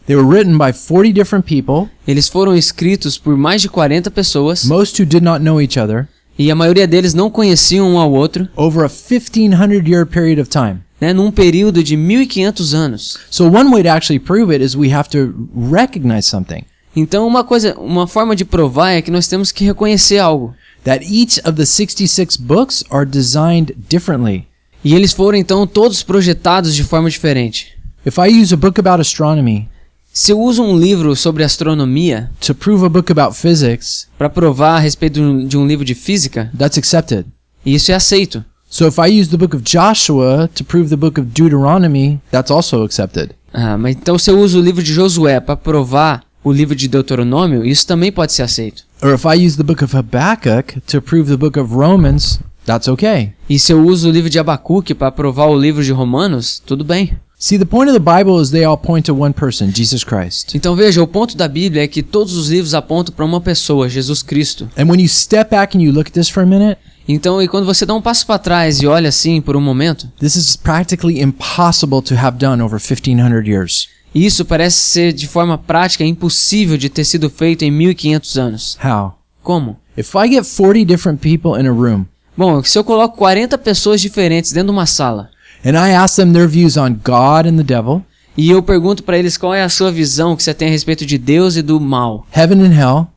They 0.08 0.16
were 0.16 0.28
written 0.28 0.58
by 0.58 0.74
40 0.74 1.14
different 1.14 1.46
people, 1.46 1.88
Eles 2.08 2.28
foram 2.28 2.56
escritos 2.56 3.16
por 3.16 3.38
mais 3.38 3.62
de 3.62 3.70
40 3.70 4.10
pessoas 4.10 4.66
most 4.66 5.00
who 5.00 5.06
did 5.06 5.22
not 5.22 5.44
know 5.44 5.62
each 5.62 5.80
other, 5.80 6.08
e 6.38 6.50
a 6.50 6.56
maioria 6.56 6.88
deles 6.88 7.14
não 7.14 7.30
conheciam 7.30 7.88
um 7.94 8.00
ao 8.00 8.12
outro, 8.12 8.50
over 8.56 8.84
a 8.84 8.90
1500 8.90 9.88
year 9.88 10.08
period 10.08 10.42
of 10.42 10.50
time. 10.50 10.80
né, 11.00 11.14
num 11.14 11.30
período 11.32 11.84
de 11.84 11.96
1500 11.96 12.74
anos. 12.74 13.20
So 13.30 13.46
one 13.46 13.70
way 13.70 13.84
to 13.84 13.90
actually 13.90 14.20
prove 14.20 14.52
it 14.52 14.66
is 14.66 14.76
we 14.76 14.92
have 14.92 15.08
to 15.12 15.48
recognize 15.72 16.28
something. 16.28 16.64
Então 16.96 17.28
uma 17.28 17.44
coisa, 17.44 17.78
uma 17.78 18.08
forma 18.08 18.36
de 18.36 18.44
provar 18.44 18.94
é 18.94 19.02
que 19.04 19.12
nós 19.12 19.28
temos 19.28 19.52
que 19.52 19.64
reconhecer 19.64 20.18
algo. 20.18 20.56
That 20.84 21.04
each 21.06 21.40
of 21.46 21.54
the 21.54 21.66
66 21.66 22.38
books 22.38 22.84
are 22.90 23.06
designed 23.06 23.74
differently. 23.90 24.46
E 24.84 24.96
eles 24.96 25.12
foram 25.14 25.38
então 25.38 25.68
todos 25.68 26.02
projetados 26.04 26.74
de 26.74 26.84
forma 26.84 27.10
diferente. 27.10 27.78
If 28.06 28.18
I 28.18 28.42
use 28.42 28.54
a 28.54 28.58
book 28.58 28.80
about 28.80 29.02
astronomy 29.02 29.68
Se 30.12 30.32
eu 30.32 30.40
uso 30.42 30.64
um 30.64 30.76
livro 30.78 31.16
sobre 31.16 31.44
astronomia 31.44 32.32
to 32.40 32.56
prove 32.56 32.84
a 32.86 32.90
book 32.90 33.12
about 33.12 33.38
physics, 33.38 34.08
para 34.18 34.30
provar 34.30 34.78
a 34.78 34.80
respeito 34.80 35.46
de 35.46 35.56
um- 35.58 35.68
livro 35.68 35.86
de 35.86 35.94
física, 35.94 36.52
that's 36.58 36.78
accepted. 36.78 37.26
isso 37.66 37.92
é 37.92 37.96
aceito. 37.96 38.44
So 38.70 38.88
if 38.88 38.98
I 38.98 39.20
use 39.20 39.30
the 39.30 39.38
book 39.38 39.56
of 39.56 39.64
Joshua 39.64 40.50
to 40.56 40.64
prove 40.64 40.90
the 40.90 40.96
book 40.96 41.20
of 41.20 41.30
Deuteronomy, 41.30 42.20
that's 42.32 42.52
also 42.52 42.84
accepted. 42.84 43.32
Ah, 43.54 43.78
mas 43.78 43.96
então 43.96 44.18
se 44.18 44.30
eu 44.32 44.40
uso 44.40 44.60
o 44.60 44.62
livro 44.64 44.82
de 44.84 44.94
Josué 44.94 45.40
para 45.40 45.56
provar 45.58 46.24
o 46.44 46.52
livro 46.52 46.76
de 46.76 46.88
Deuteronômio, 46.88 47.66
isso 47.66 47.86
também 47.86 48.12
pode 48.12 48.32
ser 48.32 48.44
aceito. 48.44 48.84
Or 49.02 49.14
if 49.14 49.24
I 49.26 49.46
use 49.46 49.58
the 49.58 49.64
book 49.64 49.84
of 49.84 49.96
Habakkuk 49.96 50.82
to 50.88 51.02
prove 51.02 51.30
the 51.30 51.38
book 51.38 51.60
of 51.60 51.74
Romans, 51.74 52.40
that's 52.66 52.88
okay. 52.88 53.34
E 53.50 53.58
se 53.60 53.74
eu 53.74 53.86
uso 53.86 54.10
o 54.10 54.12
livro 54.12 54.30
de 54.30 54.40
Abacuque 54.40 54.94
para 54.94 55.12
provar 55.12 55.48
o 55.48 55.60
livro 55.60 55.84
de 55.84 55.92
Romanos, 55.92 56.62
tudo 56.66 56.84
bem. 56.84 57.18
See, 57.42 57.58
the 57.58 57.64
point 57.64 57.90
of 57.90 57.98
the 57.98 58.18
Bible 58.18 58.42
is 58.42 58.52
they 58.52 58.66
all 58.66 58.78
point 58.78 59.06
to 59.06 59.16
one 59.16 59.34
person, 59.34 59.72
Jesus 59.74 60.04
Christ. 60.04 60.56
Então 60.56 60.76
veja, 60.76 61.02
o 61.02 61.08
ponto 61.08 61.38
da 61.38 61.48
Bíblia 61.48 61.84
é 61.84 61.88
que 61.88 62.04
todos 62.04 62.36
os 62.36 62.50
livros 62.50 62.74
apontam 62.74 63.16
para 63.16 63.24
uma 63.24 63.40
pessoa, 63.40 63.88
Jesus 63.88 64.22
Cristo. 64.22 64.70
And 64.78 64.88
when 64.90 65.02
you 65.02 65.08
step 65.08 65.50
back 65.50 65.78
and 65.78 65.82
you 65.82 65.94
look 65.94 66.10
at 66.10 66.14
this 66.14 66.28
for 66.28 66.44
a 66.44 66.46
minute, 66.46 66.78
Então, 67.12 67.42
e 67.42 67.48
quando 67.48 67.66
você 67.66 67.88
dá 67.88 67.96
um 67.96 68.02
passo 68.04 68.24
para 68.28 68.38
trás 68.38 68.82
e 68.82 68.86
olha 68.86 69.10
assim 69.10 69.42
por 69.42 69.56
um 69.56 69.62
momento, 69.62 70.08
this 70.20 70.36
is 70.36 70.56
practically 70.56 71.20
impossible 71.20 72.04
to 72.04 72.14
have 72.14 72.38
done 72.38 72.62
over 72.62 72.80
1500 72.80 73.48
years. 73.48 73.88
Isso 74.14 74.44
parece 74.46 74.78
ser 74.78 75.14
de 75.14 75.28
forma 75.28 75.58
prática 75.58 76.04
impossível 76.04 76.78
de 76.78 76.90
ter 76.90 77.06
sido 77.06 77.30
feito 77.30 77.64
em 77.64 77.72
1500 77.72 78.38
anos. 78.38 78.78
How? 78.84 79.14
Como? 79.44 79.78
If 79.98 80.14
I 80.16 80.30
get 80.30 80.46
40 80.46 80.86
different 80.86 81.22
people 81.22 81.60
in 81.60 81.68
a 81.68 81.72
room 81.72 82.06
Bom, 82.38 82.64
se 82.64 82.80
eu 82.80 82.86
coloco 82.86 83.18
40 83.18 83.58
pessoas 83.58 84.00
diferentes 84.00 84.54
dentro 84.54 84.68
de 84.68 84.72
uma 84.72 84.86
sala 84.86 85.30
and 85.66 85.72
I 85.72 85.94
ask 85.94 86.16
them 86.16 86.32
their 86.32 86.48
views 86.48 86.78
on 86.78 86.94
God 87.04 87.46
and 87.46 87.58
the 87.58 87.64
devil, 87.64 88.02
e 88.38 88.50
eu 88.50 88.64
pergunto 88.64 89.04
para 89.04 89.18
eles 89.18 89.38
qual 89.38 89.54
é 89.54 89.62
a 89.62 89.68
sua 89.68 89.92
visão 89.92 90.36
que 90.36 90.44
você 90.44 90.54
tem 90.54 90.70
a 90.70 90.72
respeito 90.72 91.06
de 91.06 91.18
Deus 91.18 91.58
e 91.58 91.62
do 91.62 91.80
mal, 91.80 92.26
heaven 92.34 92.62
and 92.62 92.74
hell, 92.74 93.08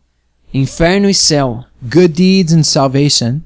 inferno 0.53 1.09
e 1.09 1.15
céu, 1.15 1.65
good 1.81 2.09
deeds 2.09 2.53
and 2.53 2.65
salvation, 2.65 3.41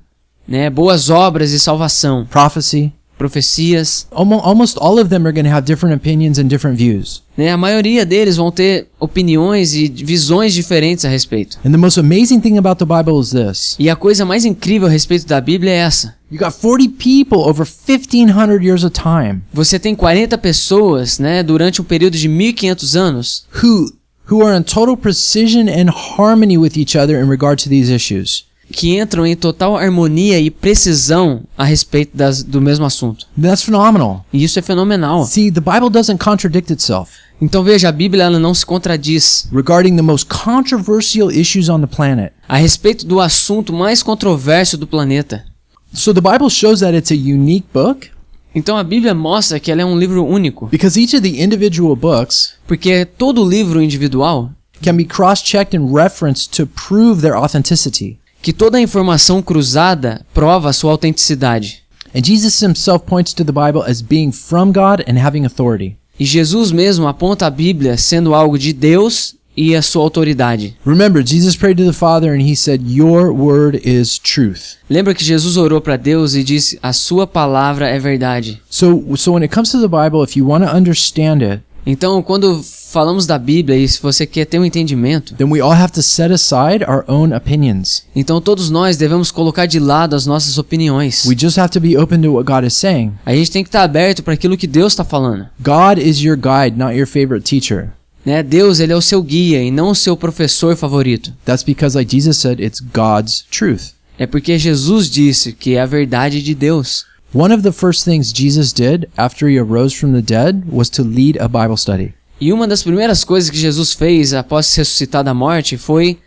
né, 0.48 0.70
boas 0.70 1.10
obras 1.10 1.50
e 1.52 1.60
salvação, 1.60 2.24
prophecy, 2.24 2.90
profecias, 3.18 4.06
almost, 4.10 4.46
almost 4.46 4.78
all 4.78 4.98
of 4.98 5.10
them 5.10 5.26
are 5.26 5.32
going 5.32 5.44
to 5.44 5.54
have 5.54 5.66
different 5.66 5.94
opinions 5.94 6.38
and 6.38 6.44
different 6.44 6.78
views. 6.78 7.22
Né, 7.36 7.50
a 7.50 7.56
maioria 7.56 8.06
deles 8.06 8.36
vão 8.36 8.50
ter 8.50 8.88
opiniões 8.98 9.74
e 9.74 9.88
visões 9.88 10.54
diferentes 10.54 11.04
a 11.04 11.08
respeito. 11.08 11.58
And 11.64 11.70
the 11.70 11.76
most 11.76 11.98
amazing 11.98 12.40
thing 12.40 12.56
about 12.56 12.78
the 12.78 12.84
Bible 12.84 13.20
is 13.20 13.30
this. 13.30 13.76
E 13.78 13.90
a 13.90 13.96
coisa 13.96 14.24
mais 14.24 14.44
incrível 14.44 14.88
a 14.88 14.90
respeito 14.90 15.26
da 15.26 15.40
Bíblia 15.40 15.72
é 15.72 15.76
essa. 15.76 16.14
You 16.30 16.38
got 16.38 16.54
40 16.60 16.94
people 16.98 17.38
over 17.38 17.64
1500 17.64 18.64
years 18.64 18.82
of 18.82 18.92
time 18.92 19.42
Você 19.52 19.78
tem 19.78 19.94
40 19.94 20.36
pessoas, 20.38 21.18
né, 21.18 21.42
durante 21.42 21.80
um 21.80 21.84
período 21.84 22.16
de 22.16 22.28
1500 22.28 22.96
anos, 22.96 23.46
who 23.62 23.92
who 24.28 24.44
are 24.44 24.58
in 24.58 24.62
total 24.64 24.96
precision 24.96 25.68
and 25.68 25.88
harmony 25.88 26.58
with 26.58 26.76
each 26.76 26.98
other 26.98 27.22
in 27.22 27.28
regard 27.28 27.62
to 27.62 27.68
these 27.68 27.92
issues. 27.92 28.44
que 28.72 28.98
entram 28.98 29.24
em 29.24 29.36
total 29.36 29.76
harmonia 29.76 30.40
e 30.40 30.50
precisão 30.50 31.42
a 31.56 31.64
respeito 31.64 32.16
das, 32.16 32.42
do 32.42 32.60
mesmo 32.60 32.84
assunto. 32.84 33.24
That's 33.40 33.62
phenomenal. 33.62 34.26
E 34.32 34.42
isso 34.42 34.58
é 34.58 34.62
fenomenal. 34.62 35.24
See, 35.24 35.52
the 35.52 35.60
Bible 35.60 35.88
doesn't 35.88 36.18
contradict 36.18 36.72
itself 36.72 37.10
Então 37.40 37.62
veja, 37.62 37.88
a 37.88 37.92
Bíblia 37.92 38.24
ela 38.24 38.38
não 38.38 38.54
se 38.54 38.64
contradiz 38.64 39.48
regarding 39.52 39.94
the 39.94 40.02
most 40.02 40.26
controversial 40.26 41.30
issues 41.30 41.68
on 41.68 41.80
the 41.80 41.86
planet. 41.86 42.32
a 42.48 42.56
respeito 42.56 43.06
do 43.06 43.20
assunto 43.20 43.72
mais 43.72 44.02
controverso 44.02 44.78
do 44.78 44.86
planeta. 44.86 45.44
So 45.92 46.14
the 46.14 46.20
Bible 46.20 46.50
shows 46.50 46.80
that 46.80 46.96
it's 46.96 47.10
a 47.10 47.14
unique 47.14 47.66
book 47.72 48.10
Então 48.54 48.78
a 48.78 48.82
Bíblia 48.82 49.14
mostra 49.14 49.60
que 49.60 49.70
ela 49.70 49.82
é 49.82 49.84
um 49.84 49.98
livro 49.98 50.24
único, 50.24 50.66
because 50.68 50.98
each 50.98 51.14
of 51.14 51.20
the 51.20 51.42
individual 51.42 51.94
books 51.94 52.54
porque 52.66 53.04
todo 53.04 53.46
livro 53.46 53.82
individual, 53.82 54.50
can 54.82 54.96
be 54.96 55.04
cross-checked 55.04 55.76
and 55.76 55.92
referenced 55.92 56.56
to 56.56 56.66
prove 56.66 57.20
their 57.20 57.36
authenticity. 57.36 58.18
que 58.40 58.54
toda 58.54 58.78
a 58.78 58.80
informação 58.80 59.42
cruzada 59.42 60.24
prova 60.32 60.70
a 60.70 60.72
sua 60.72 60.92
autenticidade. 60.92 61.82
And 62.14 62.24
Jesus 62.24 62.62
himself 62.62 63.04
points 63.04 63.34
to 63.34 63.44
the 63.44 63.52
Bible 63.52 63.82
as 63.86 64.00
being 64.00 64.32
from 64.32 64.72
God 64.72 65.02
and 65.06 65.18
having 65.18 65.44
authority. 65.44 65.98
E 66.18 66.24
Jesus 66.24 66.72
mesmo 66.72 67.06
aponta 67.06 67.46
a 67.46 67.50
Bíblia 67.50 67.96
sendo 67.96 68.34
algo 68.34 68.58
de 68.58 68.72
Deus 68.72 69.36
e 69.56 69.74
a 69.74 69.80
sua 69.80 70.02
autoridade. 70.02 70.76
Remember, 70.84 71.24
Jesus 71.26 71.56
prayed 71.56 71.78
to 71.78 71.90
the 71.90 71.96
Father 71.96 72.32
and 72.32 72.42
he 72.42 72.54
said, 72.54 72.82
Your 72.86 73.32
word 73.32 73.80
is 73.84 74.18
truth. 74.18 74.76
Lembra 74.88 75.14
que 75.14 75.24
Jesus 75.24 75.56
orou 75.56 75.80
para 75.80 75.96
Deus 75.96 76.34
e 76.34 76.44
disse: 76.44 76.78
"A 76.82 76.92
sua 76.92 77.26
palavra 77.26 77.88
é 77.88 77.98
verdade". 77.98 78.60
So, 78.68 79.02
so 79.16 79.32
when 79.32 79.44
it 79.44 79.54
comes 79.54 79.70
to 79.70 79.80
the 79.80 79.88
Bible, 79.88 80.22
if 80.22 80.36
you 80.36 80.46
want 80.46 80.64
to 80.64 80.70
understand 80.70 81.42
it, 81.42 81.62
Então, 81.86 82.20
quando 82.20 82.60
falamos 82.62 83.26
da 83.26 83.38
Bíblia 83.38 83.78
e 83.78 83.86
se 83.86 84.02
você 84.02 84.26
quer 84.26 84.44
ter 84.44 84.58
um 84.58 84.64
entendimento, 84.64 85.34
then 85.34 85.48
we 85.48 85.60
all 85.60 85.72
have 85.72 85.92
to 85.92 86.02
set 86.02 86.32
aside 86.32 86.84
our 86.84 87.04
own 87.06 87.32
opinions. 87.34 88.02
então 88.14 88.40
todos 88.40 88.70
nós 88.70 88.96
devemos 88.96 89.30
colocar 89.30 89.66
de 89.66 89.78
lado 89.78 90.16
as 90.16 90.26
nossas 90.26 90.58
opiniões. 90.58 91.24
We 91.26 91.36
just 91.38 91.58
have 91.58 91.70
to 91.70 91.80
be 91.80 91.96
open 91.96 92.22
to 92.22 92.32
what 92.32 92.44
God 92.44 92.66
is 92.66 92.74
saying. 92.74 93.12
A 93.24 93.34
gente 93.34 93.50
tem 93.50 93.62
que 93.62 93.68
estar 93.68 93.82
aberto 93.82 94.22
para 94.22 94.34
aquilo 94.34 94.56
que 94.56 94.66
Deus 94.66 94.92
está 94.92 95.04
falando. 95.04 95.46
God 95.60 95.98
is 95.98 96.20
your 96.20 96.36
guide, 96.36 96.76
not 96.76 96.96
your 96.96 97.06
favorite 97.06 97.44
teacher. 97.44 97.92
Né? 98.24 98.42
Deus, 98.42 98.80
ele 98.80 98.92
é 98.92 98.96
o 98.96 99.00
seu 99.02 99.22
guia 99.22 99.62
e 99.62 99.70
não 99.70 99.90
o 99.90 99.94
seu 99.94 100.16
professor 100.16 100.74
favorito. 100.76 101.32
That's 101.44 101.62
because, 101.62 101.96
like 101.96 102.10
Jesus 102.10 102.38
said, 102.38 102.60
it's 102.60 102.80
God's 102.80 103.44
truth. 103.48 103.94
É 104.18 104.26
porque 104.26 104.58
Jesus 104.58 105.08
disse 105.08 105.52
que 105.52 105.74
é 105.74 105.80
a 105.80 105.86
verdade 105.86 106.42
de 106.42 106.54
Deus. 106.54 107.04
One 107.36 107.52
of 107.52 107.62
the 107.62 107.70
first 107.70 108.02
things 108.02 108.32
Jesus 108.32 108.72
did 108.72 109.10
after 109.14 109.46
he 109.46 109.58
arose 109.58 109.92
from 109.92 110.14
the 110.14 110.22
dead 110.22 110.72
was 110.72 110.88
to 110.88 111.02
lead 111.02 111.36
a 111.36 111.46
Bible 111.46 111.76
study. 111.76 112.14
E 112.40 112.50
uma 112.50 112.66
das 112.66 112.82
primeiras 112.82 113.24
coisas 113.24 113.50
que 113.50 113.58
Jesus 113.58 113.92
fez 113.92 114.32
após 114.32 114.64
se 114.64 114.80
ressuscitar 114.80 115.22
da 115.22 115.34
morte 115.34 115.76
foi 115.76 116.18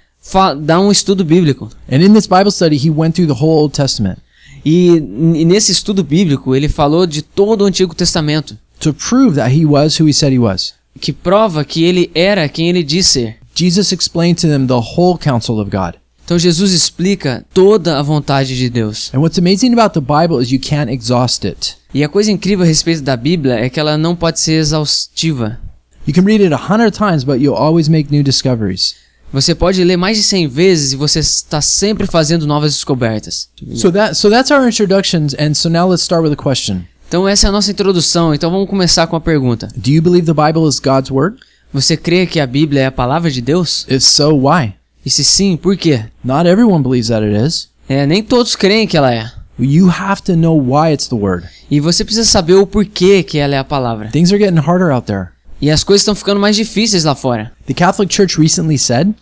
dar 0.62 0.80
um 0.80 0.91
estudo 0.91 1.26
bíblico. 1.26 1.72
And 1.91 2.03
in 2.03 2.14
this 2.14 2.28
Bible 2.28 2.51
study, 2.51 2.76
he 2.78 2.91
went 2.91 3.16
through 3.16 3.26
the 3.26 3.43
whole 3.43 3.60
Old 3.64 3.74
Testament 3.74 4.20
E, 4.64 4.97
e 4.97 5.45
nesse 5.45 5.72
estudo 5.72 6.03
bíblico 6.03 6.55
ele 6.55 6.70
falou 6.70 7.07
de 7.07 7.24
todo 7.24 7.62
o 7.62 7.66
Antigo 7.66 7.95
Testamento, 7.95 8.55
to 8.80 8.93
prove 8.93 9.36
that 9.38 9.51
he 9.51 9.66
was 9.66 9.99
who 9.99 10.07
he 10.07 10.14
said 10.14 10.32
he 10.32 10.38
was. 10.38 10.76
que 10.99 11.12
prova 11.12 11.66
que 11.66 11.84
ele 11.86 12.12
era 12.14 12.47
quem 12.47 12.70
ele 12.70 12.84
diz 12.84 13.07
ser. 13.07 13.38
Jesus 13.55 13.91
explained 13.91 14.39
to 14.39 14.47
them 14.47 14.68
the 14.68 14.74
whole 14.74 15.18
counsel 15.18 15.60
of 15.60 15.72
God. 15.72 15.95
Então 16.30 16.38
Jesus 16.38 16.74
explica 16.74 17.44
toda 17.52 17.98
a 17.98 18.04
vontade 18.04 18.56
de 18.56 18.70
Deus. 18.70 19.10
And 19.12 19.18
what's 19.18 19.40
amazing 19.40 19.74
about 19.74 19.96
the 19.96 20.00
Bible 20.00 20.40
is 20.40 20.52
you 20.52 20.60
can't 20.60 20.92
exhaust 20.92 21.44
it. 21.44 21.76
E 21.92 22.04
a 22.04 22.08
coisa 22.08 22.32
incrível 22.32 22.64
a 22.64 22.68
respeito 22.68 23.02
da 23.02 23.18
Bíblia 23.18 23.56
é 23.56 23.68
que 23.68 23.80
ela 23.80 23.98
não 23.98 24.16
pode 24.16 24.40
ser 24.40 24.60
exaustiva. 24.60 25.60
You 26.08 26.14
can 26.14 26.22
read 26.22 26.44
it 26.44 26.54
a 26.54 26.72
hundred 26.72 26.96
times, 26.96 27.24
but 27.24 27.42
you'll 27.42 27.58
always 27.58 27.90
make 27.90 28.12
new 28.12 28.22
discoveries. 28.22 28.94
Você 29.34 29.56
pode 29.56 29.84
ler 29.84 29.98
mais 29.98 30.18
de 30.18 30.24
100 30.24 30.48
vezes 30.50 30.94
e 30.94 30.96
você 30.96 31.18
está 31.18 31.62
sempre 31.62 32.06
fazendo 32.06 32.46
novas 32.46 32.74
descobertas. 32.74 33.50
So 33.74 33.92
that 33.92 34.16
so 34.16 34.30
that's 34.30 34.52
our 34.52 34.68
introductions, 34.68 35.34
and 35.40 35.56
so 35.56 35.68
now 35.68 35.90
let's 35.90 36.04
start 36.04 36.24
with 36.24 36.34
a 36.34 36.36
question. 36.36 36.82
Então 37.08 37.28
essa 37.28 37.48
é 37.48 37.50
a 37.50 37.52
nossa 37.52 37.72
introdução. 37.72 38.36
Então 38.36 38.52
vamos 38.52 38.70
começar 38.70 39.08
com 39.08 39.16
a 39.16 39.20
pergunta. 39.20 39.68
Do 39.76 39.90
you 39.90 40.04
believe 40.04 40.32
the 40.32 40.46
Bible 40.46 40.70
is 40.70 40.80
God's 40.80 41.10
word? 41.10 41.38
Você 41.74 41.98
crê 41.98 42.28
que 42.28 42.40
a 42.40 42.46
Bíblia 42.46 42.82
é 42.82 42.86
a 42.86 42.92
palavra 42.92 43.32
de 43.32 43.42
Deus? 43.42 43.84
If 43.90 44.04
so, 44.04 44.30
why? 44.48 44.79
E 45.10 45.12
se 45.12 45.24
sim, 45.24 45.57
por 45.57 45.76
quê? 45.76 46.05
Not 46.24 46.47
everyone 46.47 46.84
believes 46.84 47.07
that 47.07 47.26
it 47.26 47.36
is. 47.36 47.68
É, 47.89 48.05
nem 48.05 48.22
todos 48.22 48.55
creem 48.55 48.86
que 48.86 48.95
ela 48.95 49.12
é. 49.12 49.28
You 49.57 49.89
have 49.89 50.22
to 50.22 50.36
know 50.36 50.55
why 50.55 50.93
it's 50.93 51.07
the 51.07 51.16
word. 51.16 51.47
E 51.72 51.80
você 51.80 52.05
precisa 52.05 52.30
saber 52.30 52.53
o 52.53 52.68
porquê 52.68 53.24
que 53.24 53.39
ela 53.39 53.55
é 53.55 53.57
a 53.57 53.64
palavra. 53.64 54.10
Things 54.12 54.32
are 54.32 54.39
getting 54.39 54.60
harder 54.60 54.91
out 54.91 55.07
there. 55.07 55.30
E 55.60 55.72
as 55.72 55.84
coisas 55.84 56.03
estão 56.03 56.14
ficando 56.14 56.39
mais 56.39 56.55
difíceis 56.55 57.05
lá 57.05 57.16
fora. 57.16 57.51
The 57.66 57.74
Catholic 57.74 58.14
Church 58.14 58.39
recently 58.39 58.78
said 58.78 59.16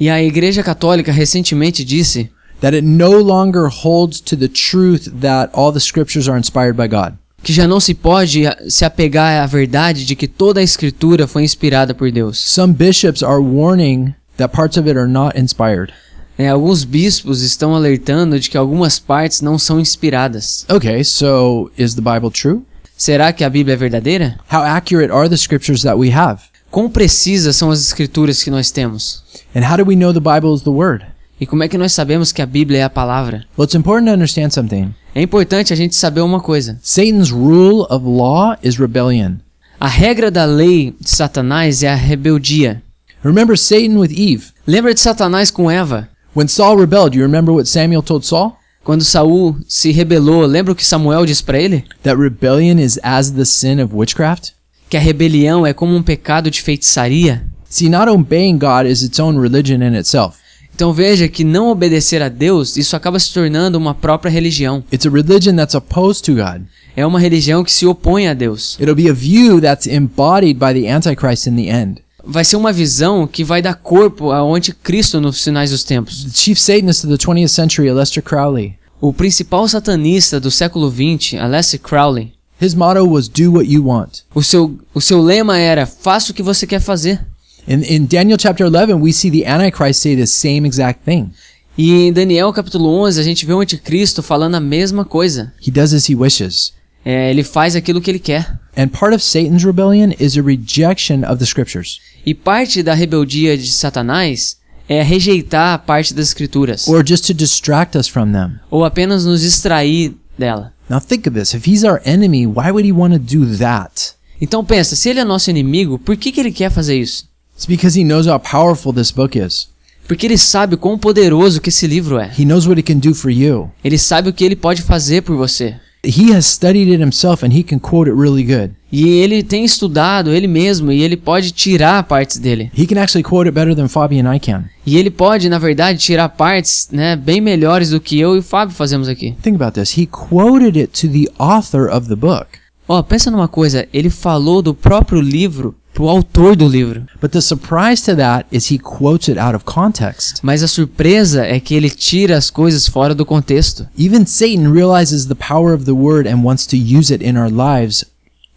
E 0.00 0.08
a 0.08 0.22
Igreja 0.22 0.62
Católica 0.62 1.12
recentemente 1.12 1.84
disse 1.84 2.30
that 2.62 2.74
it 2.74 2.86
no 2.86 3.10
longer 3.18 3.68
holds 3.68 4.22
to 4.22 4.38
the 4.38 4.48
truth 4.48 5.10
that 5.20 5.50
all 5.52 5.70
the 5.70 5.78
scriptures 5.78 6.26
are 6.26 6.38
inspired 6.38 6.72
by 6.74 6.88
God. 6.88 7.18
que 7.42 7.52
já 7.52 7.68
não 7.68 7.78
se 7.78 7.92
pode 7.92 8.44
se 8.70 8.86
apegar 8.86 9.42
à 9.42 9.46
verdade 9.46 10.06
de 10.06 10.16
que 10.16 10.26
toda 10.26 10.60
a 10.60 10.62
Escritura 10.62 11.26
foi 11.26 11.42
inspirada 11.44 11.92
por 11.94 12.10
Deus. 12.10 12.38
Some 12.38 12.72
bishops 12.72 13.22
are 13.22 13.42
warning 13.42 14.14
that 14.36 14.54
parts 14.54 14.76
of 14.76 14.88
it 14.88 14.98
are 14.98 15.08
not 15.08 15.38
inspired. 15.38 15.92
É, 16.36 16.48
alguns 16.48 16.84
bispos 16.84 17.42
estão 17.42 17.74
alertando 17.74 18.38
de 18.40 18.50
que 18.50 18.56
algumas 18.56 18.98
partes 18.98 19.40
não 19.40 19.58
são 19.58 19.78
inspiradas. 19.78 20.66
Okay, 20.68 21.04
so 21.04 21.70
is 21.78 21.94
the 21.94 22.00
Bible 22.00 22.30
true? 22.30 22.62
Será 22.96 23.32
que 23.32 23.44
a 23.44 23.50
Bíblia 23.50 23.74
é 23.74 23.76
verdadeira? 23.76 24.38
How 24.52 24.62
accurate 24.62 25.12
are 25.12 25.28
the 25.28 25.36
scriptures 25.36 25.82
that 25.82 25.96
we 25.96 26.12
have? 26.12 26.42
Quão 26.70 26.90
precisas 26.90 27.54
são 27.54 27.70
as 27.70 27.80
escrituras 27.80 28.42
que 28.42 28.50
nós 28.50 28.70
temos? 28.72 29.22
And 29.54 29.60
how 29.60 29.76
do 29.76 29.84
we 29.88 29.94
know 29.94 30.12
the 30.12 30.20
Bible 30.20 30.54
is 30.54 30.62
the 30.62 30.70
word? 30.70 31.04
E 31.40 31.46
como 31.46 31.62
é 31.62 31.68
que 31.68 31.78
nós 31.78 31.92
sabemos 31.92 32.32
que 32.32 32.42
a 32.42 32.46
Bíblia 32.46 32.80
é 32.80 32.82
a 32.82 32.90
palavra? 32.90 33.44
Well, 33.56 33.64
it's 33.64 33.74
important 33.74 34.08
to 34.08 34.14
understand 34.14 34.50
something. 34.50 34.94
É 35.14 35.22
importante 35.22 35.72
a 35.72 35.76
gente 35.76 35.94
saber 35.94 36.20
uma 36.20 36.40
coisa. 36.40 36.78
Satan's 36.82 37.30
rule 37.30 37.86
of 37.90 38.04
law 38.04 38.56
is 38.62 38.76
rebellion. 38.76 39.36
A 39.78 39.88
regra 39.88 40.30
da 40.30 40.44
lei 40.44 40.94
de 41.00 41.10
Satanás 41.10 41.82
é 41.82 41.90
a 41.90 41.94
rebeldia. 41.94 42.82
Remember 43.24 43.56
Satan 43.56 43.96
with 43.98 44.10
Eve. 44.10 44.52
Lembra 44.66 44.92
de 44.92 45.00
Satanás 45.00 45.50
com 45.50 45.70
Eva? 45.70 46.10
When 46.36 46.46
Saul 46.46 46.76
rebelled, 46.76 47.16
you 47.16 47.22
remember 47.22 47.54
what 47.54 47.66
Samuel 47.66 48.02
told 48.02 48.26
Saul? 48.26 48.52
Quando 48.84 49.02
Saul 49.02 49.56
se 49.66 49.92
rebelou, 49.92 50.44
lembra 50.44 50.72
o 50.72 50.76
que 50.76 50.84
Samuel 50.84 51.24
disse 51.24 51.42
para 51.42 51.58
ele? 51.58 51.84
That 52.02 52.20
rebellion 52.20 52.78
is 52.78 53.00
as 53.02 53.30
the 53.30 53.46
sin 53.46 53.80
of 53.80 53.96
witchcraft? 53.96 54.50
Que 54.90 54.98
a 54.98 55.00
rebelião 55.00 55.66
é 55.66 55.72
como 55.72 55.96
um 55.96 56.02
pecado 56.02 56.50
de 56.50 56.60
feitiçaria. 56.60 57.46
See, 57.66 57.88
not 57.88 58.10
obeying 58.10 58.58
God 58.58 58.86
is 58.86 59.02
its 59.02 59.18
own 59.18 59.40
religion 59.40 59.82
in 59.82 59.96
itself. 59.98 60.36
Então 60.74 60.92
veja 60.92 61.26
que 61.26 61.44
não 61.44 61.70
obedecer 61.70 62.20
a 62.20 62.28
Deus, 62.28 62.76
isso 62.76 62.94
acaba 62.94 63.18
se 63.18 63.32
tornando 63.32 63.78
uma 63.78 63.94
própria 63.94 64.30
religião. 64.30 64.84
It's 64.92 65.06
a 65.06 65.10
religion 65.10 65.56
that's 65.56 65.74
opposed 65.74 66.24
to 66.24 66.34
God. 66.34 66.66
É 66.94 67.06
uma 67.06 67.18
religião 67.18 67.64
que 67.64 67.72
se 67.72 67.86
opõe 67.86 68.28
a 68.28 68.34
Deus. 68.34 68.76
It'll 68.78 68.94
be 68.94 69.08
a 69.08 69.14
view 69.14 69.62
that's 69.62 69.86
embodied 69.86 70.58
by 70.58 70.78
the 70.78 70.92
Antichrist 70.92 71.46
in 71.46 71.56
the 71.56 71.70
end. 71.70 72.03
Vai 72.26 72.44
ser 72.44 72.56
uma 72.56 72.72
visão 72.72 73.26
que 73.26 73.44
vai 73.44 73.60
dar 73.60 73.74
corpo 73.74 74.30
ao 74.32 74.54
anticristo 74.54 75.20
nos 75.20 75.42
finais 75.42 75.70
dos 75.70 75.84
tempos. 75.84 76.24
The 76.24 76.30
chief 76.32 76.58
Satanist 76.60 77.04
of 77.04 77.16
the 77.16 77.22
20th 77.22 77.48
century, 77.48 77.88
Aleister 77.88 78.22
Crowley, 78.22 78.76
O 79.00 79.12
principal 79.12 79.68
satanista 79.68 80.40
do 80.40 80.50
século 80.50 80.90
XX, 80.90 81.34
Aleister 81.38 81.78
Crowley, 81.80 82.32
his 82.60 82.74
motto 82.74 83.04
was 83.06 83.28
do 83.28 83.52
what 83.52 83.70
you 83.70 83.84
want. 83.86 84.22
o 84.34 84.42
seu, 84.42 84.78
o 84.94 85.00
seu 85.00 85.20
lema 85.20 85.58
era 85.58 85.84
faça 85.84 86.32
o 86.32 86.34
que 86.34 86.42
você 86.42 86.66
quer 86.66 86.80
fazer. 86.80 87.20
In, 87.68 87.82
in 87.88 88.04
Daniel 88.06 88.38
chapter 88.40 88.66
11, 88.66 88.94
we 88.94 89.12
see 89.12 89.30
the 89.30 89.46
Antichrist 89.46 90.00
say 90.00 90.16
the 90.16 90.26
same 90.26 90.66
exact 90.66 91.04
thing. 91.04 91.30
E 91.76 92.06
em 92.06 92.12
Daniel 92.12 92.52
capítulo 92.52 92.88
11 93.02 93.20
a 93.20 93.24
gente 93.24 93.44
vê 93.44 93.52
o 93.52 93.60
anticristo 93.60 94.22
falando 94.22 94.54
a 94.54 94.60
mesma 94.60 95.04
coisa. 95.04 95.52
He 95.66 95.70
does 95.70 95.92
as 95.92 96.08
he 96.08 96.14
wishes. 96.14 96.72
É, 97.04 97.30
ele 97.30 97.42
faz 97.42 97.76
aquilo 97.76 98.00
que 98.00 98.10
ele 98.10 98.18
quer. 98.18 98.58
And 98.76 98.88
part 98.88 99.14
of 99.14 99.22
Satan's 99.22 99.64
rebellion 99.64 100.12
is 100.18 100.38
a 100.38 100.42
rejection 100.42 101.24
of 101.30 101.36
the 101.36 101.44
scriptures, 101.44 102.00
E 102.26 102.32
parte 102.34 102.82
da 102.82 102.94
rebeldia 102.94 103.56
de 103.56 103.70
Satanás 103.70 104.56
é 104.88 105.02
rejeitar 105.02 105.78
parte 105.84 106.12
das 106.14 106.28
escrituras. 106.28 106.86
or 106.88 107.04
just 107.06 107.26
to 107.26 107.34
distract 107.34 107.96
us 107.96 108.08
from 108.08 108.32
them. 108.32 108.58
ou 108.70 108.84
apenas 108.84 109.24
nos 109.24 109.40
distrair 109.40 110.14
dela. 110.38 110.72
Now 110.88 111.00
think 111.00 111.28
of 111.28 111.38
this. 111.38 111.54
If 111.54 111.66
he's 111.66 111.84
our 111.84 112.00
enemy, 112.04 112.46
why 112.46 112.70
would 112.70 112.86
he 112.86 112.92
want 112.92 113.14
to 113.14 113.18
do 113.18 113.56
that? 113.56 114.12
Então 114.40 114.64
pensa, 114.64 114.94
se 114.96 115.08
ele 115.08 115.20
é 115.20 115.24
nosso 115.24 115.48
inimigo, 115.50 115.98
por 115.98 116.16
que, 116.16 116.30
que 116.32 116.40
ele 116.40 116.52
quer 116.52 116.70
fazer 116.70 116.98
isso? 116.98 117.26
It's 117.54 117.66
because 117.66 117.98
he 117.98 118.04
knows 118.04 118.26
how 118.26 118.38
powerful 118.38 118.92
this 118.92 119.10
book 119.10 119.38
is. 119.38 119.68
Porque 120.06 120.26
ele 120.26 120.36
sabe 120.36 120.76
quão 120.76 120.98
poderoso 120.98 121.60
que 121.62 121.70
esse 121.70 121.86
livro 121.86 122.18
é. 122.18 122.30
He 122.38 122.44
knows 122.44 122.66
what 122.66 122.78
it 122.78 122.82
can 122.92 122.98
do 122.98 123.14
for 123.14 123.30
you. 123.30 123.70
Ele 123.82 123.96
sabe 123.96 124.28
o 124.28 124.32
que 124.34 124.44
ele 124.44 124.56
pode 124.56 124.82
fazer 124.82 125.22
por 125.22 125.36
você. 125.36 125.76
He 126.04 126.34
has 126.34 126.44
studied 126.44 126.90
it 126.92 127.02
himself 127.02 127.42
and 127.46 127.56
he 127.56 127.62
can 127.62 127.78
quote 127.78 128.10
it 128.10 128.20
really 128.20 128.42
good. 128.44 128.74
E 128.94 129.08
ele 129.08 129.42
tem 129.42 129.64
estudado 129.64 130.30
ele 130.30 130.46
mesmo 130.46 130.92
e 130.92 131.02
ele 131.02 131.16
pode 131.16 131.50
tirar 131.50 132.04
partes 132.04 132.38
dele. 132.38 132.70
He 132.78 132.86
can 132.86 133.02
actually 133.02 133.24
quote 133.24 133.48
it 133.48 133.52
better 133.52 133.74
than 133.74 133.88
Fabi 133.88 134.20
and 134.20 134.32
I 134.32 134.38
can. 134.38 134.66
E 134.86 134.96
ele 134.96 135.10
pode, 135.10 135.48
na 135.48 135.58
verdade, 135.58 135.98
tirar 135.98 136.28
partes, 136.28 136.86
né, 136.92 137.16
bem 137.16 137.40
melhores 137.40 137.90
do 137.90 137.98
que 137.98 138.20
eu 138.20 138.36
e 138.36 138.38
o 138.38 138.42
Fábio 138.42 138.72
fazemos 138.72 139.08
aqui. 139.08 139.34
Think 139.42 139.56
about 139.60 139.72
this. 139.72 139.98
He 139.98 140.06
quoted 140.06 140.78
it 140.78 140.92
to 141.00 141.12
the 141.12 141.28
author 141.40 141.92
of 141.92 142.06
the 142.06 142.14
book. 142.14 142.46
Ó, 142.86 143.02
pensa 143.02 143.32
numa 143.32 143.48
coisa, 143.48 143.88
ele 143.92 144.10
falou 144.10 144.62
do 144.62 144.72
próprio 144.72 145.20
livro 145.20 145.74
pro 145.92 146.08
autor 146.08 146.54
do 146.54 146.68
livro. 146.68 147.04
But 147.20 147.32
the 147.32 147.40
surprise 147.40 148.00
to 148.04 148.14
that 148.14 148.46
is 148.52 148.70
he 148.70 148.78
quotes 148.78 149.28
it 149.28 149.40
out 149.40 149.56
of 149.56 149.64
context. 149.64 150.38
Mas 150.40 150.62
a 150.62 150.68
surpresa 150.68 151.44
é 151.44 151.58
que 151.58 151.74
ele 151.74 151.90
tira 151.90 152.36
as 152.36 152.48
coisas 152.48 152.86
fora 152.86 153.12
do 153.12 153.26
contexto. 153.26 153.88
Even 153.98 154.24
Satan 154.24 154.70
realizes 154.70 155.26
the 155.26 155.34
power 155.34 155.74
of 155.74 155.84
the 155.84 155.92
word 155.92 156.28
and 156.28 156.44
wants 156.44 156.64
to 156.66 156.76
use 156.76 157.12
it 157.12 157.24
in 157.24 157.36
our 157.36 157.50
lives 157.50 158.04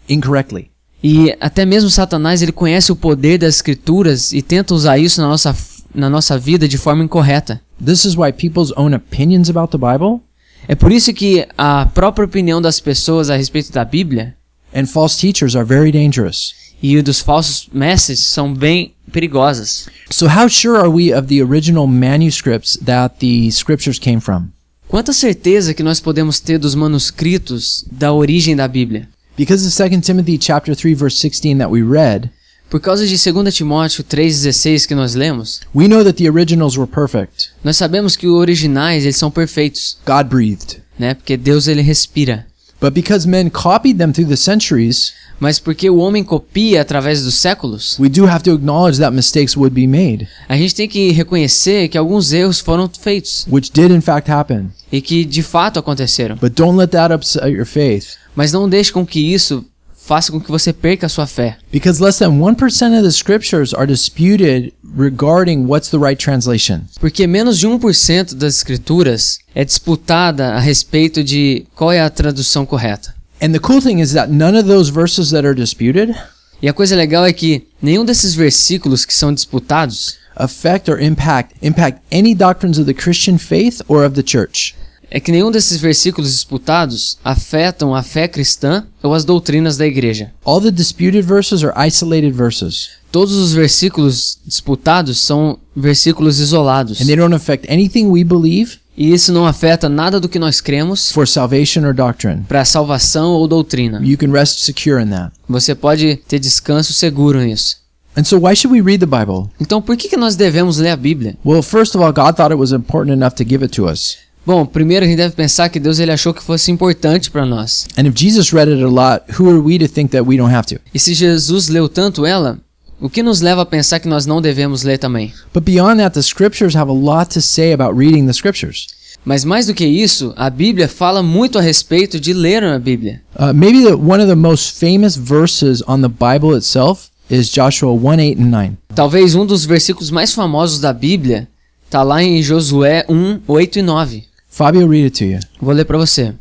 incorrectly. 0.09 0.69
E 1.03 1.35
até 1.39 1.65
mesmo 1.65 1.89
Satanás 1.89 2.41
ele 2.41 2.51
conhece 2.51 2.91
o 2.91 2.95
poder 2.95 3.37
das 3.37 3.55
escrituras 3.55 4.33
e 4.33 4.41
tenta 4.41 4.73
usar 4.73 4.97
isso 4.97 5.21
na 5.21 5.27
nossa, 5.27 5.55
na 5.93 6.09
nossa 6.09 6.37
vida 6.37 6.67
de 6.67 6.77
forma 6.77 7.03
incorreta. 7.03 7.61
This 7.83 8.05
is 8.05 8.15
why 8.15 8.31
people's 8.31 8.73
own 8.75 8.95
opinions 8.95 9.49
about 9.49 9.71
the 9.71 9.77
Bible 9.77 10.21
É 10.67 10.75
por 10.75 10.91
isso 10.91 11.13
que 11.13 11.47
a 11.57 11.85
própria 11.85 12.25
opinião 12.25 12.61
das 12.61 12.79
pessoas 12.79 13.29
a 13.29 13.35
respeito 13.35 13.71
da 13.71 13.85
Bíblia 13.85 14.35
and 14.75 14.85
false 14.85 15.17
teachers 15.17 15.55
are 15.55 15.65
very 15.65 15.91
dangerous. 15.91 16.53
e 16.81 17.01
dos 17.01 17.19
falsos 17.21 17.67
mestres 17.73 18.19
são 18.19 18.53
bem 18.53 18.93
perigosas. 19.11 19.87
So 20.11 20.27
how 20.27 20.47
sure 20.47 20.77
are 20.77 20.89
we 20.89 21.13
of 21.13 21.27
the 21.27 21.41
original 21.41 21.87
manuscripts 21.87 22.77
that 22.85 23.15
the 23.19 23.49
scriptures 23.51 23.97
came 23.97 24.19
from? 24.19 24.49
Quanta 24.87 25.11
certeza 25.11 25.73
que 25.73 25.83
nós 25.83 25.99
podemos 25.99 26.39
ter 26.39 26.57
dos 26.57 26.75
manuscritos 26.75 27.85
da 27.91 28.13
origem 28.13 28.55
da 28.55 28.67
Bíblia? 28.67 29.09
Because 29.37 29.65
of 29.65 29.89
2 29.91 30.01
Timothy 30.01 30.37
chapter 30.37 30.73
3 30.75 30.93
verse 30.95 31.17
16 31.19 31.57
that 31.59 31.69
we 31.69 31.81
read, 31.83 32.29
Por 32.69 32.81
causa 32.81 33.05
de 33.07 33.15
2 33.17 33.53
Timóteo 33.53 34.03
3,16 34.03 34.85
que 34.87 34.95
nós 34.95 35.15
lemos, 35.15 35.61
we 35.73 35.87
know 35.87 36.03
that 36.03 36.17
the 36.21 36.29
originals 36.29 36.75
were 36.77 36.89
perfect, 36.89 37.51
nós 37.63 37.77
sabemos 37.77 38.15
que 38.17 38.27
os 38.27 38.35
originais 38.37 39.03
eles 39.03 39.15
são 39.15 39.31
perfeitos, 39.31 39.97
God 40.05 40.27
breathed. 40.27 40.81
né? 40.99 41.13
Porque 41.13 41.37
Deus 41.37 41.67
ele 41.67 41.81
respira. 41.81 42.45
But 42.81 42.93
because 42.93 43.27
men 43.27 43.49
copied 43.49 43.97
them 43.97 44.11
through 44.11 44.27
the 44.29 44.35
centuries, 44.37 45.13
Mas 45.39 45.59
porque 45.59 45.87
o 45.89 45.97
homem 45.97 46.23
copia 46.23 46.81
através 46.81 47.23
dos 47.23 47.35
séculos, 47.35 47.95
we 47.99 48.09
do 48.09 48.25
have 48.27 48.43
to 48.43 48.53
acknowledge 48.55 48.99
that 48.99 49.15
mistakes 49.15 49.55
would 49.55 49.73
be 49.73 49.87
made, 49.87 50.27
a 50.49 50.57
gente 50.57 50.73
tem 50.75 50.87
que 50.89 51.11
reconhecer 51.11 51.87
que 51.89 51.97
alguns 51.97 52.33
erros 52.33 52.59
foram 52.59 52.89
feitos 52.89 53.45
which 53.49 53.71
did 53.71 53.91
in 53.91 54.01
fact 54.01 54.29
happen. 54.31 54.71
e 54.91 54.99
que 54.99 55.23
de 55.23 55.41
fato 55.43 55.77
aconteceram. 55.79 56.35
But 56.37 56.53
don't 56.53 56.75
let 56.77 56.89
that 56.89 57.13
upset 57.13 57.47
your 57.49 57.65
faith. 57.65 58.15
Mas 58.37 58.51
não 58.51 58.69
deixe 58.69 58.91
com 58.91 59.03
que 59.03 59.19
isso 59.19 59.65
faça 59.97 60.31
com 60.31 60.39
que 60.39 60.51
você 60.51 60.71
perca 60.71 61.07
a 61.07 61.09
sua 61.09 61.25
fé. 61.25 61.57
Because 61.71 62.01
less 62.01 62.19
than 62.19 62.39
1% 62.39 62.55
of 62.95 63.03
the 63.03 63.09
scriptures 63.09 63.73
are 63.73 63.87
disputed 63.87 64.71
regarding 64.95 65.65
what's 65.65 65.89
the 65.89 65.97
right 65.97 66.23
translation. 66.23 66.81
Porque 66.99 67.25
menos 67.25 67.57
de 67.57 67.67
1% 67.67 68.35
das 68.35 68.57
escrituras 68.57 69.39
é 69.55 69.65
disputada 69.65 70.53
a 70.53 70.59
respeito 70.59 71.23
de 71.23 71.65
qual 71.75 71.91
é 71.91 71.99
a 71.99 72.11
tradução 72.11 72.63
correta. 72.63 73.15
And 73.41 73.53
the 73.53 73.59
cool 73.59 73.81
thing 73.81 74.01
is 74.01 74.13
that 74.13 74.31
none 74.31 74.55
of 74.55 74.67
those 74.67 74.91
verses 74.91 75.31
that 75.31 75.45
are 75.45 75.55
disputed 75.55 76.15
E 76.61 76.67
a 76.67 76.73
coisa 76.73 76.95
legal 76.95 77.25
é 77.25 77.31
que 77.31 77.67
nenhum 77.79 78.03
desses 78.03 78.33
versículos 78.33 79.05
que 79.05 79.13
são 79.13 79.31
disputados 79.33 80.17
affect 80.35 80.89
or 80.89 80.99
impact 80.99 81.55
impact 81.61 82.01
any 82.11 82.33
doctrines 82.33 82.79
of 82.79 82.85
the 82.85 82.99
Christian 82.99 83.37
faith 83.37 83.81
or 83.87 84.05
of 84.05 84.15
the 84.15 84.23
church. 84.23 84.75
É 85.09 85.19
que 85.19 85.31
nenhum 85.31 85.49
desses 85.51 85.79
versículos 85.79 86.31
disputados 86.31 87.17
afetam 87.23 87.95
a 87.95 88.03
fé 88.03 88.27
cristã 88.27 88.85
ou 89.01 89.13
as 89.13 89.23
doutrinas 89.23 89.77
da 89.77 89.85
igreja. 89.87 90.31
All 90.43 90.59
the 90.61 90.71
disputed 90.71 91.21
verses 91.25 91.63
are 91.63 91.73
isolated 91.87 92.31
verses, 92.31 92.89
Todos 93.11 93.33
os 93.35 93.53
versículos 93.53 94.37
disputados 94.45 95.19
são 95.19 95.57
versículos 95.75 96.39
isolados. 96.39 96.99
and 96.99 97.05
they 97.05 97.15
don't 97.15 97.33
affect 97.33 97.65
anything 97.71 98.07
we 98.07 98.23
believe 98.23 98.79
E 98.97 99.13
isso 99.13 99.31
não 99.31 99.45
afeta 99.45 99.87
nada 99.87 100.19
do 100.19 100.27
que 100.27 100.39
nós 100.39 100.59
cremos 100.59 101.11
for 101.11 101.27
salvation 101.27 101.85
or 101.85 101.93
doctrine. 101.93 102.43
para 102.47 102.65
salvação 102.65 103.29
ou 103.31 103.47
doutrina. 103.47 104.01
You 104.03 104.17
can 104.17 104.31
rest 104.31 104.59
secure 104.59 105.01
in 105.01 105.09
that. 105.11 105.31
Você 105.47 105.73
pode 105.75 106.15
ter 106.27 106.39
descanso 106.39 106.91
seguro 106.93 107.39
nisso. 107.39 107.77
And 108.17 108.23
so 108.23 108.39
why 108.39 108.55
should 108.55 108.73
we 108.73 108.81
read 108.81 108.99
the 108.99 109.05
Bible? 109.05 109.51
Então, 109.61 109.79
por 109.81 109.95
que, 109.95 110.09
que 110.09 110.17
nós 110.17 110.35
devemos 110.35 110.79
ler 110.79 110.89
a 110.89 110.95
Bíblia? 110.97 111.37
Well, 111.45 111.61
first 111.61 111.93
of 111.95 112.03
all, 112.03 112.11
God 112.11 112.35
thought 112.35 112.51
it 112.51 112.59
was 112.59 112.71
important 112.71 113.13
enough 113.13 113.35
to 113.35 113.43
give 113.47 113.63
it 113.63 113.71
to 113.75 113.87
us. 113.87 114.17
Bom, 114.47 114.65
primeiro 114.65 115.03
a 115.05 115.09
gente 115.09 115.17
deve 115.17 115.35
pensar 115.35 115.67
que 115.67 115.77
Deus 115.77 115.99
ele 115.99 116.09
achou 116.09 116.33
que 116.33 116.41
fosse 116.41 116.71
importante 116.71 117.29
para 117.29 117.45
nós. 117.45 117.85
And 117.97 118.03
if 118.03 118.17
Jesus 118.17 118.53
read 118.53 118.71
it 118.71 118.81
a 118.81 118.87
lot, 118.87 119.25
who 119.37 119.49
are 119.49 119.59
we 119.59 119.77
to 119.77 119.89
think 119.89 120.11
that 120.11 120.25
we 120.25 120.37
don't 120.37 120.55
have 120.55 120.65
to? 120.73 120.79
E 120.93 120.97
se 120.97 121.13
Jesus 121.13 121.67
leu 121.67 121.89
tanto 121.89 122.25
ela, 122.25 122.57
o 122.97 123.09
que 123.09 123.21
nos 123.21 123.41
leva 123.41 123.63
a 123.63 123.65
pensar 123.65 123.99
que 123.99 124.07
nós 124.07 124.25
não 124.25 124.41
devemos 124.41 124.83
ler 124.83 124.99
também? 124.99 125.33
But 125.53 125.65
beyond 125.65 125.97
that, 125.97 126.13
the 126.13 126.21
scriptures 126.21 126.77
have 126.77 126.89
a 126.89 126.93
lot 126.93 127.29
to 127.33 127.41
say 127.41 127.73
about 127.73 127.99
reading 127.99 128.25
the 128.25 128.31
scriptures. 128.31 128.87
Mas 129.25 129.43
mais 129.43 129.65
do 129.65 129.73
que 129.73 129.85
isso, 129.85 130.33
a 130.37 130.49
Bíblia 130.49 130.87
fala 130.87 131.21
muito 131.21 131.59
a 131.59 131.61
respeito 131.61 132.17
de 132.17 132.31
ler 132.31 132.63
a 132.63 132.79
Bíblia. 132.79 133.21
Uh, 133.35 133.53
maybe 133.53 133.83
the, 133.83 133.95
one 133.95 134.23
of 134.23 134.29
the 134.29 134.35
most 134.35 134.79
famous 134.79 135.17
verses 135.17 135.83
on 135.89 135.99
the 135.99 136.07
Bible 136.07 136.57
itself 136.57 137.09
is 137.29 137.51
Joshua 137.51 137.91
1 137.91 138.19
8 138.21 138.41
and 138.41 138.49
9. 138.49 138.77
Talvez 138.95 139.35
um 139.35 139.45
dos 139.45 139.65
versículos 139.65 140.09
mais 140.09 140.33
famosos 140.33 140.79
da 140.79 140.93
Bíblia 140.93 141.49
está 141.85 142.01
lá 142.01 142.23
em 142.23 142.41
Josué 142.41 143.03
1, 143.09 143.41
8 143.45 143.79
e 143.79 143.81
9. 143.81 144.36
Fabio, 144.57 144.87
read 144.87 145.03
it 145.03 145.19
to 145.19 145.23
you. 145.23 145.39
Vou 145.61 145.71
ler 145.71 145.85
para 145.85 145.99
você. 145.99 146.33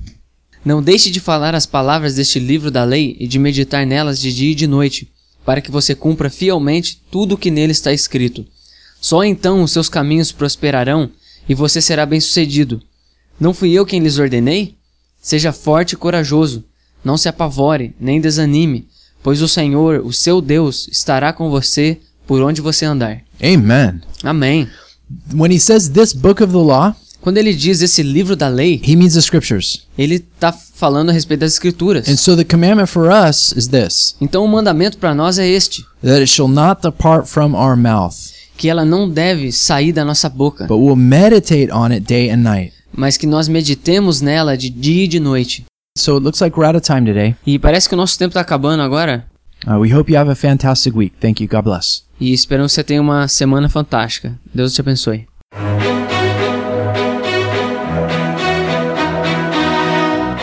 Não 0.64 0.82
deixe 0.82 1.10
de 1.10 1.20
falar 1.20 1.54
as 1.54 1.66
palavras 1.66 2.14
deste 2.14 2.38
livro 2.38 2.70
da 2.70 2.82
lei 2.82 3.14
e 3.20 3.28
de 3.28 3.38
meditar 3.38 3.84
nelas 3.84 4.18
de 4.18 4.34
dia 4.34 4.52
e 4.52 4.54
de 4.54 4.66
noite, 4.66 5.12
para 5.44 5.60
que 5.60 5.70
você 5.70 5.94
cumpra 5.94 6.30
fielmente 6.30 6.98
tudo 7.10 7.34
o 7.34 7.38
que 7.38 7.50
nele 7.50 7.72
está 7.72 7.92
escrito. 7.92 8.46
Só 9.02 9.22
então 9.22 9.62
os 9.62 9.70
seus 9.70 9.90
caminhos 9.90 10.32
prosperarão 10.32 11.10
e 11.46 11.54
você 11.54 11.82
será 11.82 12.06
bem-sucedido. 12.06 12.80
Não 13.38 13.52
fui 13.52 13.72
eu 13.72 13.84
quem 13.84 14.00
lhes 14.00 14.16
ordenei? 14.16 14.78
Seja 15.20 15.52
forte 15.52 15.92
e 15.92 15.96
corajoso. 15.96 16.64
Não 17.04 17.18
se 17.18 17.28
apavore, 17.28 17.94
nem 18.00 18.18
desanime, 18.18 18.88
pois 19.22 19.42
o 19.42 19.48
Senhor, 19.48 20.00
o 20.02 20.10
seu 20.10 20.40
Deus, 20.40 20.88
estará 20.90 21.34
com 21.34 21.50
você 21.50 22.00
por 22.26 22.40
onde 22.40 22.62
você 22.62 22.86
andar. 22.86 23.22
Amen. 23.42 24.00
Amém. 24.22 24.66
When 25.34 25.52
he 25.52 25.60
says 25.60 25.90
this 25.90 26.14
book 26.14 26.42
of 26.42 26.50
the 26.50 26.58
law, 26.58 26.96
Quando 27.26 27.38
ele 27.38 27.52
diz 27.52 27.82
esse 27.82 28.04
livro 28.04 28.36
da 28.36 28.46
lei, 28.46 28.80
he 28.86 28.94
means 28.94 29.14
the 29.14 29.20
scriptures. 29.20 29.82
ele 29.98 30.14
está 30.14 30.52
falando 30.52 31.10
a 31.10 31.12
respeito 31.12 31.40
das 31.40 31.54
escrituras. 31.54 32.08
And 32.08 32.16
so 32.16 32.36
the 32.36 32.44
commandment 32.44 32.86
for 32.86 33.08
us 33.10 33.50
is 33.56 33.66
this 33.66 34.14
Então 34.20 34.44
o 34.44 34.48
mandamento 34.48 34.96
para 34.96 35.12
nós 35.12 35.36
é 35.36 35.48
este, 35.48 35.82
that 36.04 36.20
it 36.20 36.28
shall 36.28 36.46
not 36.46 36.82
depart 36.82 37.26
from 37.26 37.54
our 37.56 37.76
mouth, 37.76 38.14
que 38.56 38.68
ela 38.68 38.84
não 38.84 39.10
deve 39.10 39.50
sair 39.50 39.92
da 39.92 40.04
nossa 40.04 40.28
boca, 40.28 40.66
but 40.68 40.78
we'll 40.78 40.94
meditate 40.94 41.72
on 41.72 41.86
it 41.90 42.00
day 42.02 42.30
and 42.30 42.44
night. 42.44 42.72
mas 42.92 43.16
que 43.16 43.26
nós 43.26 43.48
meditemos 43.48 44.20
nela 44.20 44.56
de 44.56 44.70
dia 44.70 45.06
e 45.06 45.08
de 45.08 45.18
noite. 45.18 45.64
So 45.98 46.14
it 46.18 46.22
looks 46.24 46.40
like 46.40 46.56
we're 46.56 46.68
out 46.68 46.76
of 46.76 46.86
time 46.86 47.04
today. 47.12 47.34
E 47.44 47.58
parece 47.58 47.88
que 47.88 47.96
o 47.96 47.98
nosso 47.98 48.16
tempo 48.16 48.30
está 48.30 48.40
acabando 48.40 48.84
agora, 48.84 49.26
Uh, 49.66 49.80
we 49.80 49.92
hope 49.92 50.12
you 50.12 50.16
have 50.16 50.30
a 50.30 50.34
fantastic 50.36 50.94
week. 50.96 51.16
Thank 51.20 51.42
you. 51.42 51.48
God 51.48 51.64
bless. 51.64 52.02
e 52.20 52.32
esperamos 52.32 52.70
que 52.70 52.76
você 52.76 52.84
tenha 52.84 53.00
uma 53.02 53.26
semana 53.26 53.68
fantástica. 53.68 54.38
Deus 54.54 54.72
te 54.74 54.80
abençoe. 54.80 55.26